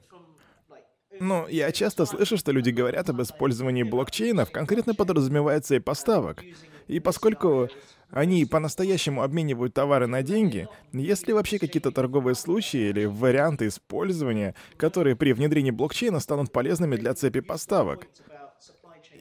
Ну, 1.20 1.46
я 1.48 1.72
часто 1.72 2.06
слышу, 2.06 2.36
что 2.36 2.52
люди 2.52 2.70
говорят 2.70 3.08
об 3.08 3.22
использовании 3.22 3.82
блокчейнов, 3.82 4.50
конкретно 4.50 4.94
подразумевается 4.94 5.76
и 5.76 5.80
поставок. 5.80 6.42
И 6.86 7.00
поскольку 7.00 7.68
они 8.10 8.44
по-настоящему 8.44 9.22
обменивают 9.22 9.74
товары 9.74 10.06
на 10.06 10.22
деньги, 10.22 10.68
есть 10.92 11.26
ли 11.26 11.32
вообще 11.32 11.58
какие-то 11.58 11.90
торговые 11.90 12.34
случаи 12.34 12.90
или 12.90 13.06
варианты 13.06 13.68
использования, 13.68 14.54
которые 14.76 15.16
при 15.16 15.32
внедрении 15.32 15.70
блокчейна 15.70 16.20
станут 16.20 16.52
полезными 16.52 16.96
для 16.96 17.14
цепи 17.14 17.40
поставок? 17.40 18.06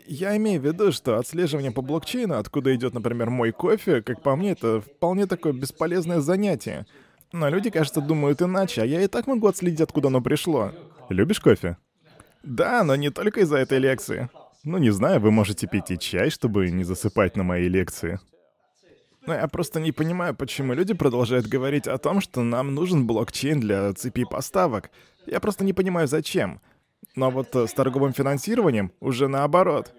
Я 0.05 0.35
имею 0.35 0.61
в 0.61 0.65
виду, 0.65 0.91
что 0.91 1.17
отслеживание 1.17 1.71
по 1.71 1.81
блокчейну, 1.81 2.37
откуда 2.37 2.75
идет, 2.75 2.93
например, 2.93 3.29
мой 3.29 3.51
кофе, 3.51 4.01
как 4.01 4.21
по 4.21 4.35
мне, 4.35 4.51
это 4.51 4.81
вполне 4.81 5.27
такое 5.27 5.53
бесполезное 5.53 6.19
занятие. 6.19 6.85
Но 7.33 7.49
люди, 7.49 7.71
кажется, 7.71 7.99
думают 7.99 8.43
иначе, 8.43 8.83
а 8.83 8.85
я 8.85 9.01
и 9.01 9.07
так 9.07 9.25
могу 9.25 9.47
отследить, 9.47 9.81
откуда 9.81 10.09
оно 10.09 10.21
пришло. 10.21 10.71
Любишь 11.09 11.39
кофе? 11.39 11.77
Да, 12.43 12.83
но 12.83 12.95
не 12.95 13.09
только 13.09 13.41
из-за 13.41 13.57
этой 13.57 13.79
лекции. 13.79 14.29
Ну, 14.63 14.77
не 14.77 14.91
знаю, 14.91 15.19
вы 15.19 15.31
можете 15.31 15.67
пить 15.67 15.89
и 15.89 15.97
чай, 15.97 16.29
чтобы 16.29 16.69
не 16.69 16.83
засыпать 16.83 17.35
на 17.35 17.43
моей 17.43 17.69
лекции. 17.69 18.19
Но 19.25 19.33
я 19.33 19.47
просто 19.47 19.79
не 19.79 19.91
понимаю, 19.91 20.35
почему 20.35 20.73
люди 20.73 20.93
продолжают 20.93 21.47
говорить 21.47 21.87
о 21.87 21.97
том, 21.97 22.21
что 22.21 22.43
нам 22.43 22.75
нужен 22.75 23.07
блокчейн 23.07 23.59
для 23.59 23.93
цепи 23.93 24.25
поставок. 24.25 24.91
Я 25.25 25.39
просто 25.39 25.65
не 25.65 25.73
понимаю, 25.73 26.07
зачем. 26.07 26.61
Но 27.15 27.31
вот 27.31 27.55
э, 27.55 27.67
с 27.67 27.73
торговым 27.73 28.13
финансированием 28.13 28.91
уже 28.99 29.27
наоборот. 29.27 29.91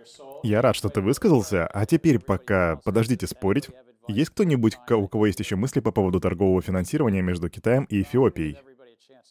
Я 0.43 0.63
рад, 0.63 0.77
что 0.77 0.89
ты 0.89 1.01
высказался, 1.01 1.67
а 1.67 1.85
теперь 1.85 2.19
пока 2.19 2.77
подождите 2.85 3.27
спорить. 3.27 3.71
Есть 4.09 4.31
кто-нибудь, 4.31 4.77
у 4.91 5.09
кого 5.09 5.27
есть 5.27 5.41
еще 5.41 5.57
мысли 5.57 5.81
по 5.81 5.91
поводу 5.91 6.21
торгового 6.21 6.61
финансирования 6.61 7.23
между 7.23 7.49
Китаем 7.49 7.85
и 7.85 8.03
Эфиопией? 8.03 8.59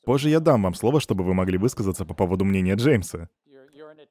Позже 0.06 0.30
я 0.30 0.40
дам 0.40 0.64
вам 0.64 0.74
слово, 0.74 1.00
чтобы 1.00 1.24
вы 1.24 1.34
могли 1.34 1.58
высказаться 1.58 2.06
по 2.06 2.14
поводу 2.14 2.44
мнения 2.44 2.76
Джеймса. 2.76 3.30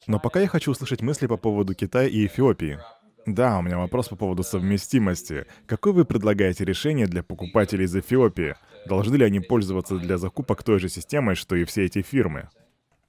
Но 0.06 0.18
пока 0.18 0.40
я 0.40 0.46
хочу 0.46 0.70
услышать 0.70 1.02
мысли 1.02 1.26
по 1.26 1.36
поводу 1.36 1.74
Китая 1.74 2.08
и 2.08 2.26
Эфиопии. 2.26 2.78
Да, 3.26 3.58
у 3.58 3.62
меня 3.62 3.78
вопрос 3.78 4.08
по 4.08 4.16
поводу 4.16 4.42
совместимости. 4.42 5.46
Какое 5.66 5.92
вы 5.92 6.04
предлагаете 6.04 6.64
решение 6.64 7.06
для 7.06 7.22
покупателей 7.22 7.84
из 7.84 7.94
Эфиопии? 7.94 8.56
Должны 8.86 9.16
ли 9.16 9.24
они 9.24 9.40
пользоваться 9.40 9.96
для 9.98 10.18
закупок 10.18 10.62
той 10.64 10.80
же 10.80 10.88
системой, 10.88 11.34
что 11.36 11.54
и 11.54 11.64
все 11.64 11.84
эти 11.84 12.02
фирмы? 12.02 12.48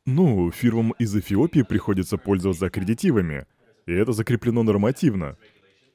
Ну, 0.06 0.52
фирмам 0.52 0.94
из 1.00 1.16
Эфиопии 1.16 1.62
приходится 1.62 2.18
пользоваться 2.18 2.68
аккредитивами, 2.68 3.46
и 3.86 3.94
это 3.94 4.12
закреплено 4.12 4.62
нормативно 4.64 5.38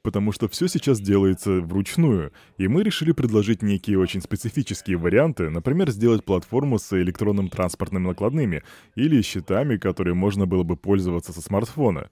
потому 0.01 0.31
что 0.31 0.47
все 0.47 0.67
сейчас 0.67 0.99
делается 0.99 1.61
вручную, 1.61 2.31
и 2.57 2.67
мы 2.67 2.83
решили 2.83 3.11
предложить 3.11 3.61
некие 3.61 3.99
очень 3.99 4.21
специфические 4.21 4.97
варианты, 4.97 5.49
например, 5.49 5.89
сделать 5.91 6.23
платформу 6.23 6.79
с 6.79 6.93
электронным 6.99 7.49
транспортными 7.49 8.07
накладными 8.07 8.63
или 8.95 9.21
счетами, 9.21 9.77
которые 9.77 10.13
можно 10.13 10.45
было 10.45 10.63
бы 10.63 10.75
пользоваться 10.75 11.33
со 11.33 11.41
смартфона. 11.41 12.09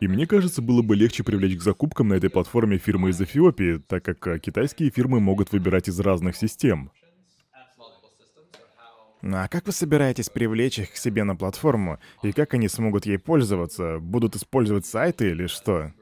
И 0.00 0.08
мне 0.08 0.26
кажется, 0.26 0.60
было 0.60 0.82
бы 0.82 0.96
легче 0.96 1.22
привлечь 1.22 1.58
к 1.58 1.62
закупкам 1.62 2.08
на 2.08 2.14
этой 2.14 2.28
платформе 2.28 2.78
фирмы 2.78 3.10
из 3.10 3.20
Эфиопии, 3.20 3.82
так 3.86 4.04
как 4.04 4.26
а, 4.26 4.38
китайские 4.38 4.90
фирмы 4.90 5.20
могут 5.20 5.52
выбирать 5.52 5.88
из 5.88 5.98
разных 6.00 6.36
систем. 6.36 6.90
Ну 9.22 9.38
а 9.38 9.48
как 9.48 9.66
вы 9.66 9.72
собираетесь 9.72 10.28
привлечь 10.28 10.78
их 10.78 10.92
к 10.92 10.96
себе 10.96 11.24
на 11.24 11.34
платформу? 11.34 11.98
И 12.22 12.32
как 12.32 12.52
они 12.52 12.68
смогут 12.68 13.06
ей 13.06 13.18
пользоваться? 13.18 13.98
Будут 13.98 14.36
использовать 14.36 14.84
сайты 14.84 15.30
или 15.30 15.46
что? 15.46 15.94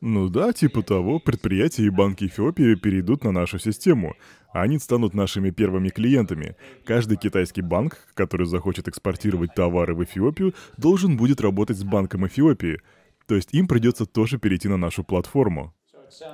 Ну 0.00 0.28
да, 0.28 0.52
типа 0.52 0.82
того, 0.82 1.18
предприятия 1.18 1.84
и 1.84 1.90
банки 1.90 2.26
Эфиопии 2.26 2.76
перейдут 2.76 3.24
на 3.24 3.32
нашу 3.32 3.58
систему. 3.58 4.14
Они 4.52 4.78
станут 4.78 5.12
нашими 5.12 5.50
первыми 5.50 5.88
клиентами. 5.88 6.56
Каждый 6.84 7.16
китайский 7.16 7.62
банк, 7.62 7.98
который 8.14 8.46
захочет 8.46 8.86
экспортировать 8.86 9.54
товары 9.54 9.94
в 9.94 10.04
Эфиопию, 10.04 10.54
должен 10.76 11.16
будет 11.16 11.40
работать 11.40 11.78
с 11.78 11.84
Банком 11.84 12.26
Эфиопии. 12.26 12.80
То 13.26 13.34
есть 13.34 13.52
им 13.52 13.66
придется 13.66 14.06
тоже 14.06 14.38
перейти 14.38 14.68
на 14.68 14.76
нашу 14.76 15.02
платформу. 15.02 15.74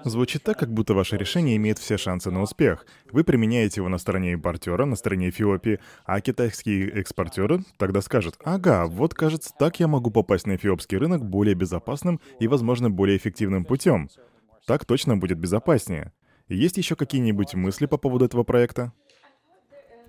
Звучит 0.05 0.43
так, 0.43 0.59
как 0.59 0.72
будто 0.72 0.95
ваше 0.95 1.16
решение 1.16 1.57
имеет 1.57 1.79
все 1.79 1.97
шансы 1.97 2.31
на 2.31 2.43
успех. 2.43 2.87
Вы 3.11 3.25
применяете 3.25 3.81
его 3.81 3.89
на 3.89 3.99
стороне 3.99 4.33
импортера, 4.33 4.85
на 4.85 4.97
стороне 4.97 5.31
Эфиопии, 5.31 5.81
а 6.05 6.20
китайские 6.20 6.91
экспортеры 6.91 7.64
тогда 7.79 8.01
скажут, 8.01 8.37
ага, 8.45 8.87
вот 8.87 9.14
кажется, 9.14 9.51
так 9.59 9.81
я 9.81 9.89
могу 9.89 10.11
попасть 10.11 10.47
на 10.47 10.57
эфиопский 10.57 10.99
рынок 10.99 11.25
более 11.25 11.55
безопасным 11.55 12.20
и, 12.39 12.49
возможно, 12.49 12.91
более 12.91 13.16
эффективным 13.16 13.64
путем. 13.64 14.09
Так 14.66 14.85
точно 14.85 15.16
будет 15.16 15.39
безопаснее. 15.39 16.12
Есть 16.49 16.77
еще 16.77 16.97
какие-нибудь 16.97 17.55
мысли 17.55 17.87
по 17.87 17.97
поводу 17.97 18.25
этого 18.25 18.45
проекта? 18.45 18.93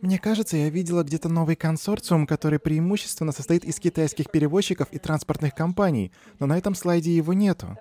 Мне 0.01 0.19
кажется, 0.19 0.57
я 0.57 0.69
видела 0.69 1.03
где-то 1.03 1.29
новый 1.29 1.55
консорциум, 1.55 2.27
который 2.27 2.59
преимущественно 2.59 3.31
состоит 3.31 3.63
из 3.63 3.79
китайских 3.79 4.29
перевозчиков 4.29 4.89
и 4.91 4.99
транспортных 4.99 5.55
компаний, 5.55 6.11
но 6.39 6.45
на 6.45 6.57
этом 6.57 6.75
слайде 6.75 7.15
его 7.15 7.33
нету. 7.33 7.77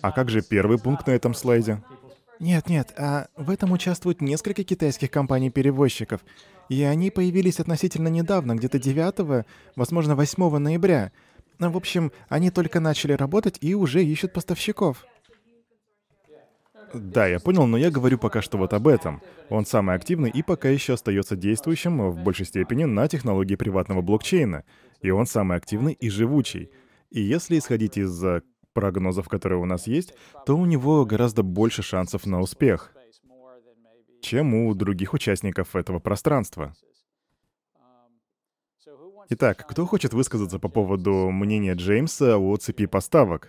А 0.00 0.12
как 0.12 0.30
же 0.30 0.42
первый 0.42 0.78
пункт 0.78 1.06
на 1.06 1.12
этом 1.12 1.34
слайде? 1.34 1.82
Нет, 2.40 2.68
нет, 2.68 2.94
а 2.96 3.26
в 3.36 3.50
этом 3.50 3.72
участвуют 3.72 4.20
несколько 4.20 4.62
китайских 4.62 5.10
компаний-перевозчиков. 5.10 6.20
И 6.68 6.82
они 6.82 7.10
появились 7.10 7.58
относительно 7.58 8.08
недавно, 8.08 8.54
где-то 8.54 8.78
9, 8.78 9.44
возможно, 9.74 10.14
8 10.14 10.58
ноября. 10.58 11.10
В 11.58 11.76
общем, 11.76 12.12
они 12.28 12.50
только 12.50 12.78
начали 12.78 13.12
работать 13.12 13.58
и 13.60 13.74
уже 13.74 14.04
ищут 14.04 14.32
поставщиков. 14.32 15.04
Да, 16.94 17.26
я 17.26 17.40
понял, 17.40 17.66
но 17.66 17.76
я 17.76 17.90
говорю 17.90 18.16
пока 18.16 18.40
что 18.40 18.56
вот 18.56 18.72
об 18.72 18.86
этом. 18.86 19.20
Он 19.50 19.66
самый 19.66 19.96
активный 19.96 20.30
и 20.30 20.42
пока 20.42 20.68
еще 20.68 20.94
остается 20.94 21.36
действующим 21.36 22.10
в 22.10 22.22
большей 22.22 22.46
степени 22.46 22.84
на 22.84 23.08
технологии 23.08 23.56
приватного 23.56 24.00
блокчейна. 24.00 24.64
И 25.02 25.10
он 25.10 25.26
самый 25.26 25.56
активный 25.56 25.92
и 25.92 26.08
живучий. 26.08 26.70
И 27.10 27.20
если 27.20 27.58
исходить 27.58 27.98
из 27.98 28.24
прогнозов, 28.78 29.28
которые 29.28 29.58
у 29.58 29.64
нас 29.64 29.88
есть, 29.88 30.14
то 30.46 30.56
у 30.56 30.64
него 30.64 31.04
гораздо 31.04 31.42
больше 31.42 31.82
шансов 31.82 32.26
на 32.26 32.40
успех, 32.40 32.92
чем 34.20 34.54
у 34.54 34.72
других 34.74 35.14
участников 35.14 35.74
этого 35.74 35.98
пространства. 35.98 36.74
Итак, 39.30 39.66
кто 39.68 39.84
хочет 39.84 40.14
высказаться 40.14 40.60
по 40.60 40.68
поводу 40.68 41.30
мнения 41.30 41.74
Джеймса 41.74 42.38
о 42.38 42.56
цепи 42.56 42.86
поставок? 42.86 43.48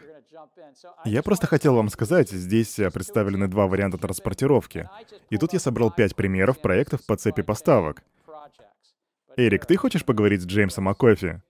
Я 1.05 1.21
просто 1.21 1.45
хотел 1.45 1.75
вам 1.75 1.89
сказать, 1.89 2.31
здесь 2.31 2.75
представлены 2.91 3.47
два 3.47 3.67
варианта 3.67 3.99
транспортировки. 3.99 4.89
И 5.29 5.37
тут 5.37 5.53
я 5.53 5.59
собрал 5.59 5.91
пять 5.91 6.15
примеров 6.15 6.59
проектов 6.59 7.05
по 7.05 7.15
цепи 7.15 7.43
поставок. 7.43 8.01
Эрик, 9.37 9.67
ты 9.67 9.77
хочешь 9.77 10.03
поговорить 10.03 10.41
с 10.41 10.45
Джеймсом 10.45 10.89
о 10.89 10.95
кофе? 10.95 11.43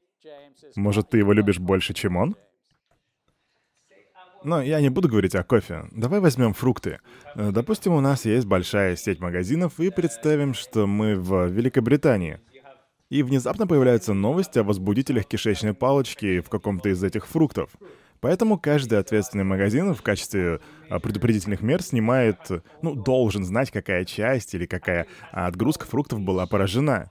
Может, 0.75 1.09
ты 1.09 1.17
его 1.17 1.31
любишь 1.31 1.59
больше, 1.59 1.93
чем 1.93 2.17
он? 2.17 2.35
Но 4.43 4.61
я 4.61 4.79
не 4.79 4.89
буду 4.89 5.09
говорить 5.09 5.35
о 5.35 5.43
кофе. 5.43 5.85
Давай 5.91 6.19
возьмем 6.19 6.53
фрукты. 6.53 6.99
Э, 7.35 7.51
допустим, 7.51 7.93
у 7.93 7.99
нас 7.99 8.25
есть 8.25 8.45
большая 8.45 8.95
сеть 8.95 9.19
магазинов, 9.19 9.79
и 9.79 9.89
представим, 9.89 10.53
что 10.53 10.87
мы 10.87 11.15
в 11.15 11.47
Великобритании. 11.47 12.39
И 13.09 13.23
внезапно 13.23 13.67
появляются 13.67 14.13
новости 14.13 14.59
о 14.59 14.63
возбудителях 14.63 15.25
кишечной 15.25 15.73
палочки 15.73 16.41
в 16.41 16.49
каком-то 16.49 16.89
из 16.89 17.03
этих 17.03 17.27
фруктов. 17.27 17.71
Поэтому 18.21 18.59
каждый 18.59 18.99
ответственный 18.99 19.45
магазин 19.45 19.93
в 19.93 20.01
качестве 20.01 20.59
а, 20.89 20.99
предупредительных 20.99 21.61
мер 21.61 21.81
снимает, 21.81 22.37
ну, 22.81 22.93
должен 22.93 23.45
знать, 23.45 23.71
какая 23.71 24.03
часть 24.03 24.53
или 24.53 24.65
какая 24.65 25.07
отгрузка 25.31 25.85
фруктов 25.85 26.19
была 26.19 26.45
поражена. 26.45 27.09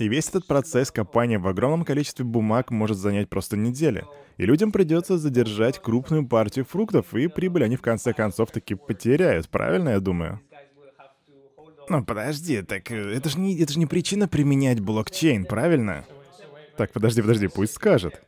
И 0.00 0.08
весь 0.08 0.30
этот 0.30 0.46
процесс 0.46 0.90
копания 0.90 1.38
в 1.38 1.46
огромном 1.46 1.84
количестве 1.84 2.24
бумаг 2.24 2.70
может 2.70 2.96
занять 2.96 3.28
просто 3.28 3.58
недели. 3.58 4.06
И 4.38 4.46
людям 4.46 4.72
придется 4.72 5.18
задержать 5.18 5.78
крупную 5.78 6.26
партию 6.26 6.64
фруктов, 6.64 7.12
и 7.12 7.26
прибыль 7.26 7.64
они 7.64 7.76
в 7.76 7.82
конце 7.82 8.14
концов 8.14 8.50
таки 8.50 8.74
потеряют, 8.74 9.50
правильно 9.50 9.90
я 9.90 10.00
думаю? 10.00 10.40
Ну, 11.90 12.02
подожди, 12.02 12.62
так 12.62 12.90
э, 12.90 13.14
это 13.14 13.28
же 13.28 13.38
не, 13.38 13.60
это 13.60 13.74
же 13.74 13.78
не 13.78 13.84
причина 13.84 14.26
применять 14.26 14.80
блокчейн, 14.80 15.44
правильно? 15.44 16.06
Так, 16.78 16.92
подожди, 16.92 17.20
подожди, 17.20 17.48
пусть 17.48 17.74
скажет. 17.74 18.22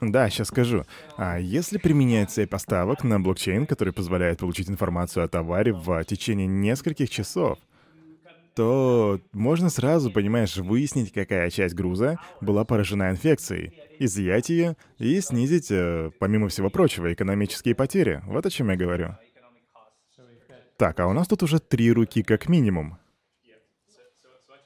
Да, 0.00 0.30
сейчас 0.30 0.48
скажу. 0.48 0.84
А 1.18 1.38
если 1.38 1.76
применять 1.76 2.30
цепь 2.30 2.48
поставок 2.48 3.04
на 3.04 3.20
блокчейн, 3.20 3.66
который 3.66 3.92
позволяет 3.92 4.38
получить 4.38 4.70
информацию 4.70 5.26
о 5.26 5.28
товаре 5.28 5.74
в 5.74 6.02
течение 6.04 6.46
нескольких 6.46 7.10
часов, 7.10 7.58
то 8.60 9.18
можно 9.32 9.70
сразу, 9.70 10.10
понимаешь, 10.10 10.58
выяснить, 10.58 11.14
какая 11.14 11.48
часть 11.48 11.74
груза 11.74 12.18
была 12.42 12.66
поражена 12.66 13.10
инфекцией, 13.10 13.72
изъять 13.98 14.50
ее 14.50 14.76
и 14.98 15.18
снизить, 15.22 15.68
э, 15.70 16.10
помимо 16.18 16.48
всего 16.48 16.68
прочего, 16.68 17.10
экономические 17.10 17.74
потери. 17.74 18.20
Вот 18.26 18.44
о 18.44 18.50
чем 18.50 18.68
я 18.68 18.76
говорю. 18.76 19.16
Так, 20.76 21.00
а 21.00 21.06
у 21.06 21.14
нас 21.14 21.26
тут 21.26 21.42
уже 21.42 21.58
три 21.58 21.90
руки 21.90 22.22
как 22.22 22.50
минимум. 22.50 22.98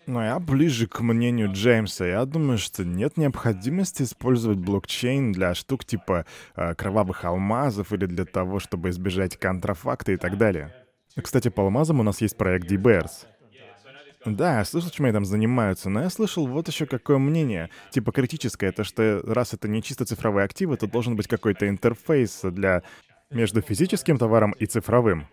Но 0.07 0.25
я 0.25 0.41
ближе 0.41 0.89
к 0.89 0.99
мнению 0.99 1.53
Джеймса. 1.53 2.05
Я 2.05 2.25
думаю, 2.25 2.59
что 2.59 2.85
нет 2.85 3.17
необходимости 3.17 4.03
использовать 4.03 4.59
блокчейн 4.59 5.31
для 5.31 5.55
штук 5.55 5.85
типа 5.85 6.27
э, 6.57 6.75
кровавых 6.75 7.25
алмазов 7.25 7.93
или 7.93 8.07
для 8.07 8.25
того, 8.25 8.59
чтобы 8.59 8.89
избежать 8.89 9.37
контрафакта 9.37 10.11
и 10.11 10.17
так 10.17 10.37
далее. 10.37 10.75
Кстати, 11.23 11.49
по 11.49 11.63
алмазам 11.63 12.01
у 12.01 12.03
нас 12.03 12.21
есть 12.21 12.37
проект 12.37 12.69
DBERS. 12.69 13.29
Да, 14.25 14.59
я 14.59 14.65
слышал, 14.65 14.91
чем 14.91 15.05
они 15.05 15.13
там 15.13 15.25
занимаются, 15.25 15.91
но 15.91 16.03
я 16.03 16.11
слышал 16.11 16.47
вот 16.47 16.69
еще 16.69 16.87
какое 16.87 17.19
мнение. 17.19 17.69
Типа 17.91 18.11
критическое, 18.11 18.69
это 18.69 18.85
что 18.85 19.23
раз 19.27 19.53
это 19.53 19.69
не 19.69 19.83
чисто 19.83 20.07
цифровые 20.07 20.45
активы, 20.45 20.77
то 20.77 20.87
должен 20.87 21.15
быть 21.15 21.29
какой-то 21.29 21.69
интерфейс 21.69 22.41
для 22.43 22.83
между 23.31 23.61
физическим 23.61 24.17
товаром 24.17 24.53
и 24.53 24.67
цифровым. 24.67 25.27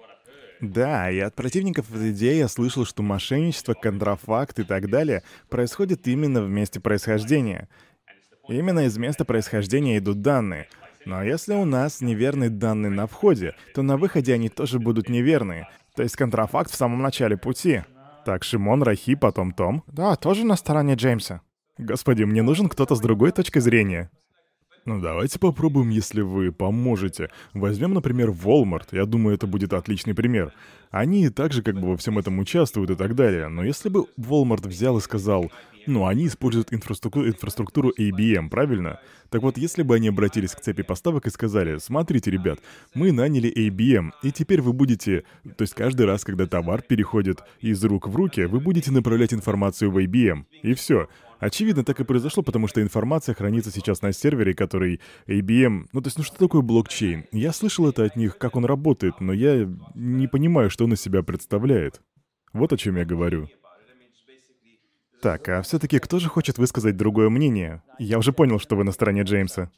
Да, 0.59 1.09
и 1.09 1.19
от 1.19 1.33
противников 1.35 1.89
этой 1.89 2.11
идеи 2.11 2.37
я 2.37 2.47
слышал, 2.47 2.85
что 2.85 3.01
мошенничество, 3.01 3.73
контрафакт 3.73 4.59
и 4.59 4.63
так 4.63 4.89
далее 4.89 5.23
происходит 5.49 6.07
именно 6.07 6.43
в 6.43 6.49
месте 6.49 6.79
происхождения. 6.79 7.67
Именно 8.47 8.85
из 8.85 8.97
места 8.97 9.25
происхождения 9.25 9.97
идут 9.97 10.21
данные. 10.21 10.67
Но 11.05 11.23
если 11.23 11.55
у 11.55 11.65
нас 11.65 12.01
неверные 12.01 12.51
данные 12.51 12.91
на 12.91 13.07
входе, 13.07 13.55
то 13.73 13.81
на 13.81 13.97
выходе 13.97 14.33
они 14.33 14.49
тоже 14.49 14.77
будут 14.77 15.09
неверные. 15.09 15.67
То 15.95 16.03
есть 16.03 16.15
контрафакт 16.15 16.69
в 16.69 16.75
самом 16.75 17.01
начале 17.01 17.37
пути. 17.37 17.81
Так, 18.25 18.43
Шимон, 18.43 18.83
Рахи, 18.83 19.15
потом 19.15 19.51
Том. 19.51 19.83
Да, 19.87 20.15
тоже 20.15 20.45
на 20.45 20.55
стороне 20.55 20.93
Джеймса. 20.93 21.41
Господи, 21.77 22.23
мне 22.23 22.43
нужен 22.43 22.69
кто-то 22.69 22.95
с 22.95 22.99
другой 22.99 23.31
точки 23.31 23.59
зрения. 23.59 24.11
Ну 24.85 24.99
давайте 24.99 25.39
попробуем, 25.39 25.89
если 25.89 26.21
вы 26.21 26.51
поможете. 26.51 27.29
Возьмем, 27.53 27.93
например, 27.93 28.29
Walmart. 28.29 28.87
Я 28.91 29.05
думаю, 29.05 29.35
это 29.35 29.45
будет 29.45 29.73
отличный 29.73 30.15
пример. 30.15 30.53
Они 30.89 31.29
также 31.29 31.61
как 31.61 31.79
бы 31.79 31.89
во 31.89 31.97
всем 31.97 32.17
этом 32.17 32.39
участвуют 32.39 32.89
и 32.89 32.95
так 32.95 33.15
далее. 33.15 33.47
Но 33.47 33.63
если 33.63 33.89
бы 33.89 34.07
Walmart 34.19 34.67
взял 34.67 34.97
и 34.97 35.01
сказал, 35.01 35.51
ну, 35.87 36.05
они 36.05 36.27
используют 36.27 36.73
инфраструктуру, 36.73 37.27
инфраструктуру 37.27 37.91
ABM, 37.97 38.49
правильно? 38.49 38.99
Так 39.29 39.41
вот, 39.41 39.57
если 39.57 39.83
бы 39.83 39.95
они 39.95 40.09
обратились 40.09 40.51
к 40.51 40.59
цепи 40.59 40.83
поставок 40.83 41.25
и 41.25 41.29
сказали, 41.29 41.77
смотрите, 41.77 42.31
ребят, 42.31 42.59
мы 42.93 43.11
наняли 43.11 43.51
ABM, 43.51 44.11
и 44.23 44.31
теперь 44.31 44.61
вы 44.61 44.73
будете... 44.73 45.23
То 45.57 45.63
есть 45.63 45.73
каждый 45.73 46.05
раз, 46.05 46.23
когда 46.23 46.45
товар 46.47 46.81
переходит 46.81 47.39
из 47.59 47.83
рук 47.83 48.07
в 48.07 48.15
руки, 48.15 48.41
вы 48.41 48.59
будете 48.59 48.91
направлять 48.91 49.33
информацию 49.33 49.91
в 49.91 49.97
ABM. 49.97 50.43
И 50.63 50.73
все. 50.73 51.07
Очевидно, 51.39 51.83
так 51.83 51.99
и 51.99 52.03
произошло, 52.03 52.43
потому 52.43 52.67
что 52.67 52.81
информация 52.81 53.33
хранится 53.33 53.71
сейчас 53.71 54.01
на 54.01 54.13
сервере, 54.13 54.53
который 54.53 55.01
ABM... 55.27 55.87
Ну, 55.91 56.01
то 56.01 56.07
есть, 56.07 56.17
ну 56.17 56.23
что 56.23 56.37
такое 56.37 56.61
блокчейн? 56.61 57.25
Я 57.31 57.51
слышал 57.51 57.89
это 57.89 58.03
от 58.03 58.15
них, 58.15 58.37
как 58.37 58.55
он 58.55 58.65
работает, 58.65 59.19
но 59.21 59.33
я 59.33 59.67
не 59.95 60.27
понимаю, 60.27 60.69
что 60.69 60.83
он 60.83 60.93
из 60.93 61.01
себя 61.01 61.23
представляет. 61.23 62.01
Вот 62.53 62.73
о 62.73 62.77
чем 62.77 62.97
я 62.97 63.05
говорю. 63.05 63.49
Так, 65.21 65.49
а 65.49 65.61
все-таки 65.61 65.99
кто 65.99 66.19
же 66.19 66.29
хочет 66.29 66.57
высказать 66.57 66.97
другое 66.97 67.29
мнение? 67.29 67.83
Я 67.99 68.17
уже 68.17 68.33
понял, 68.33 68.59
что 68.59 68.75
вы 68.75 68.83
на 68.83 68.91
стороне 68.91 69.21
Джеймса. 69.21 69.69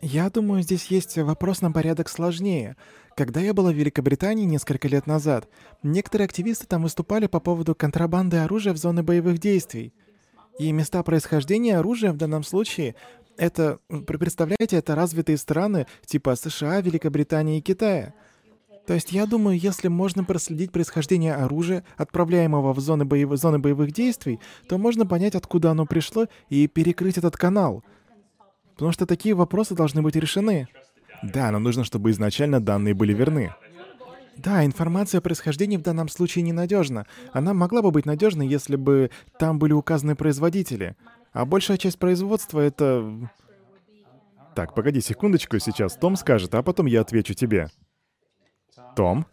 Я 0.00 0.30
думаю, 0.30 0.62
здесь 0.62 0.86
есть 0.86 1.16
вопрос 1.18 1.60
на 1.60 1.72
порядок 1.72 2.08
сложнее. 2.08 2.76
Когда 3.16 3.40
я 3.40 3.52
была 3.52 3.70
в 3.70 3.74
Великобритании 3.74 4.44
несколько 4.44 4.86
лет 4.86 5.06
назад, 5.06 5.48
некоторые 5.82 6.26
активисты 6.26 6.66
там 6.66 6.82
выступали 6.84 7.26
по 7.26 7.40
поводу 7.40 7.74
контрабанды 7.74 8.36
оружия 8.38 8.72
в 8.72 8.76
зоны 8.76 9.02
боевых 9.02 9.38
действий. 9.38 9.92
И 10.58 10.70
места 10.72 11.02
происхождения 11.02 11.78
оружия 11.78 12.12
в 12.12 12.16
данном 12.16 12.44
случае 12.44 12.94
это, 13.36 13.78
представляете, 13.88 14.76
это 14.76 14.94
развитые 14.94 15.38
страны 15.38 15.86
типа 16.06 16.34
США, 16.34 16.80
Великобритании 16.80 17.58
и 17.58 17.62
Китая. 17.62 18.14
То 18.88 18.94
есть 18.94 19.12
я 19.12 19.26
думаю, 19.26 19.58
если 19.58 19.88
можно 19.88 20.24
проследить 20.24 20.72
происхождение 20.72 21.34
оружия, 21.34 21.84
отправляемого 21.98 22.72
в 22.72 22.80
зоны, 22.80 23.04
боев... 23.04 23.30
зоны 23.36 23.58
боевых 23.58 23.92
действий, 23.92 24.40
то 24.66 24.78
можно 24.78 25.04
понять, 25.04 25.34
откуда 25.34 25.72
оно 25.72 25.84
пришло, 25.84 26.26
и 26.48 26.66
перекрыть 26.68 27.18
этот 27.18 27.36
канал. 27.36 27.84
Потому 28.72 28.92
что 28.92 29.04
такие 29.04 29.34
вопросы 29.34 29.74
должны 29.74 30.00
быть 30.00 30.16
решены. 30.16 30.68
Да, 31.22 31.50
но 31.50 31.58
нужно, 31.58 31.84
чтобы 31.84 32.10
изначально 32.12 32.60
данные 32.60 32.94
были 32.94 33.12
верны. 33.12 33.54
Да, 34.38 34.64
информация 34.64 35.18
о 35.18 35.20
происхождении 35.20 35.76
в 35.76 35.82
данном 35.82 36.08
случае 36.08 36.44
ненадежна. 36.44 37.06
Она 37.34 37.52
могла 37.52 37.82
бы 37.82 37.90
быть 37.90 38.06
надежной, 38.06 38.48
если 38.48 38.76
бы 38.76 39.10
там 39.38 39.58
были 39.58 39.74
указаны 39.74 40.16
производители. 40.16 40.96
А 41.34 41.44
большая 41.44 41.76
часть 41.76 41.98
производства— 41.98 42.58
это... 42.60 43.30
Так, 44.54 44.74
погоди 44.74 45.02
секундочку, 45.02 45.58
сейчас 45.58 45.94
Том 45.94 46.16
скажет, 46.16 46.54
а 46.54 46.62
потом 46.62 46.86
я 46.86 47.02
отвечу 47.02 47.34
тебе. 47.34 47.68
Том? 48.98 49.26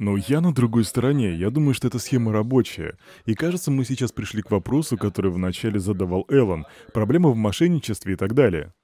Ну, 0.00 0.16
я 0.16 0.40
на 0.40 0.52
другой 0.52 0.82
стороне. 0.82 1.36
Я 1.36 1.50
думаю, 1.50 1.74
что 1.74 1.86
эта 1.86 2.00
схема 2.00 2.32
рабочая. 2.32 2.98
И 3.24 3.34
кажется, 3.34 3.70
мы 3.70 3.84
сейчас 3.84 4.10
пришли 4.10 4.42
к 4.42 4.50
вопросу, 4.50 4.98
который 4.98 5.30
вначале 5.30 5.78
задавал 5.78 6.26
Эллен. 6.28 6.66
Проблема 6.92 7.28
в 7.28 7.36
мошенничестве 7.36 8.14
и 8.14 8.16
так 8.16 8.34
далее. 8.34 8.74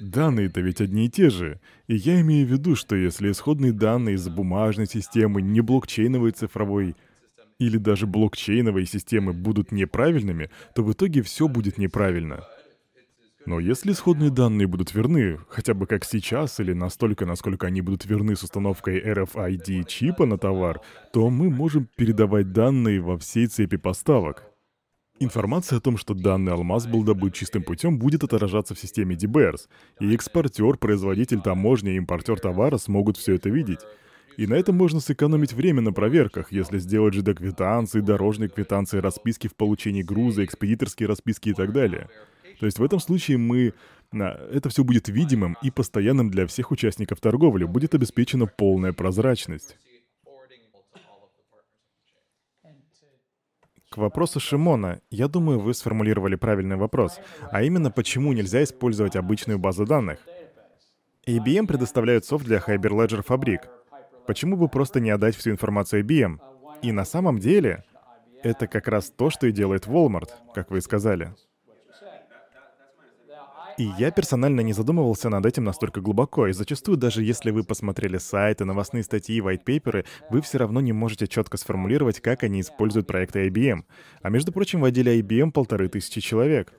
Данные-то 0.00 0.62
ведь 0.62 0.80
одни 0.80 1.04
и 1.04 1.10
те 1.10 1.28
же. 1.28 1.60
И 1.88 1.94
я 1.94 2.22
имею 2.22 2.46
в 2.46 2.50
виду, 2.50 2.74
что 2.74 2.96
если 2.96 3.30
исходные 3.30 3.74
данные 3.74 4.14
из 4.14 4.26
бумажной 4.30 4.86
системы, 4.86 5.42
не 5.42 5.60
блокчейновой 5.60 6.30
цифровой 6.30 6.96
или 7.58 7.76
даже 7.76 8.06
блокчейновой 8.06 8.86
системы 8.86 9.34
будут 9.34 9.72
неправильными, 9.72 10.48
то 10.74 10.82
в 10.82 10.90
итоге 10.90 11.20
все 11.20 11.48
будет 11.48 11.76
неправильно. 11.76 12.46
Но 13.46 13.58
если 13.58 13.92
исходные 13.92 14.30
данные 14.30 14.66
будут 14.66 14.94
верны, 14.94 15.38
хотя 15.48 15.72
бы 15.72 15.86
как 15.86 16.04
сейчас, 16.04 16.60
или 16.60 16.72
настолько, 16.72 17.24
насколько 17.24 17.66
они 17.66 17.80
будут 17.80 18.04
верны 18.04 18.36
с 18.36 18.42
установкой 18.42 19.00
RFID 19.00 19.84
чипа 19.86 20.26
на 20.26 20.36
товар, 20.36 20.80
то 21.12 21.30
мы 21.30 21.48
можем 21.48 21.88
передавать 21.96 22.52
данные 22.52 23.00
во 23.00 23.16
всей 23.16 23.46
цепи 23.46 23.78
поставок. 23.78 24.44
Информация 25.22 25.78
о 25.78 25.80
том, 25.80 25.96
что 25.96 26.14
данный 26.14 26.52
алмаз 26.52 26.86
был 26.86 27.02
добыт 27.02 27.34
чистым 27.34 27.62
путем, 27.62 27.98
будет 27.98 28.24
отражаться 28.24 28.74
в 28.74 28.78
системе 28.78 29.16
DBERS, 29.16 29.68
и 30.00 30.14
экспортер, 30.14 30.76
производитель 30.78 31.40
таможни 31.40 31.92
и 31.92 31.96
импортер 31.96 32.38
товара 32.40 32.78
смогут 32.78 33.16
все 33.16 33.34
это 33.34 33.50
видеть. 33.50 33.80
И 34.38 34.46
на 34.46 34.54
этом 34.54 34.76
можно 34.76 35.00
сэкономить 35.00 35.52
время 35.52 35.82
на 35.82 35.92
проверках, 35.92 36.52
если 36.52 36.78
сделать 36.78 37.14
ЖД-квитанции, 37.14 38.00
дорожные 38.00 38.48
квитанции, 38.48 38.98
расписки 38.98 39.48
в 39.48 39.54
получении 39.54 40.02
груза, 40.02 40.44
экспедиторские 40.44 41.08
расписки 41.08 41.50
и 41.50 41.54
так 41.54 41.72
далее. 41.72 42.08
То 42.60 42.66
есть 42.66 42.78
в 42.78 42.84
этом 42.84 43.00
случае 43.00 43.38
мы 43.38 43.72
Это 44.12 44.68
все 44.68 44.82
будет 44.82 45.08
видимым 45.08 45.56
и 45.62 45.70
постоянным 45.70 46.30
для 46.30 46.46
всех 46.46 46.72
участников 46.72 47.20
торговли, 47.20 47.64
будет 47.64 47.94
обеспечена 47.94 48.46
полная 48.46 48.92
прозрачность. 48.92 49.76
К 53.88 53.96
вопросу 53.96 54.40
Шимона, 54.40 55.00
я 55.10 55.28
думаю, 55.28 55.60
вы 55.60 55.74
сформулировали 55.74 56.34
правильный 56.34 56.76
вопрос, 56.76 57.20
а 57.52 57.62
именно, 57.62 57.90
почему 57.90 58.32
нельзя 58.32 58.62
использовать 58.62 59.16
обычную 59.16 59.58
базу 59.58 59.86
данных. 59.86 60.18
IBM 61.26 61.66
предоставляет 61.66 62.24
софт 62.24 62.44
для 62.44 62.58
Hyperledger 62.58 63.22
фабрик. 63.22 63.62
Почему 64.26 64.56
бы 64.56 64.68
просто 64.68 65.00
не 65.00 65.10
отдать 65.10 65.36
всю 65.36 65.50
информацию 65.50 66.04
IBM? 66.04 66.38
И 66.82 66.92
на 66.92 67.04
самом 67.04 67.38
деле, 67.38 67.84
это 68.42 68.66
как 68.66 68.88
раз 68.88 69.10
то, 69.10 69.30
что 69.30 69.46
и 69.46 69.52
делает 69.52 69.86
Walmart, 69.86 70.30
как 70.52 70.70
вы 70.70 70.80
сказали. 70.80 71.32
И 73.80 73.90
я 73.96 74.10
персонально 74.10 74.60
не 74.60 74.74
задумывался 74.74 75.30
над 75.30 75.46
этим 75.46 75.64
настолько 75.64 76.02
глубоко, 76.02 76.48
и 76.48 76.52
зачастую 76.52 76.98
даже 76.98 77.22
если 77.22 77.50
вы 77.50 77.64
посмотрели 77.64 78.18
сайты, 78.18 78.66
новостные 78.66 79.02
статьи, 79.02 79.40
white 79.40 80.04
вы 80.28 80.42
все 80.42 80.58
равно 80.58 80.82
не 80.82 80.92
можете 80.92 81.26
четко 81.26 81.56
сформулировать, 81.56 82.20
как 82.20 82.42
они 82.42 82.60
используют 82.60 83.06
проекты 83.06 83.48
IBM. 83.48 83.84
А 84.20 84.28
между 84.28 84.52
прочим, 84.52 84.82
в 84.82 84.84
отделе 84.84 85.18
IBM 85.22 85.50
полторы 85.50 85.88
тысячи 85.88 86.20
человек. 86.20 86.74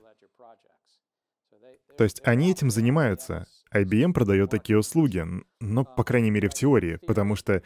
То 1.97 2.03
есть 2.03 2.21
они 2.23 2.51
этим 2.51 2.69
занимаются. 2.69 3.47
IBM 3.73 4.13
продает 4.13 4.51
такие 4.51 4.77
услуги, 4.77 5.25
но, 5.59 5.83
по 5.83 6.03
крайней 6.03 6.29
мере, 6.29 6.49
в 6.49 6.53
теории, 6.53 6.99
потому 7.07 7.35
что 7.35 7.63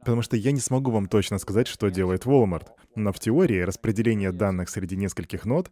потому 0.00 0.22
что 0.22 0.36
я 0.36 0.50
не 0.50 0.60
смогу 0.60 0.90
вам 0.90 1.06
точно 1.06 1.38
сказать, 1.38 1.68
что 1.68 1.88
делает 1.88 2.26
Walmart. 2.26 2.66
Но 2.96 3.12
в 3.12 3.20
теории 3.20 3.60
распределение 3.60 4.32
данных 4.32 4.70
среди 4.70 4.96
нескольких 4.96 5.44
нод 5.44 5.70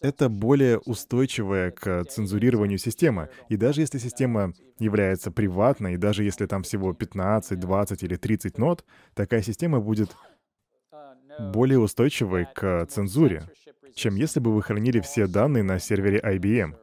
это 0.00 0.28
более 0.28 0.78
устойчивая 0.78 1.70
к 1.70 2.04
цензурированию 2.04 2.78
система. 2.78 3.28
И 3.48 3.56
даже 3.56 3.80
если 3.80 3.98
система 3.98 4.52
является 4.78 5.30
приватной, 5.30 5.94
и 5.94 5.98
даже 5.98 6.24
если 6.24 6.46
там 6.46 6.62
всего 6.62 6.92
15, 6.92 7.58
20 7.58 8.02
или 8.02 8.16
30 8.16 8.58
нод, 8.58 8.84
такая 9.14 9.42
система 9.42 9.80
будет 9.80 10.16
более 11.38 11.78
устойчивой 11.78 12.46
к 12.54 12.86
цензуре, 12.86 13.48
чем 13.94 14.16
если 14.16 14.40
бы 14.40 14.54
вы 14.54 14.62
хранили 14.62 15.00
все 15.00 15.26
данные 15.26 15.62
на 15.62 15.78
сервере 15.78 16.18
IBM. 16.18 16.76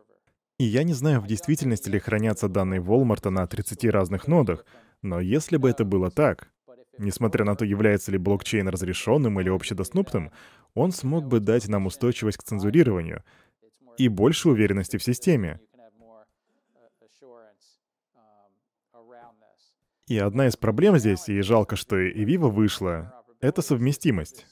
И 0.60 0.66
я 0.66 0.84
не 0.84 0.94
знаю, 0.94 1.20
в 1.22 1.28
действительности 1.28 1.90
ли 1.90 2.00
хранятся 2.00 2.48
данные 2.48 2.80
Walmart 2.80 3.28
на 3.30 3.48
30 3.48 3.86
разных 3.86 4.28
нодах, 4.28 4.66
но 5.02 5.20
если 5.20 5.58
бы 5.58 5.70
это 5.70 5.84
было 5.84 6.12
так, 6.12 6.53
несмотря 6.98 7.46
на 7.46 7.56
то, 7.56 7.66
является 7.66 8.12
ли 8.12 8.18
блокчейн 8.18 8.68
разрешенным 8.68 9.40
или 9.40 9.50
общедоступным, 9.50 10.32
он 10.74 10.92
смог 10.92 11.26
бы 11.26 11.40
дать 11.40 11.68
нам 11.68 11.86
устойчивость 11.86 12.38
к 12.38 12.44
цензурированию 12.44 13.24
и 13.98 14.08
больше 14.08 14.50
уверенности 14.50 14.98
в 14.98 15.04
системе. 15.04 15.60
И 20.08 20.18
одна 20.18 20.48
из 20.48 20.58
проблем 20.58 20.98
здесь, 20.98 21.30
и 21.30 21.42
жалко, 21.42 21.76
что 21.76 21.98
и 21.98 22.26
Viva 22.26 22.50
вышла, 22.50 23.24
это 23.40 23.62
совместимость. 23.62 24.46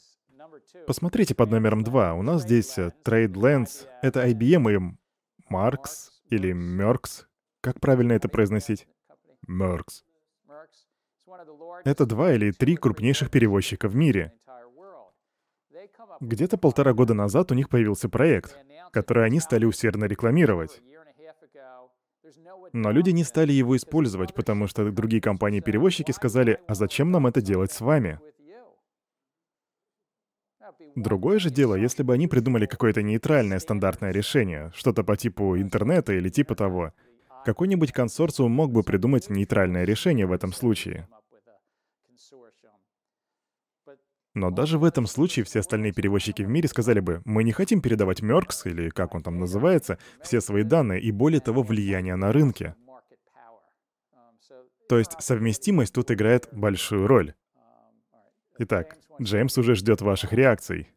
Посмотрите 0.88 1.36
под 1.36 1.52
номером 1.52 1.84
2. 1.84 2.14
У 2.14 2.22
нас 2.22 2.44
здесь 2.44 2.78
TradeLens. 2.78 3.88
Это 4.02 4.28
IBM 4.28 4.74
и 4.74 4.98
Marx 5.52 6.10
или 6.30 6.54
Merx. 6.54 7.26
Как 7.62 7.80
правильно 7.80 8.14
это 8.14 8.30
произносить? 8.30 8.88
Merx. 9.48 10.04
Это 11.84 12.06
два 12.06 12.34
или 12.34 12.52
три 12.52 12.76
крупнейших 12.76 13.30
перевозчика 13.30 13.88
в 13.88 13.96
мире. 13.96 14.34
Где-то 16.20 16.58
полтора 16.58 16.94
года 16.94 17.14
назад 17.14 17.52
у 17.52 17.56
них 17.56 17.70
появился 17.70 18.10
проект, 18.10 18.58
который 18.92 19.26
они 19.26 19.40
стали 19.40 19.66
усердно 19.66 20.06
рекламировать. 20.06 20.82
Но 22.74 22.92
люди 22.92 23.10
не 23.10 23.24
стали 23.24 23.52
его 23.52 23.76
использовать, 23.76 24.34
потому 24.34 24.68
что 24.68 24.90
другие 24.92 25.22
компании-перевозчики 25.22 26.12
сказали, 26.12 26.60
а 26.68 26.76
зачем 26.76 27.12
нам 27.12 27.28
это 27.28 27.42
делать 27.42 27.72
с 27.72 27.82
вами? 27.82 28.20
Другое 30.96 31.40
же 31.40 31.50
дело, 31.50 31.76
если 31.76 32.04
бы 32.04 32.14
они 32.14 32.28
придумали 32.28 32.66
какое-то 32.66 33.02
нейтральное 33.02 33.60
стандартное 33.60 34.12
решение, 34.12 34.72
что-то 34.76 35.04
по 35.04 35.16
типу 35.16 35.58
интернета 35.58 36.14
или 36.14 36.30
типа 36.30 36.56
того. 36.56 36.94
Какой-нибудь 37.46 37.92
консорциум 37.92 38.52
мог 38.52 38.72
бы 38.72 38.84
придумать 38.84 39.30
нейтральное 39.30 39.84
решение 39.84 40.26
в 40.26 40.32
этом 40.32 40.54
случае. 40.54 41.08
Но 44.34 44.50
даже 44.50 44.78
в 44.78 44.86
этом 44.86 45.08
случае 45.08 45.44
все 45.44 45.60
остальные 45.60 45.92
перевозчики 45.92 46.42
в 46.42 46.48
мире 46.48 46.70
сказали 46.70 47.02
бы, 47.02 47.22
мы 47.26 47.44
не 47.44 47.52
хотим 47.52 47.82
передавать 47.82 48.22
Меркс, 48.22 48.66
или 48.66 48.90
как 48.90 49.14
он 49.14 49.24
там 49.24 49.38
называется, 49.38 49.98
все 50.24 50.40
свои 50.40 50.64
данные 50.64 51.02
и 51.02 51.12
более 51.12 51.42
того 51.42 51.64
влияние 51.64 52.16
на 52.16 52.32
рынке. 52.32 52.76
То 54.88 54.98
есть 54.98 55.16
совместимость 55.20 55.94
тут 55.94 56.12
играет 56.12 56.48
большую 56.52 57.08
роль. 57.08 57.34
Итак, 58.58 58.98
Джеймс 59.22 59.58
уже 59.58 59.76
ждет 59.76 60.02
ваших 60.02 60.34
реакций. 60.34 60.90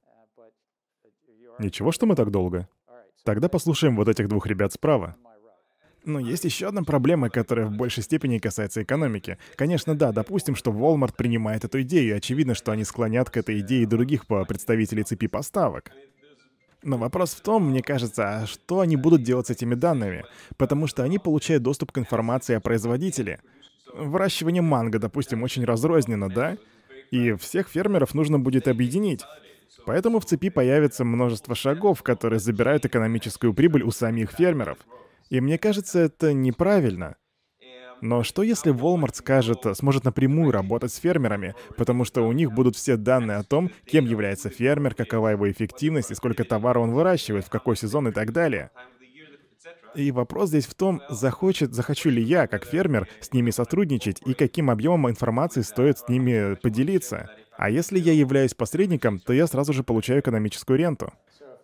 Ничего, 1.58 1.92
что 1.92 2.06
мы 2.06 2.14
так 2.16 2.30
долго? 2.30 2.68
Тогда 3.24 3.48
послушаем 3.48 3.96
вот 3.96 4.08
этих 4.08 4.28
двух 4.28 4.46
ребят 4.46 4.72
справа. 4.72 5.16
Но 6.04 6.18
есть 6.18 6.44
еще 6.44 6.68
одна 6.68 6.82
проблема, 6.82 7.30
которая 7.30 7.66
в 7.66 7.72
большей 7.72 8.02
степени 8.02 8.38
касается 8.38 8.82
экономики. 8.82 9.38
Конечно, 9.56 9.94
да, 9.94 10.12
допустим, 10.12 10.54
что 10.54 10.70
Walmart 10.70 11.14
принимает 11.16 11.64
эту 11.64 11.80
идею, 11.80 12.10
и 12.10 12.18
очевидно, 12.18 12.54
что 12.54 12.72
они 12.72 12.84
склонят 12.84 13.30
к 13.30 13.38
этой 13.38 13.60
идее 13.60 13.86
других 13.86 14.26
по 14.26 14.44
представителей 14.44 15.04
цепи 15.04 15.28
поставок. 15.28 15.92
Но 16.82 16.98
вопрос 16.98 17.32
в 17.32 17.40
том, 17.40 17.70
мне 17.70 17.82
кажется, 17.82 18.42
а 18.42 18.46
что 18.46 18.80
они 18.80 18.96
будут 18.96 19.22
делать 19.22 19.46
с 19.46 19.50
этими 19.50 19.74
данными? 19.74 20.26
Потому 20.58 20.86
что 20.86 21.02
они 21.02 21.18
получают 21.18 21.62
доступ 21.62 21.92
к 21.92 21.98
информации 21.98 22.54
о 22.54 22.60
производителе. 22.60 23.40
Выращивание 23.94 24.60
манго, 24.60 24.98
допустим, 24.98 25.42
очень 25.42 25.64
разрознено, 25.64 26.28
да? 26.28 26.58
И 27.10 27.32
всех 27.34 27.68
фермеров 27.68 28.12
нужно 28.12 28.38
будет 28.38 28.68
объединить. 28.68 29.22
Поэтому 29.86 30.20
в 30.20 30.26
цепи 30.26 30.50
появится 30.50 31.04
множество 31.04 31.54
шагов, 31.54 32.02
которые 32.02 32.40
забирают 32.40 32.84
экономическую 32.84 33.54
прибыль 33.54 33.82
у 33.82 33.90
самих 33.90 34.32
фермеров— 34.32 34.76
и 35.30 35.40
мне 35.40 35.58
кажется, 35.58 36.00
это 36.00 36.32
неправильно. 36.32 37.16
Но 38.00 38.22
что 38.22 38.42
если 38.42 38.74
Walmart 38.74 39.14
скажет, 39.14 39.64
сможет 39.76 40.04
напрямую 40.04 40.50
работать 40.52 40.92
с 40.92 40.98
фермерами, 40.98 41.54
потому 41.76 42.04
что 42.04 42.26
у 42.26 42.32
них 42.32 42.52
будут 42.52 42.76
все 42.76 42.96
данные 42.96 43.38
о 43.38 43.44
том, 43.44 43.70
кем 43.86 44.04
является 44.04 44.50
фермер, 44.50 44.94
какова 44.94 45.28
его 45.28 45.50
эффективность 45.50 46.10
и 46.10 46.14
сколько 46.14 46.44
товара 46.44 46.80
он 46.80 46.90
выращивает, 46.90 47.46
в 47.46 47.50
какой 47.50 47.76
сезон 47.76 48.08
и 48.08 48.12
так 48.12 48.32
далее. 48.32 48.70
И 49.94 50.10
вопрос 50.10 50.48
здесь 50.48 50.66
в 50.66 50.74
том, 50.74 51.00
захочет, 51.08 51.72
захочу 51.72 52.10
ли 52.10 52.20
я, 52.20 52.46
как 52.46 52.64
фермер, 52.64 53.08
с 53.20 53.32
ними 53.32 53.50
сотрудничать 53.50 54.20
и 54.26 54.34
каким 54.34 54.68
объемом 54.68 55.08
информации 55.08 55.62
стоит 55.62 55.98
с 55.98 56.08
ними 56.08 56.56
поделиться. 56.56 57.30
А 57.56 57.70
если 57.70 57.98
я 57.98 58.12
являюсь 58.12 58.54
посредником, 58.54 59.20
то 59.20 59.32
я 59.32 59.46
сразу 59.46 59.72
же 59.72 59.84
получаю 59.84 60.20
экономическую 60.20 60.78
ренту. 60.78 61.12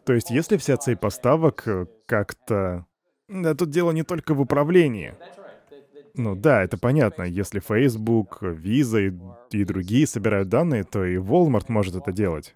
То 0.06 0.12
есть 0.12 0.30
если 0.30 0.56
вся 0.56 0.76
цепь 0.76 1.00
поставок 1.00 1.66
как-то 2.06 2.86
да 3.30 3.54
тут 3.54 3.70
дело 3.70 3.92
не 3.92 4.02
только 4.02 4.34
в 4.34 4.40
управлении. 4.40 5.14
Ну 6.14 6.34
да, 6.34 6.64
это 6.64 6.76
понятно. 6.76 7.22
Если 7.22 7.60
Facebook, 7.60 8.42
Visa 8.42 9.08
и, 9.08 9.56
и 9.56 9.64
другие 9.64 10.06
собирают 10.06 10.48
данные, 10.48 10.82
то 10.82 11.04
и 11.04 11.16
Walmart 11.16 11.66
может 11.68 11.94
это 11.94 12.12
делать. 12.12 12.54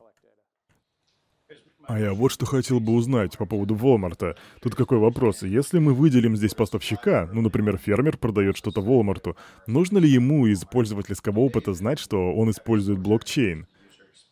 А 1.87 2.01
я 2.01 2.14
вот 2.14 2.33
что 2.33 2.47
хотел 2.47 2.81
бы 2.81 2.93
узнать 2.93 3.37
по 3.37 3.47
поводу 3.47 3.77
Walmart. 3.77 4.37
Тут 4.61 4.75
какой 4.75 4.99
вопрос. 4.99 5.43
Если 5.43 5.79
мы 5.79 5.93
выделим 5.93 6.37
здесь 6.37 6.55
поставщика, 6.55 7.29
ну, 7.33 7.43
например, 7.43 7.79
фермер 7.79 8.16
продает 8.16 8.57
что-то 8.57 8.81
Walmart, 8.81 9.37
нужно 9.66 9.99
ли 9.99 10.09
ему 10.09 10.47
из 10.47 10.64
пользовательского 10.64 11.41
опыта 11.41 11.72
знать, 11.75 12.01
что 12.01 12.35
он 12.35 12.51
использует 12.51 12.99
блокчейн? 12.99 13.66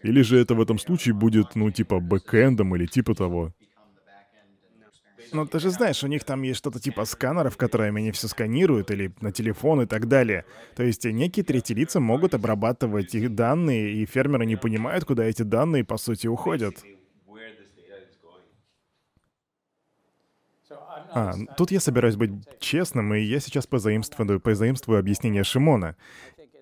Или 0.03 0.23
же 0.23 0.39
это 0.39 0.55
в 0.55 0.61
этом 0.61 0.79
случае 0.79 1.15
будет, 1.15 1.55
ну, 1.55 1.71
типа 1.71 2.01
бэкэндом 2.01 2.75
или 2.75 2.87
типа 2.87 3.15
того? 3.15 3.53
Ну, 5.33 5.47
ты 5.47 5.59
же 5.59 5.71
знаешь, 5.71 6.05
у 6.05 6.09
них 6.09 6.25
там 6.25 6.43
есть 6.43 6.59
что-то 6.59 6.79
типа 6.79 7.05
сканеров, 7.05 7.57
которыми 7.57 8.03
они 8.03 8.13
все 8.13 8.29
сканируют, 8.29 8.91
или 8.91 9.13
на 9.21 9.33
телефон 9.33 9.83
и 9.83 9.87
так 9.87 10.07
далее. 10.07 10.45
То 10.77 10.83
есть 10.83 11.05
некие 11.05 11.45
третьи 11.45 11.75
лица 11.75 12.01
могут 12.01 12.35
обрабатывать 12.35 13.15
их 13.15 13.35
данные, 13.35 13.95
и 13.95 14.07
фермеры 14.07 14.47
не 14.47 14.57
понимают, 14.57 15.05
куда 15.05 15.25
эти 15.25 15.43
данные, 15.43 15.85
по 15.85 15.97
сути, 15.97 16.27
уходят. 16.27 16.77
А, 21.15 21.35
тут 21.57 21.71
я 21.71 21.81
собираюсь 21.81 22.17
быть 22.17 22.31
честным, 22.59 23.15
и 23.15 23.21
я 23.21 23.41
сейчас 23.41 23.67
позаимствую, 23.67 24.41
позаимствую 24.41 24.99
объяснение 24.99 25.45
Шимона. 25.45 25.97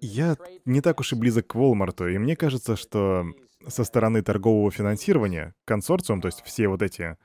Я 0.00 0.36
не 0.64 0.80
так 0.80 0.98
уж 1.00 1.12
и 1.12 1.16
близок 1.16 1.48
к 1.48 1.54
Walmart, 1.54 2.12
и 2.12 2.18
мне 2.18 2.34
кажется, 2.34 2.74
что 2.76 3.26
со 3.68 3.84
стороны 3.84 4.22
торгового 4.22 4.70
финансирования 4.70 5.54
консорциум, 5.64 6.20
то 6.20 6.26
есть 6.26 6.42
все 6.44 6.68
вот 6.68 6.82
эти 6.82 7.16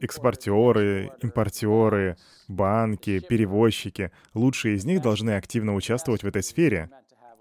экспортеры, 0.00 1.10
импортеры, 1.22 2.16
банки, 2.48 3.20
перевозчики, 3.20 4.10
лучшие 4.34 4.76
из 4.76 4.84
них 4.84 5.02
должны 5.02 5.36
активно 5.36 5.74
участвовать 5.74 6.22
в 6.22 6.26
этой 6.26 6.42
сфере 6.42 6.90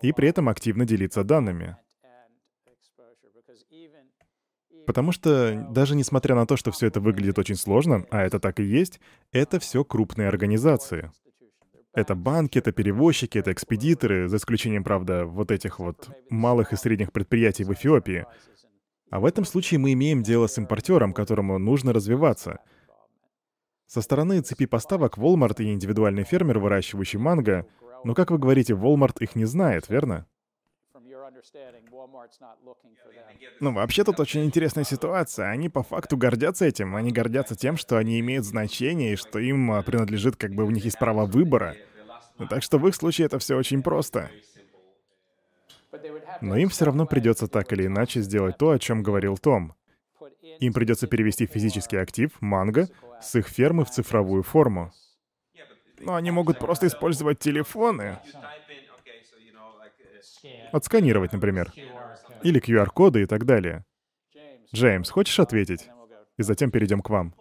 и 0.01 0.11
при 0.11 0.29
этом 0.29 0.49
активно 0.49 0.85
делиться 0.85 1.23
данными. 1.23 1.77
Потому 4.85 5.11
что 5.11 5.67
даже 5.71 5.95
несмотря 5.95 6.35
на 6.35 6.45
то, 6.45 6.57
что 6.57 6.71
все 6.71 6.87
это 6.87 6.99
выглядит 6.99 7.39
очень 7.39 7.55
сложно, 7.55 8.05
а 8.09 8.21
это 8.21 8.39
так 8.39 8.59
и 8.59 8.63
есть, 8.63 8.99
это 9.31 9.59
все 9.59 9.83
крупные 9.83 10.27
организации. 10.27 11.11
Это 11.93 12.15
банки, 12.15 12.57
это 12.57 12.71
перевозчики, 12.71 13.37
это 13.37 13.51
экспедиторы, 13.51 14.27
за 14.27 14.37
исключением, 14.37 14.83
правда, 14.83 15.25
вот 15.25 15.51
этих 15.51 15.79
вот 15.79 16.09
малых 16.29 16.73
и 16.73 16.75
средних 16.75 17.11
предприятий 17.11 17.63
в 17.63 17.71
Эфиопии. 17.71 18.25
А 19.13 19.19
в 19.19 19.25
этом 19.25 19.45
случае 19.45 19.79
мы 19.79 19.93
имеем 19.93 20.23
дело 20.23 20.47
с 20.47 20.57
импортером, 20.57 21.13
которому 21.13 21.59
нужно 21.59 21.93
развиваться. 21.93 22.61
Со 23.85 24.01
стороны 24.01 24.41
цепи 24.41 24.65
поставок 24.65 25.19
Walmart 25.19 25.61
и 25.61 25.71
индивидуальный 25.71 26.23
фермер, 26.23 26.57
выращивающий 26.57 27.19
манго, 27.19 27.67
но, 28.03 28.15
как 28.15 28.31
вы 28.31 28.39
говорите, 28.39 28.73
Walmart 28.73 29.17
их 29.19 29.35
не 29.35 29.45
знает, 29.45 29.87
верно? 29.87 30.25
Ну, 33.59 33.71
вообще 33.71 34.03
тут 34.03 34.19
очень 34.19 34.45
интересная 34.45 34.83
ситуация. 34.83 35.51
Они 35.51 35.69
по 35.69 35.83
факту 35.83 36.17
гордятся 36.17 36.65
этим. 36.65 36.95
Они 36.95 37.11
гордятся 37.11 37.55
тем, 37.55 37.77
что 37.77 37.97
они 37.97 38.19
имеют 38.19 38.45
значение 38.45 39.13
и 39.13 39.15
что 39.15 39.37
им 39.37 39.73
а, 39.73 39.83
принадлежит, 39.83 40.37
как 40.37 40.55
бы 40.55 40.63
у 40.63 40.71
них 40.71 40.85
есть 40.85 40.97
право 40.97 41.27
выбора. 41.27 41.75
Ну, 42.39 42.47
так 42.47 42.63
что 42.63 42.79
в 42.79 42.87
их 42.87 42.95
случае 42.95 43.27
это 43.27 43.37
все 43.37 43.55
очень 43.55 43.83
просто. 43.83 44.31
Но 46.41 46.57
им 46.57 46.69
все 46.69 46.85
равно 46.85 47.05
придется 47.05 47.47
так 47.47 47.71
или 47.73 47.85
иначе 47.85 48.21
сделать 48.21 48.57
то, 48.57 48.71
о 48.71 48.79
чем 48.79 49.03
говорил 49.03 49.37
Том. 49.37 49.75
Им 50.59 50.73
придется 50.73 51.07
перевести 51.07 51.45
физический 51.45 51.97
актив, 51.97 52.31
манго, 52.41 52.87
с 53.21 53.35
их 53.35 53.47
фермы 53.47 53.85
в 53.85 53.89
цифровую 53.89 54.43
форму. 54.43 54.91
Но 55.99 56.15
они 56.15 56.31
могут 56.31 56.59
просто 56.59 56.87
использовать 56.87 57.39
телефоны. 57.39 58.17
Отсканировать, 60.71 61.33
например. 61.33 61.71
Или 62.43 62.59
QR-коды 62.59 63.23
и 63.23 63.25
так 63.25 63.45
далее. 63.45 63.85
Джеймс, 64.73 65.09
хочешь 65.09 65.39
ответить? 65.39 65.89
И 66.37 66.43
затем 66.43 66.71
перейдем 66.71 67.01
к 67.01 67.09
вам. 67.09 67.33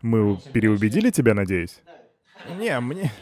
Мы 0.00 0.38
переубедили 0.52 1.10
тебя, 1.10 1.34
надеюсь? 1.34 1.82
Не, 2.58 2.80
мне... 2.80 3.12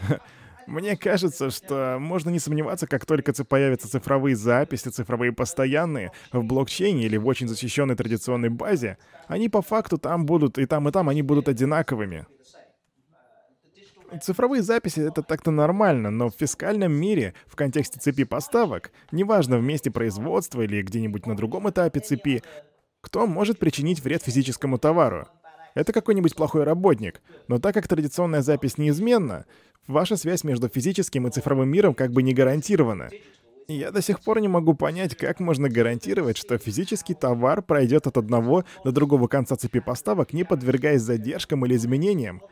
Мне 0.68 0.98
кажется, 0.98 1.48
что 1.48 1.96
можно 1.98 2.28
не 2.28 2.38
сомневаться, 2.38 2.86
как 2.86 3.06
только 3.06 3.32
появятся 3.42 3.88
цифровые 3.88 4.36
записи, 4.36 4.90
цифровые 4.90 5.32
постоянные, 5.32 6.12
в 6.30 6.44
блокчейне 6.44 7.04
или 7.04 7.16
в 7.16 7.26
очень 7.26 7.48
защищенной 7.48 7.96
традиционной 7.96 8.50
базе, 8.50 8.98
они 9.28 9.48
по 9.48 9.62
факту 9.62 9.96
там 9.96 10.26
будут, 10.26 10.58
и 10.58 10.66
там, 10.66 10.86
и 10.86 10.92
там 10.92 11.08
они 11.08 11.22
будут 11.22 11.48
одинаковыми. 11.48 12.26
Цифровые 14.20 14.60
записи— 14.60 15.00
это 15.08 15.22
так-то 15.22 15.50
нормально, 15.50 16.10
но 16.10 16.28
в 16.28 16.34
фискальном 16.34 16.92
мире, 16.92 17.32
в 17.46 17.56
контексте 17.56 17.98
цепи 17.98 18.24
поставок, 18.24 18.92
неважно 19.10 19.56
в 19.56 19.62
месте 19.62 19.90
производства 19.90 20.60
или 20.60 20.82
где-нибудь 20.82 21.24
на 21.24 21.34
другом 21.34 21.70
этапе 21.70 22.00
цепи, 22.00 22.42
кто 23.00 23.26
может 23.26 23.58
причинить 23.58 24.00
вред 24.00 24.22
физическому 24.22 24.76
товару? 24.76 25.28
Это 25.74 25.92
какой-нибудь 25.92 26.34
плохой 26.34 26.64
работник. 26.64 27.20
Но 27.46 27.58
так 27.58 27.74
как 27.74 27.88
традиционная 27.88 28.42
запись 28.42 28.78
неизменна, 28.78 29.46
ваша 29.86 30.16
связь 30.16 30.44
между 30.44 30.68
физическим 30.68 31.26
и 31.26 31.30
цифровым 31.30 31.68
миром 31.68 31.94
как 31.94 32.12
бы 32.12 32.22
не 32.22 32.34
гарантирована. 32.34 33.10
Я 33.68 33.90
до 33.90 34.00
сих 34.00 34.20
пор 34.20 34.40
не 34.40 34.48
могу 34.48 34.74
понять, 34.74 35.14
как 35.14 35.40
можно 35.40 35.68
гарантировать, 35.68 36.38
что 36.38 36.56
физический 36.56 37.14
товар 37.14 37.62
пройдет 37.62 38.06
от 38.06 38.16
одного 38.16 38.64
до 38.82 38.92
другого 38.92 39.28
конца 39.28 39.56
цепи 39.56 39.80
поставок, 39.80 40.32
не 40.32 40.44
подвергаясь 40.44 41.02
задержкам 41.02 41.66
или 41.66 41.76
изменениям. 41.76 42.42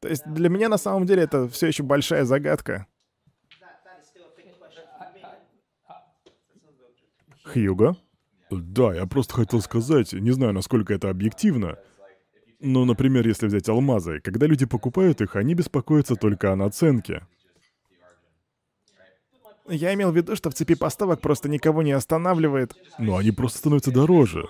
То 0.00 0.08
есть 0.08 0.24
для 0.26 0.48
меня 0.48 0.68
на 0.68 0.78
самом 0.78 1.06
деле 1.06 1.22
это 1.22 1.48
все 1.48 1.68
еще 1.68 1.82
большая 1.82 2.24
загадка. 2.24 2.86
Хьюго? 7.44 7.96
Да, 8.50 8.94
я 8.94 9.06
просто 9.06 9.34
хотел 9.34 9.60
сказать, 9.60 10.12
не 10.12 10.30
знаю, 10.30 10.52
насколько 10.52 10.94
это 10.94 11.10
объективно. 11.10 11.78
Но, 12.60 12.84
например, 12.84 13.26
если 13.26 13.46
взять 13.46 13.68
алмазы, 13.68 14.20
когда 14.20 14.46
люди 14.46 14.66
покупают 14.66 15.20
их, 15.20 15.36
они 15.36 15.54
беспокоятся 15.54 16.14
только 16.16 16.52
о 16.52 16.56
наценке. 16.56 17.26
Я 19.68 19.92
имел 19.94 20.12
в 20.12 20.16
виду, 20.16 20.36
что 20.36 20.50
в 20.50 20.54
цепи 20.54 20.74
поставок 20.74 21.20
просто 21.20 21.48
никого 21.48 21.82
не 21.82 21.92
останавливает. 21.92 22.74
Но 22.98 23.16
они 23.16 23.32
просто 23.32 23.58
становятся 23.58 23.90
дороже. 23.90 24.48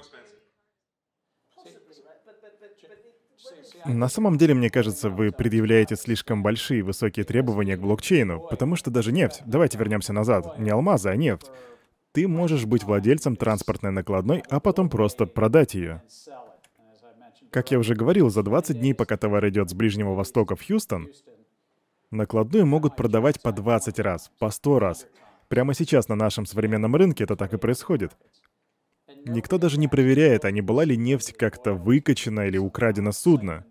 На 3.87 4.09
самом 4.09 4.37
деле, 4.37 4.53
мне 4.55 4.69
кажется, 4.69 5.09
вы 5.11 5.31
предъявляете 5.31 5.95
слишком 5.95 6.43
большие 6.43 6.83
высокие 6.83 7.25
требования 7.25 7.77
к 7.77 7.81
блокчейну, 7.81 8.41
потому 8.51 8.75
что 8.75 8.91
даже 8.91 9.13
нефть, 9.13 9.43
давайте 9.47 9.79
вернемся 9.79 10.13
назад, 10.13 10.59
не 10.59 10.71
алмазы, 10.71 11.09
а 11.09 11.17
нефть. 11.17 11.47
Ты 12.17 12.27
можешь 12.27 12.65
быть 12.65 12.83
владельцем 12.83 13.37
транспортной 13.37 13.93
накладной, 13.93 14.43
а 14.49 14.59
потом 14.59 14.89
просто 14.89 15.27
продать 15.27 15.75
ее. 15.75 16.03
Как 17.51 17.71
я 17.71 17.79
уже 17.79 17.95
говорил, 17.95 18.31
за 18.31 18.43
20 18.43 18.81
дней, 18.81 18.95
пока 18.95 19.19
товар 19.19 19.47
идет 19.51 19.69
с 19.69 19.75
Ближнего 19.75 20.15
Востока 20.15 20.57
в 20.57 20.67
Хьюстон, 20.67 21.11
накладную 22.11 22.65
могут 22.65 22.97
продавать 22.97 23.43
по 23.43 23.53
20 23.53 23.99
раз, 23.99 24.31
по 24.39 24.49
100 24.49 24.79
раз. 24.79 25.07
Прямо 25.49 25.75
сейчас 25.75 26.09
на 26.09 26.15
нашем 26.15 26.47
современном 26.47 26.97
рынке 26.97 27.25
это 27.25 27.37
так 27.37 27.53
и 27.53 27.59
происходит. 27.59 28.13
Никто 29.27 29.59
даже 29.59 29.79
не 29.79 29.87
проверяет, 29.87 30.47
а 30.47 30.51
не 30.51 30.63
была 30.63 30.85
ли 30.85 30.97
нефть 30.97 31.35
как-то 31.35 31.75
выкачена 31.75 32.47
или 32.47 32.57
украдена 32.57 33.13
судно. 33.13 33.67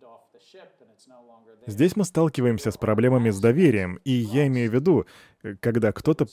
Здесь 1.65 1.95
мы 1.95 2.03
сталкиваемся 2.03 2.69
с 2.69 2.77
проблемами 2.77 3.31
с 3.31 3.39
доверием, 3.39 3.99
и 4.03 4.11
я 4.11 4.45
имею 4.45 4.69
в 4.69 4.73
виду, 4.75 5.07
когда 5.61 5.91
кто-то 5.91 6.27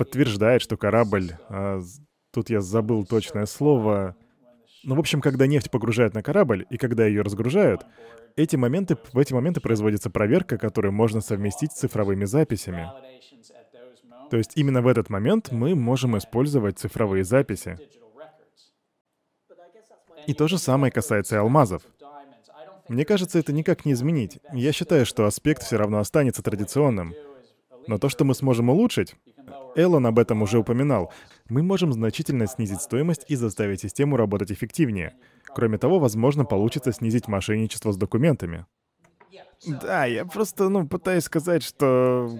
подтверждает, 0.00 0.62
что 0.62 0.78
корабль... 0.78 1.32
А, 1.50 1.82
тут 2.32 2.48
я 2.48 2.62
забыл 2.62 3.04
точное 3.04 3.44
слово. 3.44 4.16
Ну, 4.82 4.94
в 4.94 4.98
общем, 4.98 5.20
когда 5.20 5.46
нефть 5.46 5.70
погружают 5.70 6.14
на 6.14 6.22
корабль, 6.22 6.66
и 6.70 6.78
когда 6.78 7.04
ее 7.04 7.20
разгружают, 7.20 7.84
эти 8.34 8.56
моменты, 8.56 8.96
в 9.12 9.18
эти 9.18 9.34
моменты 9.34 9.60
производится 9.60 10.08
проверка, 10.08 10.56
которую 10.56 10.92
можно 10.92 11.20
совместить 11.20 11.72
с 11.72 11.80
цифровыми 11.80 12.24
записями. 12.24 12.90
То 14.30 14.38
есть 14.38 14.52
именно 14.54 14.80
в 14.80 14.86
этот 14.86 15.10
момент 15.10 15.52
мы 15.52 15.74
можем 15.74 16.16
использовать 16.16 16.78
цифровые 16.78 17.22
записи. 17.22 17.78
И 20.26 20.32
то 20.32 20.48
же 20.48 20.56
самое 20.56 20.90
касается 20.90 21.34
и 21.34 21.38
алмазов. 21.38 21.82
Мне 22.88 23.04
кажется, 23.04 23.38
это 23.38 23.52
никак 23.52 23.84
не 23.84 23.92
изменить. 23.92 24.38
Я 24.54 24.72
считаю, 24.72 25.04
что 25.04 25.26
аспект 25.26 25.62
все 25.62 25.76
равно 25.76 25.98
останется 25.98 26.42
традиционным. 26.42 27.12
Но 27.86 27.98
то, 27.98 28.08
что 28.08 28.24
мы 28.24 28.34
сможем 28.34 28.70
улучшить, 28.70 29.16
Эллен 29.76 30.06
об 30.06 30.18
этом 30.18 30.42
уже 30.42 30.58
упоминал, 30.58 31.12
мы 31.48 31.62
можем 31.62 31.92
значительно 31.92 32.46
снизить 32.46 32.82
стоимость 32.82 33.24
и 33.28 33.36
заставить 33.36 33.80
систему 33.80 34.16
работать 34.16 34.52
эффективнее. 34.52 35.14
Кроме 35.54 35.78
того, 35.78 35.98
возможно, 35.98 36.44
получится 36.44 36.92
снизить 36.92 37.28
мошенничество 37.28 37.92
с 37.92 37.96
документами. 37.96 38.66
Да, 39.66 40.06
я 40.06 40.24
просто, 40.24 40.68
ну, 40.68 40.86
пытаюсь 40.86 41.24
сказать, 41.24 41.62
что... 41.62 42.30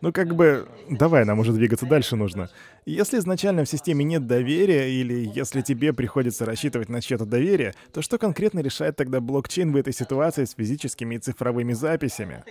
Ну, 0.00 0.12
как 0.12 0.34
бы... 0.34 0.68
Давай, 0.90 1.24
нам 1.24 1.38
уже 1.38 1.52
двигаться 1.52 1.86
дальше 1.86 2.16
нужно. 2.16 2.48
Если 2.84 3.18
изначально 3.18 3.64
в 3.64 3.68
системе 3.68 4.04
нет 4.04 4.26
доверия, 4.26 4.90
или 4.90 5.30
если 5.34 5.60
тебе 5.60 5.92
приходится 5.92 6.44
рассчитывать 6.44 6.88
на 6.88 7.00
чье-то 7.00 7.24
доверие, 7.24 7.74
то 7.92 8.02
что 8.02 8.18
конкретно 8.18 8.60
решает 8.60 8.96
тогда 8.96 9.20
блокчейн 9.20 9.72
в 9.72 9.76
этой 9.76 9.92
ситуации 9.92 10.44
с 10.44 10.54
физическими 10.54 11.16
и 11.16 11.18
цифровыми 11.18 11.72
записями? 11.72 12.44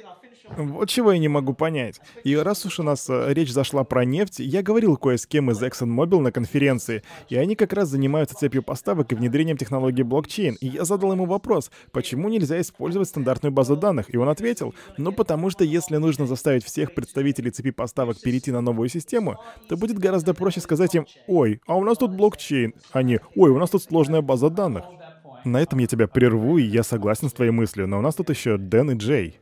Вот 0.58 0.90
чего 0.90 1.12
я 1.12 1.18
не 1.18 1.28
могу 1.28 1.54
понять. 1.54 2.00
И 2.24 2.36
раз 2.36 2.66
уж 2.66 2.80
у 2.80 2.84
нас 2.84 3.10
э, 3.10 3.34
речь 3.34 3.52
зашла 3.52 3.84
про 3.84 4.06
нефть, 4.06 4.40
я 4.40 4.62
говорил 4.62 4.96
кое 4.96 5.18
с 5.18 5.26
кем 5.26 5.50
из 5.50 5.62
ExxonMobil 5.62 6.20
на 6.20 6.32
конференции, 6.32 7.04
и 7.30 7.36
они 7.36 7.56
как 7.56 7.74
раз 7.74 7.90
занимаются 7.90 8.36
цепью 8.36 8.62
поставок 8.62 9.12
и 9.12 9.16
внедрением 9.16 9.58
технологии 9.58 10.04
блокчейн. 10.04 10.56
И 10.62 10.68
я 10.68 10.86
задал 10.86 11.12
ему 11.14 11.26
вопрос, 11.26 11.72
почему 11.92 12.30
нельзя 12.30 12.62
использовать 12.62 13.10
стандартную 13.10 13.52
базу 13.52 13.76
данных? 13.76 14.14
И 14.14 14.18
он 14.18 14.30
ответил, 14.30 14.76
ну 14.98 15.12
потому 15.12 15.50
что 15.50 15.64
если 15.64 15.98
нужно 15.98 16.28
заставить 16.28 16.64
всех 16.64 16.94
представителей 16.94 17.35
цепи 17.50 17.72
поставок 17.72 18.20
перейти 18.22 18.52
на 18.52 18.62
новую 18.62 18.90
систему, 18.90 19.38
то 19.68 19.78
будет 19.78 20.00
гораздо 20.00 20.34
проще 20.34 20.62
сказать 20.62 20.96
им, 20.96 21.06
ой, 21.28 21.62
а 21.68 21.76
у 21.76 21.84
нас 21.84 21.98
тут 21.98 22.16
блокчейн, 22.16 22.74
а 22.92 23.04
не, 23.04 23.20
ой, 23.36 23.50
у 23.50 23.58
нас 23.58 23.70
тут 23.70 23.84
сложная 23.84 24.22
база 24.22 24.50
данных. 24.50 24.86
На 25.44 25.62
этом 25.62 25.80
я 25.80 25.88
тебя 25.88 26.08
прерву, 26.08 26.58
и 26.58 26.64
я 26.64 26.82
согласен 26.82 27.30
с 27.30 27.34
твоей 27.34 27.52
мыслью, 27.52 27.88
но 27.88 28.00
у 28.00 28.02
нас 28.02 28.16
тут 28.16 28.30
еще 28.30 28.58
Дэн 28.58 28.92
и 28.92 28.96
Джей. 28.96 29.40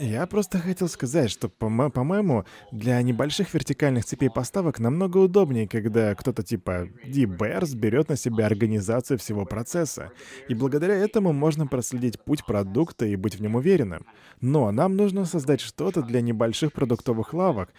Я 0.00 0.26
просто 0.26 0.58
хотел 0.58 0.88
сказать, 0.88 1.28
что, 1.28 1.48
по-моему, 1.48 2.44
для 2.70 3.02
небольших 3.02 3.52
вертикальных 3.52 4.04
цепей 4.04 4.30
поставок 4.30 4.78
намного 4.78 5.18
удобнее, 5.18 5.66
когда 5.66 6.14
кто-то 6.14 6.44
типа 6.44 6.88
D-Bears 7.04 7.74
берет 7.74 8.08
на 8.08 8.16
себя 8.16 8.46
организацию 8.46 9.18
всего 9.18 9.44
процесса. 9.44 10.12
И 10.48 10.54
благодаря 10.54 10.94
этому 10.94 11.32
можно 11.32 11.66
проследить 11.66 12.20
путь 12.20 12.46
продукта 12.46 13.06
и 13.06 13.16
быть 13.16 13.36
в 13.36 13.42
нем 13.42 13.56
уверенным. 13.56 14.06
Но 14.40 14.70
нам 14.70 14.96
нужно 14.96 15.24
создать 15.24 15.60
что-то 15.60 16.02
для 16.02 16.20
небольших 16.20 16.72
продуктовых 16.72 17.34
лавок, 17.34 17.70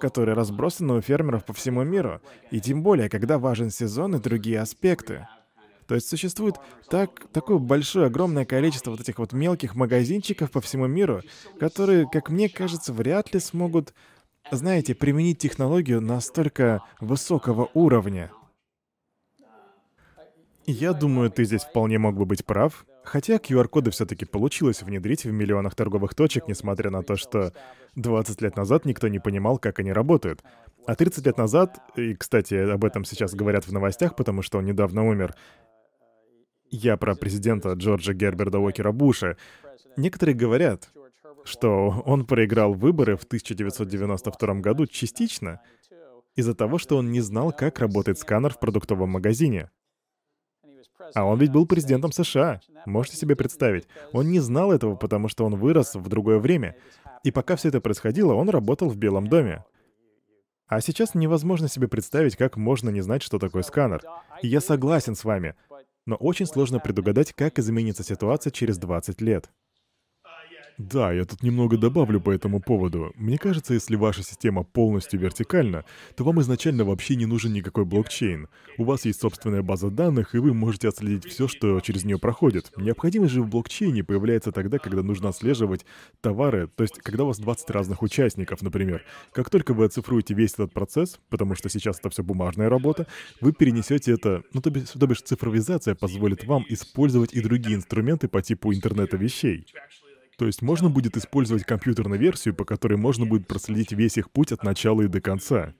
которые 0.00 0.34
разбросаны 0.34 0.94
у 0.94 1.00
фермеров 1.00 1.44
по 1.44 1.52
всему 1.52 1.84
миру. 1.84 2.20
И 2.50 2.60
тем 2.60 2.82
более, 2.82 3.08
когда 3.08 3.38
важен 3.38 3.70
сезон 3.70 4.16
и 4.16 4.20
другие 4.20 4.60
аспекты. 4.60 5.28
То 5.88 5.94
есть 5.94 6.06
существует 6.06 6.56
так, 6.90 7.28
такое 7.32 7.56
большое, 7.56 8.06
огромное 8.06 8.44
количество 8.44 8.90
вот 8.90 9.00
этих 9.00 9.18
вот 9.18 9.32
мелких 9.32 9.74
магазинчиков 9.74 10.50
по 10.50 10.60
всему 10.60 10.86
миру, 10.86 11.22
которые, 11.58 12.06
как 12.06 12.28
мне 12.28 12.50
кажется, 12.50 12.92
вряд 12.92 13.32
ли 13.32 13.40
смогут, 13.40 13.94
знаете, 14.50 14.94
применить 14.94 15.38
технологию 15.38 16.02
настолько 16.02 16.82
высокого 17.00 17.70
уровня. 17.72 18.30
Я 20.66 20.92
думаю, 20.92 21.30
ты 21.30 21.44
здесь 21.44 21.62
вполне 21.62 21.98
мог 21.98 22.14
бы 22.14 22.26
быть 22.26 22.44
прав. 22.44 22.84
Хотя 23.02 23.36
QR-коды 23.36 23.90
все-таки 23.90 24.26
получилось 24.26 24.82
внедрить 24.82 25.24
в 25.24 25.32
миллионах 25.32 25.74
торговых 25.74 26.14
точек, 26.14 26.46
несмотря 26.46 26.90
на 26.90 27.02
то, 27.02 27.16
что 27.16 27.54
20 27.96 28.42
лет 28.42 28.54
назад 28.54 28.84
никто 28.84 29.08
не 29.08 29.18
понимал, 29.18 29.56
как 29.56 29.78
они 29.78 29.94
работают. 29.94 30.42
А 30.86 30.94
30 30.94 31.24
лет 31.24 31.38
назад, 31.38 31.78
и, 31.96 32.14
кстати, 32.14 32.54
об 32.54 32.84
этом 32.84 33.06
сейчас 33.06 33.34
говорят 33.34 33.66
в 33.66 33.72
новостях, 33.72 34.14
потому 34.14 34.42
что 34.42 34.58
он 34.58 34.66
недавно 34.66 35.08
умер, 35.08 35.34
я 36.70 36.96
про 36.96 37.14
президента 37.14 37.72
Джорджа 37.72 38.12
Герберда 38.12 38.58
Уокера 38.58 38.92
Буша. 38.92 39.36
Некоторые 39.96 40.34
говорят, 40.34 40.90
что 41.44 42.02
он 42.04 42.26
проиграл 42.26 42.74
выборы 42.74 43.16
в 43.16 43.24
1992 43.24 44.54
году 44.54 44.86
частично 44.86 45.60
из-за 46.36 46.54
того, 46.54 46.78
что 46.78 46.96
он 46.96 47.10
не 47.10 47.20
знал, 47.20 47.52
как 47.52 47.78
работает 47.78 48.18
сканер 48.18 48.52
в 48.52 48.60
продуктовом 48.60 49.10
магазине. 49.10 49.70
А 51.14 51.24
он 51.24 51.38
ведь 51.38 51.52
был 51.52 51.66
президентом 51.66 52.12
США. 52.12 52.60
Можете 52.86 53.16
себе 53.16 53.34
представить? 53.34 53.88
Он 54.12 54.28
не 54.30 54.40
знал 54.40 54.72
этого, 54.72 54.94
потому 54.94 55.28
что 55.28 55.44
он 55.44 55.56
вырос 55.56 55.94
в 55.94 56.08
другое 56.08 56.38
время. 56.38 56.76
И 57.24 57.30
пока 57.30 57.56
все 57.56 57.68
это 57.68 57.80
происходило, 57.80 58.34
он 58.34 58.50
работал 58.50 58.88
в 58.88 58.96
Белом 58.96 59.26
доме. 59.26 59.64
А 60.66 60.82
сейчас 60.82 61.14
невозможно 61.14 61.66
себе 61.66 61.88
представить, 61.88 62.36
как 62.36 62.56
можно 62.58 62.90
не 62.90 63.00
знать, 63.00 63.22
что 63.22 63.38
такое 63.38 63.62
сканер. 63.62 64.02
И 64.42 64.48
я 64.48 64.60
согласен 64.60 65.14
с 65.14 65.24
вами. 65.24 65.54
Но 66.08 66.16
очень 66.16 66.46
сложно 66.46 66.80
предугадать, 66.80 67.34
как 67.34 67.58
изменится 67.58 68.02
ситуация 68.02 68.50
через 68.50 68.78
20 68.78 69.20
лет. 69.20 69.50
Да, 70.78 71.12
я 71.12 71.24
тут 71.24 71.42
немного 71.42 71.76
добавлю 71.76 72.20
по 72.20 72.30
этому 72.30 72.60
поводу. 72.60 73.12
Мне 73.16 73.36
кажется, 73.36 73.74
если 73.74 73.96
ваша 73.96 74.22
система 74.22 74.62
полностью 74.62 75.18
вертикальна, 75.18 75.84
то 76.14 76.22
вам 76.22 76.40
изначально 76.40 76.84
вообще 76.84 77.16
не 77.16 77.26
нужен 77.26 77.52
никакой 77.52 77.84
блокчейн. 77.84 78.46
У 78.78 78.84
вас 78.84 79.04
есть 79.04 79.20
собственная 79.20 79.62
база 79.62 79.90
данных, 79.90 80.36
и 80.36 80.38
вы 80.38 80.54
можете 80.54 80.86
отследить 80.86 81.24
все, 81.24 81.48
что 81.48 81.80
через 81.80 82.04
нее 82.04 82.16
проходит. 82.18 82.70
Необходимость 82.76 83.32
же 83.32 83.42
в 83.42 83.48
блокчейне 83.48 84.04
появляется 84.04 84.52
тогда, 84.52 84.78
когда 84.78 85.02
нужно 85.02 85.30
отслеживать 85.30 85.84
товары, 86.20 86.68
то 86.68 86.84
есть 86.84 86.98
когда 86.98 87.24
у 87.24 87.26
вас 87.26 87.40
20 87.40 87.70
разных 87.70 88.02
участников, 88.02 88.62
например. 88.62 89.04
Как 89.32 89.50
только 89.50 89.74
вы 89.74 89.86
оцифруете 89.86 90.34
весь 90.34 90.54
этот 90.54 90.72
процесс, 90.72 91.18
потому 91.28 91.56
что 91.56 91.68
сейчас 91.68 91.98
это 91.98 92.10
все 92.10 92.22
бумажная 92.22 92.68
работа, 92.68 93.08
вы 93.40 93.52
перенесете 93.52 94.12
это, 94.12 94.44
ну 94.52 94.60
то 94.60 94.70
бишь, 94.70 94.90
то 94.90 95.06
бишь 95.08 95.22
цифровизация 95.22 95.96
позволит 95.96 96.44
вам 96.44 96.64
использовать 96.68 97.34
и 97.34 97.40
другие 97.40 97.74
инструменты 97.74 98.28
по 98.28 98.42
типу 98.42 98.72
интернета 98.72 99.16
вещей. 99.16 99.66
То 100.38 100.46
есть 100.46 100.62
можно 100.62 100.88
будет 100.88 101.16
использовать 101.16 101.64
компьютерную 101.64 102.20
версию, 102.20 102.54
по 102.54 102.64
которой 102.64 102.96
можно 102.96 103.26
будет 103.26 103.48
проследить 103.48 103.90
весь 103.90 104.18
их 104.18 104.30
путь 104.30 104.52
от 104.52 104.62
начала 104.62 105.02
и 105.02 105.08
до 105.08 105.20
конца. 105.20 105.74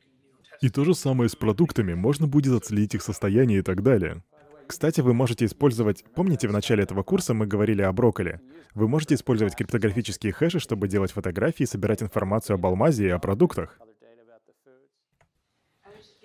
И 0.60 0.68
то 0.68 0.84
же 0.84 0.94
самое 0.94 1.30
с 1.30 1.36
продуктами, 1.36 1.94
можно 1.94 2.26
будет 2.26 2.54
отследить 2.54 2.96
их 2.96 3.02
состояние 3.02 3.60
и 3.60 3.62
так 3.62 3.84
далее. 3.84 4.24
Кстати, 4.66 5.00
вы 5.00 5.14
можете 5.14 5.44
использовать... 5.44 6.04
Помните, 6.16 6.48
в 6.48 6.52
начале 6.52 6.82
этого 6.82 7.04
курса 7.04 7.34
мы 7.34 7.46
говорили 7.46 7.82
о 7.82 7.92
брокколи? 7.92 8.40
Вы 8.74 8.88
можете 8.88 9.14
использовать 9.14 9.54
криптографические 9.54 10.32
хэши, 10.32 10.58
чтобы 10.58 10.88
делать 10.88 11.12
фотографии 11.12 11.62
и 11.62 11.66
собирать 11.66 12.02
информацию 12.02 12.54
об 12.54 12.66
алмазе 12.66 13.06
и 13.06 13.10
о 13.10 13.20
продуктах. 13.20 13.78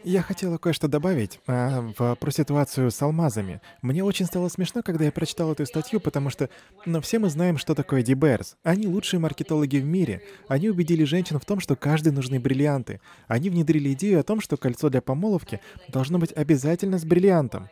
Я 0.05 0.21
хотела 0.21 0.57
кое-что 0.57 0.89
добавить 0.89 1.39
а, 1.47 1.81
в, 1.97 2.15
про 2.15 2.31
ситуацию 2.31 2.91
с 2.91 3.01
алмазами. 3.01 3.61
Мне 3.81 4.03
очень 4.03 4.25
стало 4.25 4.49
смешно, 4.49 4.83
когда 4.83 5.05
я 5.05 5.13
прочитал 5.13 5.53
эту 5.53 5.65
статью, 5.65 6.01
потому 6.01 6.29
что, 6.29 6.49
ну, 6.85 6.99
все 6.99 7.19
мы 7.19 7.29
знаем, 7.29 7.57
что 7.57 7.73
такое 7.73 8.03
De 8.03 8.17
Beers. 8.17 8.57
Они 8.63 8.85
лучшие 8.85 9.21
маркетологи 9.21 9.77
в 9.77 9.85
мире. 9.85 10.21
Они 10.49 10.69
убедили 10.69 11.05
женщин 11.05 11.39
в 11.39 11.45
том, 11.45 11.61
что 11.61 11.77
каждый 11.77 12.11
нужны 12.11 12.37
бриллианты. 12.37 12.99
Они 13.27 13.49
внедрили 13.49 13.93
идею 13.93 14.19
о 14.19 14.23
том, 14.23 14.41
что 14.41 14.57
кольцо 14.57 14.89
для 14.89 15.01
помолвки 15.01 15.61
должно 15.87 16.19
быть 16.19 16.33
обязательно 16.35 16.99
с 16.99 17.05
бриллиантом. 17.05 17.69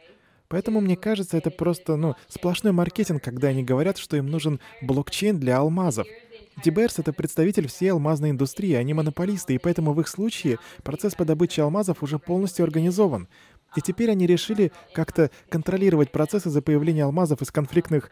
Поэтому 0.47 0.79
мне 0.79 0.95
кажется, 0.95 1.37
это 1.37 1.49
просто, 1.49 1.97
ну, 1.97 2.15
сплошной 2.29 2.71
маркетинг, 2.71 3.23
когда 3.23 3.49
они 3.49 3.63
говорят, 3.63 3.97
что 3.97 4.15
им 4.15 4.27
нужен 4.27 4.61
блокчейн 4.81 5.37
для 5.37 5.57
алмазов. 5.57 6.07
De 6.63 6.72
Beers— 6.72 6.95
это 6.99 7.13
представитель 7.13 7.67
всей 7.67 7.91
алмазной 7.91 8.31
индустрии, 8.31 8.73
они 8.73 8.93
монополисты, 8.93 9.55
и 9.55 9.57
поэтому 9.57 9.93
в 9.93 10.01
их 10.01 10.07
случае 10.07 10.59
процесс 10.83 11.15
по 11.15 11.25
добыче 11.25 11.63
алмазов 11.63 12.03
уже 12.03 12.19
полностью 12.19 12.63
организован. 12.63 13.27
И 13.75 13.81
теперь 13.81 14.11
они 14.11 14.27
решили 14.27 14.71
как-то 14.93 15.31
контролировать 15.49 16.11
процессы 16.11 16.49
за 16.49 16.61
появление 16.61 17.05
алмазов 17.05 17.41
из 17.41 17.51
конфликтных 17.51 18.11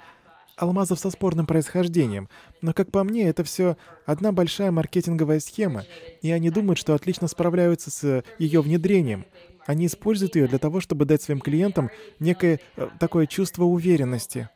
алмазов 0.55 0.99
со 0.99 1.09
спорным 1.09 1.45
происхождением. 1.45 2.29
Но, 2.61 2.73
как 2.73 2.91
по 2.91 3.03
мне, 3.03 3.27
это 3.29 3.43
все 3.43 3.77
одна 4.05 4.31
большая 4.31 4.71
маркетинговая 4.71 5.39
схема, 5.39 5.85
и 6.21 6.31
они 6.31 6.49
думают, 6.49 6.77
что 6.77 6.93
отлично 6.93 7.27
справляются 7.27 7.91
с 7.91 8.23
ее 8.37 8.61
внедрением. 8.61 9.25
Они 9.65 9.85
используют 9.85 10.35
ее 10.35 10.47
для 10.47 10.57
того, 10.57 10.81
чтобы 10.81 11.05
дать 11.05 11.21
своим 11.21 11.41
клиентам 11.41 11.89
некое 12.19 12.59
э, 12.75 12.87
такое 12.99 13.27
чувство 13.27 13.65
уверенности. 13.65 14.49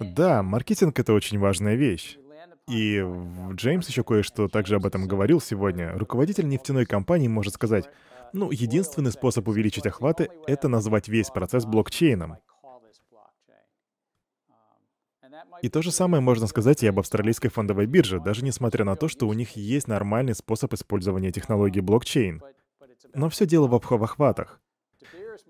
Да, 0.00 0.42
маркетинг— 0.42 0.98
это 1.00 1.12
очень 1.12 1.38
важная 1.38 1.74
вещь. 1.74 2.18
И 2.68 3.04
Джеймс 3.52 3.88
еще 3.88 4.02
кое-что 4.02 4.48
также 4.48 4.76
об 4.76 4.86
этом 4.86 5.06
говорил 5.06 5.40
сегодня. 5.40 5.96
Руководитель 5.96 6.48
нефтяной 6.48 6.84
компании 6.84 7.28
может 7.28 7.54
сказать, 7.54 7.88
ну, 8.32 8.50
единственный 8.50 9.12
способ 9.12 9.46
увеличить 9.48 9.86
охваты— 9.86 10.28
это 10.46 10.68
назвать 10.68 11.08
весь 11.08 11.30
процесс 11.30 11.64
блокчейном. 11.64 12.38
И 15.62 15.68
то 15.68 15.82
же 15.82 15.90
самое 15.90 16.20
можно 16.20 16.46
сказать 16.46 16.82
и 16.82 16.86
об 16.86 16.98
австралийской 16.98 17.50
фондовой 17.50 17.86
бирже, 17.86 18.20
даже 18.20 18.44
несмотря 18.44 18.84
на 18.84 18.96
то, 18.96 19.08
что 19.08 19.28
у 19.28 19.32
них 19.32 19.56
есть 19.56 19.88
нормальный 19.88 20.34
способ 20.34 20.72
использования 20.74 21.30
технологии 21.30 21.80
блокчейн. 21.80 22.42
Но 23.14 23.28
все 23.30 23.46
дело 23.46 23.68
в 23.68 23.74
охватах. 24.02 24.60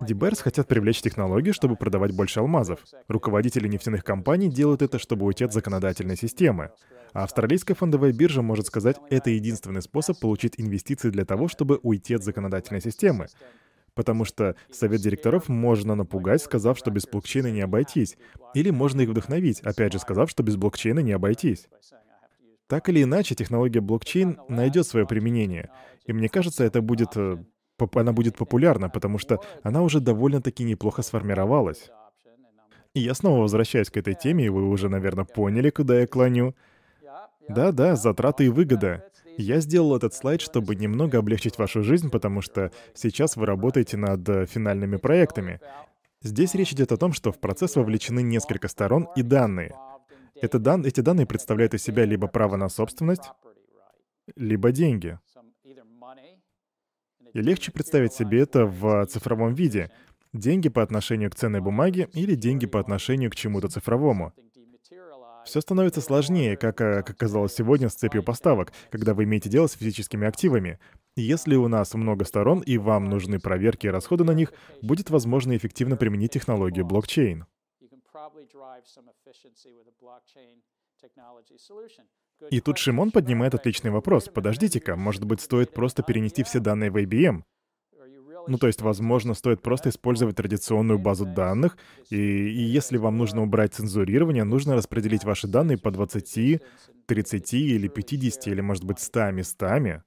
De 0.00 0.12
Beers 0.12 0.40
хотят 0.40 0.68
привлечь 0.68 1.00
технологии, 1.00 1.52
чтобы 1.52 1.76
продавать 1.76 2.14
больше 2.14 2.40
алмазов. 2.40 2.80
Руководители 3.08 3.66
нефтяных 3.66 4.04
компаний 4.04 4.48
делают 4.48 4.82
это, 4.82 4.98
чтобы 4.98 5.24
уйти 5.24 5.44
от 5.44 5.54
законодательной 5.54 6.16
системы. 6.16 6.70
А 7.14 7.24
австралийская 7.24 7.74
фондовая 7.74 8.12
биржа 8.12 8.42
может 8.42 8.66
сказать, 8.66 8.96
это 9.08 9.30
единственный 9.30 9.80
способ 9.80 10.20
получить 10.20 10.54
инвестиции 10.58 11.08
для 11.08 11.24
того, 11.24 11.48
чтобы 11.48 11.80
уйти 11.82 12.14
от 12.14 12.24
законодательной 12.24 12.82
системы. 12.82 13.28
Потому 13.94 14.26
что 14.26 14.54
совет 14.70 15.00
директоров 15.00 15.48
можно 15.48 15.94
напугать, 15.94 16.42
сказав, 16.42 16.76
что 16.76 16.90
без 16.90 17.06
блокчейна 17.06 17.50
не 17.50 17.62
обойтись. 17.62 18.18
Или 18.52 18.68
можно 18.68 19.00
их 19.00 19.08
вдохновить, 19.08 19.60
опять 19.60 19.94
же 19.94 19.98
сказав, 19.98 20.28
что 20.28 20.42
без 20.42 20.56
блокчейна 20.56 21.00
не 21.00 21.12
обойтись. 21.12 21.68
Так 22.66 22.90
или 22.90 23.02
иначе, 23.02 23.34
технология 23.34 23.80
блокчейн 23.80 24.38
найдет 24.48 24.86
свое 24.86 25.06
применение. 25.06 25.70
И 26.04 26.12
мне 26.12 26.28
кажется, 26.28 26.64
это 26.64 26.82
будет 26.82 27.16
э, 27.16 27.38
она 27.94 28.12
будет 28.12 28.36
популярна, 28.36 28.88
потому 28.88 29.18
что 29.18 29.40
она 29.62 29.82
уже 29.82 30.00
довольно-таки 30.00 30.64
неплохо 30.64 31.02
сформировалась. 31.02 31.90
И 32.94 33.00
я 33.00 33.14
снова 33.14 33.42
возвращаюсь 33.42 33.90
к 33.90 33.96
этой 33.98 34.14
теме, 34.14 34.46
и 34.46 34.48
вы 34.48 34.68
уже, 34.68 34.88
наверное, 34.88 35.24
поняли, 35.24 35.70
куда 35.70 36.00
я 36.00 36.06
клоню. 36.06 36.54
Да-да, 37.48 37.94
затраты 37.94 38.46
и 38.46 38.48
выгода. 38.48 39.04
Я 39.36 39.60
сделал 39.60 39.94
этот 39.94 40.14
слайд, 40.14 40.40
чтобы 40.40 40.74
немного 40.74 41.18
облегчить 41.18 41.58
вашу 41.58 41.82
жизнь, 41.82 42.10
потому 42.10 42.40
что 42.40 42.72
сейчас 42.94 43.36
вы 43.36 43.44
работаете 43.44 43.98
над 43.98 44.26
э, 44.28 44.46
финальными 44.46 44.96
проектами. 44.96 45.60
Здесь 46.22 46.54
речь 46.54 46.72
идет 46.72 46.90
о 46.90 46.96
том, 46.96 47.12
что 47.12 47.32
в 47.32 47.38
процесс 47.38 47.76
вовлечены 47.76 48.22
несколько 48.22 48.68
сторон 48.68 49.08
и 49.14 49.22
данные. 49.22 49.76
Это 50.40 50.58
дан... 50.58 50.84
Эти 50.86 51.00
данные 51.00 51.26
представляют 51.26 51.74
из 51.74 51.82
себя 51.82 52.06
либо 52.06 52.28
право 52.28 52.56
на 52.56 52.70
собственность, 52.70 53.30
либо 54.36 54.72
деньги. 54.72 55.18
И 57.36 57.42
легче 57.42 57.70
представить 57.70 58.14
себе 58.14 58.40
это 58.40 58.64
в 58.64 59.04
цифровом 59.08 59.52
виде. 59.52 59.90
Деньги 60.32 60.70
по 60.70 60.82
отношению 60.82 61.30
к 61.30 61.34
ценной 61.34 61.60
бумаге 61.60 62.08
или 62.14 62.34
деньги 62.34 62.64
по 62.64 62.80
отношению 62.80 63.30
к 63.30 63.36
чему-то 63.36 63.68
цифровому. 63.68 64.32
Все 65.44 65.60
становится 65.60 66.00
сложнее, 66.00 66.56
как, 66.56 66.80
э, 66.80 67.02
как 67.02 67.10
оказалось 67.10 67.52
сегодня 67.52 67.90
с 67.90 67.94
цепью 67.94 68.22
поставок, 68.22 68.72
когда 68.90 69.12
вы 69.12 69.24
имеете 69.24 69.50
дело 69.50 69.66
с 69.66 69.72
физическими 69.72 70.26
активами. 70.26 70.78
Если 71.14 71.56
у 71.56 71.68
нас 71.68 71.92
много 71.92 72.24
сторон 72.24 72.60
и 72.60 72.78
вам 72.78 73.04
нужны 73.04 73.38
проверки 73.38 73.86
и 73.86 73.90
расходы 73.90 74.24
на 74.24 74.32
них, 74.32 74.54
будет 74.80 75.10
возможно 75.10 75.54
эффективно 75.54 75.98
применить 75.98 76.32
технологию 76.32 76.86
блокчейн. 76.86 77.44
И 82.50 82.60
тут 82.60 82.78
Шимон 82.78 83.10
поднимает 83.10 83.54
отличный 83.54 83.90
вопрос. 83.90 84.28
Подождите-ка, 84.32 84.96
может 84.96 85.24
быть, 85.24 85.40
стоит 85.40 85.72
просто 85.72 86.02
перенести 86.02 86.42
все 86.42 86.60
данные 86.60 86.90
в 86.90 86.96
IBM? 86.96 87.42
Ну, 88.48 88.58
то 88.58 88.68
есть, 88.68 88.80
возможно, 88.80 89.34
стоит 89.34 89.60
просто 89.60 89.88
использовать 89.88 90.36
традиционную 90.36 90.98
базу 90.98 91.26
данных, 91.26 91.76
и, 92.10 92.16
и 92.16 92.62
если 92.62 92.96
вам 92.96 93.18
нужно 93.18 93.42
убрать 93.42 93.74
цензурирование, 93.74 94.44
нужно 94.44 94.76
распределить 94.76 95.24
ваши 95.24 95.48
данные 95.48 95.78
по 95.78 95.90
20, 95.90 96.62
30 97.06 97.54
или 97.54 97.88
50, 97.88 98.46
или, 98.46 98.60
может 98.60 98.84
быть, 98.84 99.00
100 99.00 99.30
местами. 99.32 100.02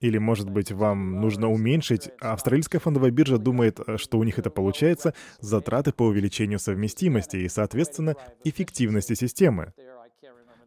Или, 0.00 0.18
может 0.18 0.50
быть, 0.50 0.70
вам 0.70 1.20
нужно 1.20 1.50
уменьшить... 1.50 2.10
Австралийская 2.20 2.80
фондовая 2.80 3.10
биржа 3.10 3.38
думает, 3.38 3.80
что 3.96 4.18
у 4.18 4.24
них 4.24 4.38
это 4.38 4.50
получается, 4.50 5.14
затраты 5.40 5.92
по 5.92 6.02
увеличению 6.02 6.58
совместимости 6.58 7.38
и, 7.38 7.48
соответственно, 7.48 8.14
эффективности 8.44 9.14
системы. 9.14 9.72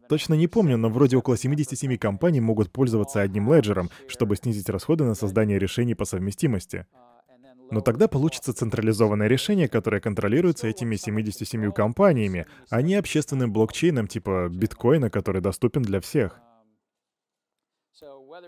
Точно 0.08 0.34
не 0.34 0.46
помню, 0.46 0.78
но 0.78 0.88
вроде 0.88 1.16
около 1.16 1.36
77 1.36 1.98
компаний 1.98 2.40
могут 2.40 2.72
пользоваться 2.72 3.20
одним 3.20 3.52
леджером, 3.52 3.90
чтобы 4.06 4.36
снизить 4.36 4.70
расходы 4.70 5.04
на 5.04 5.14
создание 5.14 5.58
решений 5.58 5.94
по 5.94 6.06
совместимости. 6.06 6.86
Но 7.70 7.82
тогда 7.82 8.08
получится 8.08 8.54
централизованное 8.54 9.28
решение, 9.28 9.68
которое 9.68 10.00
контролируется 10.00 10.66
этими 10.66 10.96
77 10.96 11.70
компаниями, 11.72 12.46
а 12.70 12.80
не 12.80 12.94
общественным 12.94 13.52
блокчейном 13.52 14.06
типа 14.06 14.48
биткоина, 14.50 15.10
который 15.10 15.42
доступен 15.42 15.82
для 15.82 16.00
всех. 16.00 16.40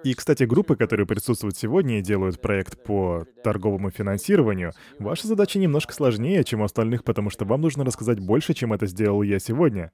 И, 0.05 0.15
кстати, 0.15 0.45
группы, 0.45 0.77
которые 0.77 1.07
присутствуют 1.07 1.57
сегодня 1.57 1.99
и 1.99 2.03
делают 2.03 2.41
проект 2.41 2.83
по 2.83 3.27
торговому 3.45 3.91
финансированию, 3.91 4.73
ваша 4.99 5.27
задача 5.27 5.59
немножко 5.59 5.93
сложнее, 5.93 6.45
чем 6.45 6.61
у 6.61 6.65
остальных, 6.65 7.05
потому 7.05 7.29
что 7.29 7.45
вам 7.45 7.61
нужно 7.61 7.85
рассказать 7.85 8.21
больше, 8.21 8.55
чем 8.55 8.73
это 8.73 8.87
сделал 8.87 9.23
я 9.23 9.39
сегодня. 9.39 9.91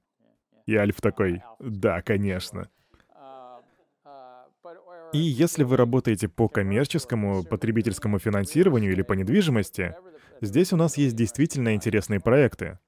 И 0.67 0.75
Альф 0.75 1.01
такой, 1.01 1.41
да, 1.59 2.01
конечно. 2.01 2.69
И 5.13 5.17
если 5.17 5.63
вы 5.63 5.77
работаете 5.77 6.27
по 6.27 6.49
коммерческому, 6.49 7.43
потребительскому 7.43 8.19
финансированию 8.19 8.91
или 8.91 9.01
по 9.01 9.13
недвижимости, 9.13 9.95
здесь 10.41 10.73
у 10.73 10.75
нас 10.75 10.97
есть 10.97 11.15
действительно 11.15 11.73
интересные 11.73 12.19
проекты. 12.19 12.79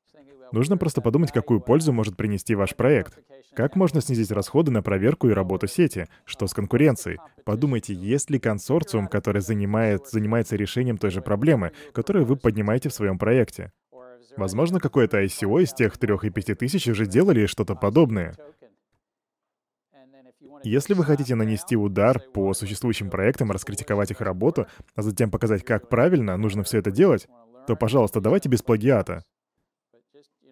Нужно 0.52 0.78
просто 0.78 1.00
подумать, 1.00 1.32
какую 1.32 1.62
пользу 1.62 1.94
может 1.94 2.18
принести 2.18 2.54
ваш 2.54 2.76
проект. 2.76 3.20
Как 3.56 3.78
можно 3.78 4.02
снизить 4.02 4.32
расходы 4.32 4.72
на 4.72 4.82
проверку 4.82 5.30
и 5.30 5.34
работу 5.34 5.68
сети? 5.68 6.08
Что 6.26 6.48
с 6.48 6.54
конкуренцией? 6.54 7.20
Подумайте, 7.46 7.94
есть 7.94 8.30
ли 8.30 8.40
консорциум, 8.40 9.08
который 9.08 9.42
занимает, 9.42 10.08
занимается 10.08 10.58
решением 10.58 10.98
той 10.98 11.12
же 11.12 11.22
проблемы, 11.22 11.72
которую 11.94 12.26
вы 12.26 12.36
поднимаете 12.36 12.90
в 12.90 12.94
своем 12.94 13.18
проекте? 13.18 13.72
Возможно, 14.40 14.80
какое-то 14.80 15.22
ICO 15.22 15.62
из 15.62 15.74
тех 15.74 15.98
трех 15.98 16.24
и 16.24 16.30
пяти 16.30 16.56
тысяч 16.56 16.88
уже 16.88 17.06
делали 17.06 17.46
что-то 17.46 17.76
подобное. 17.76 18.34
Если 20.64 20.94
вы 20.94 21.04
хотите 21.04 21.36
нанести 21.36 21.76
удар 21.76 22.22
по 22.34 22.54
существующим 22.54 23.10
проектам, 23.10 23.52
раскритиковать 23.52 24.12
их 24.12 24.22
работу, 24.22 24.68
а 24.96 25.02
затем 25.02 25.30
показать, 25.30 25.66
как 25.66 25.90
правильно 25.90 26.38
нужно 26.38 26.64
все 26.64 26.78
это 26.78 26.90
делать, 26.90 27.28
то, 27.68 27.76
пожалуйста, 27.76 28.22
давайте 28.22 28.48
без 28.48 28.62
плагиата. 28.62 29.26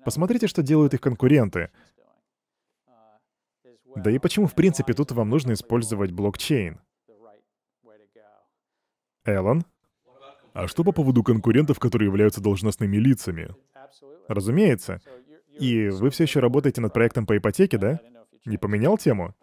Посмотрите, 0.03 0.47
что 0.47 0.61
делают 0.61 0.93
их 0.93 0.99
конкуренты. 0.99 1.69
Да 3.95 4.11
и 4.11 4.19
почему, 4.19 4.47
в 4.47 4.53
принципе, 4.53 4.93
тут 4.93 5.13
вам 5.13 5.29
нужно 5.29 5.53
использовать 5.53 6.11
блокчейн? 6.11 6.79
Эллен? 9.23 9.63
А 10.57 10.67
что 10.67 10.83
по 10.83 10.91
поводу 10.91 11.21
конкурентов, 11.21 11.77
которые 11.77 12.07
являются 12.07 12.41
должностными 12.41 12.97
лицами? 12.97 13.53
Разумеется. 14.27 14.99
И 15.59 15.89
вы 15.89 16.09
все 16.09 16.23
еще 16.23 16.39
работаете 16.39 16.81
над 16.81 16.93
проектом 16.93 17.25
по 17.25 17.37
ипотеке, 17.37 17.77
да? 17.77 17.99
Не 18.45 18.57
поменял 18.57 18.97
тему? 18.97 19.33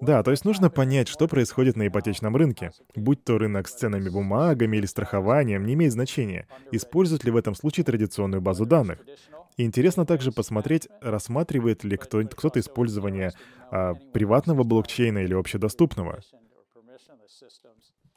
Да, 0.00 0.24
то 0.24 0.32
есть 0.32 0.44
нужно 0.44 0.68
понять, 0.68 1.06
что 1.06 1.28
происходит 1.28 1.76
на 1.76 1.86
ипотечном 1.86 2.34
рынке. 2.34 2.72
Будь 2.96 3.22
то 3.22 3.38
рынок 3.38 3.68
с 3.68 3.74
ценными 3.74 4.08
бумагами 4.08 4.76
или 4.76 4.86
страхованием, 4.86 5.64
не 5.64 5.74
имеет 5.74 5.92
значения. 5.92 6.48
Используют 6.72 7.22
ли 7.22 7.30
в 7.30 7.36
этом 7.36 7.54
случае 7.54 7.84
традиционную 7.84 8.40
базу 8.40 8.66
данных? 8.66 8.98
И 9.56 9.64
интересно 9.64 10.04
также 10.04 10.32
посмотреть, 10.32 10.88
рассматривает 11.00 11.84
ли 11.84 11.96
кто- 11.96 12.26
кто-то 12.26 12.58
использование 12.58 13.30
а, 13.70 13.94
приватного 13.94 14.64
блокчейна 14.64 15.18
или 15.18 15.34
общедоступного. 15.34 16.20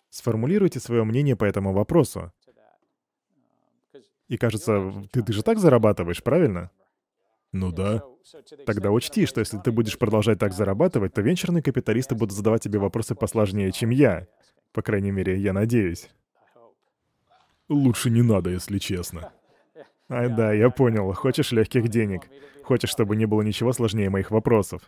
Сформулируйте 0.10 0.80
свое 0.80 1.04
мнение 1.04 1.36
по 1.36 1.46
этому 1.46 1.72
вопросу. 1.72 2.32
И 4.28 4.38
кажется, 4.38 4.92
ты, 5.12 5.22
ты 5.22 5.34
же 5.34 5.44
так 5.44 5.60
зарабатываешь, 5.60 6.24
правильно? 6.24 6.72
Ну 7.52 7.72
да. 7.72 8.04
Тогда 8.66 8.92
учти, 8.92 9.26
что 9.26 9.40
если 9.40 9.58
ты 9.60 9.72
будешь 9.72 9.98
продолжать 9.98 10.40
так 10.40 10.52
зарабатывать, 10.52 11.14
то 11.14 11.22
венчурные 11.22 11.62
капиталисты 11.62 12.16
будут 12.16 12.36
задавать 12.36 12.64
тебе 12.64 12.80
вопросы 12.80 13.16
посложнее, 13.16 13.72
чем 13.72 13.92
я. 13.92 14.28
По 14.74 14.82
крайней 14.82 15.12
мере, 15.12 15.38
я 15.38 15.54
надеюсь. 15.54 16.10
Лучше 17.70 18.10
не 18.10 18.22
надо, 18.22 18.50
если 18.50 18.78
честно. 18.78 19.32
Ай 20.10 20.30
да, 20.30 20.54
я 20.54 20.70
понял. 20.70 21.14
Хочешь 21.14 21.52
легких 21.52 21.88
денег. 21.88 22.24
Хочешь, 22.64 22.90
чтобы 22.90 23.16
не 23.16 23.26
было 23.26 23.42
ничего 23.42 23.74
сложнее 23.74 24.10
моих 24.10 24.32
вопросов. 24.32 24.82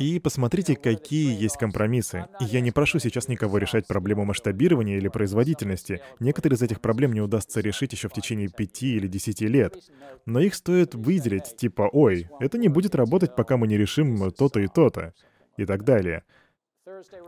И 0.00 0.18
посмотрите, 0.18 0.76
какие 0.76 1.38
есть 1.38 1.58
компромиссы. 1.58 2.24
И 2.40 2.44
я 2.44 2.62
не 2.62 2.70
прошу 2.70 2.98
сейчас 2.98 3.28
никого 3.28 3.58
решать 3.58 3.86
проблему 3.86 4.24
масштабирования 4.24 4.96
или 4.96 5.08
производительности. 5.08 6.00
Некоторые 6.20 6.56
из 6.56 6.62
этих 6.62 6.80
проблем 6.80 7.12
не 7.12 7.20
удастся 7.20 7.60
решить 7.60 7.92
еще 7.92 8.08
в 8.08 8.12
течение 8.14 8.48
пяти 8.48 8.96
или 8.96 9.06
десяти 9.06 9.46
лет. 9.46 9.76
Но 10.24 10.40
их 10.40 10.54
стоит 10.54 10.94
выделить, 10.94 11.54
типа, 11.54 11.90
ой, 11.92 12.30
это 12.40 12.56
не 12.56 12.68
будет 12.68 12.94
работать, 12.94 13.36
пока 13.36 13.58
мы 13.58 13.66
не 13.66 13.76
решим 13.76 14.30
то-то 14.32 14.60
и 14.60 14.68
то-то. 14.68 15.12
И 15.58 15.66
так 15.66 15.84
далее. 15.84 16.24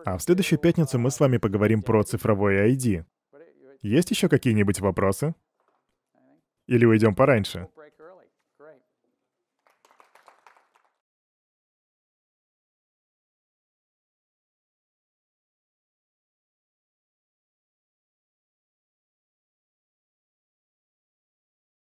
А 0.06 0.16
в 0.16 0.22
следующую 0.22 0.58
пятницу 0.58 0.98
мы 0.98 1.10
с 1.10 1.20
вами 1.20 1.36
поговорим 1.36 1.82
про 1.82 2.02
цифровое 2.04 2.72
ID. 2.72 3.04
Есть 3.82 4.10
еще 4.10 4.30
какие-нибудь 4.30 4.80
вопросы? 4.80 5.34
Или 6.66 6.86
уйдем 6.86 7.14
пораньше? 7.14 7.68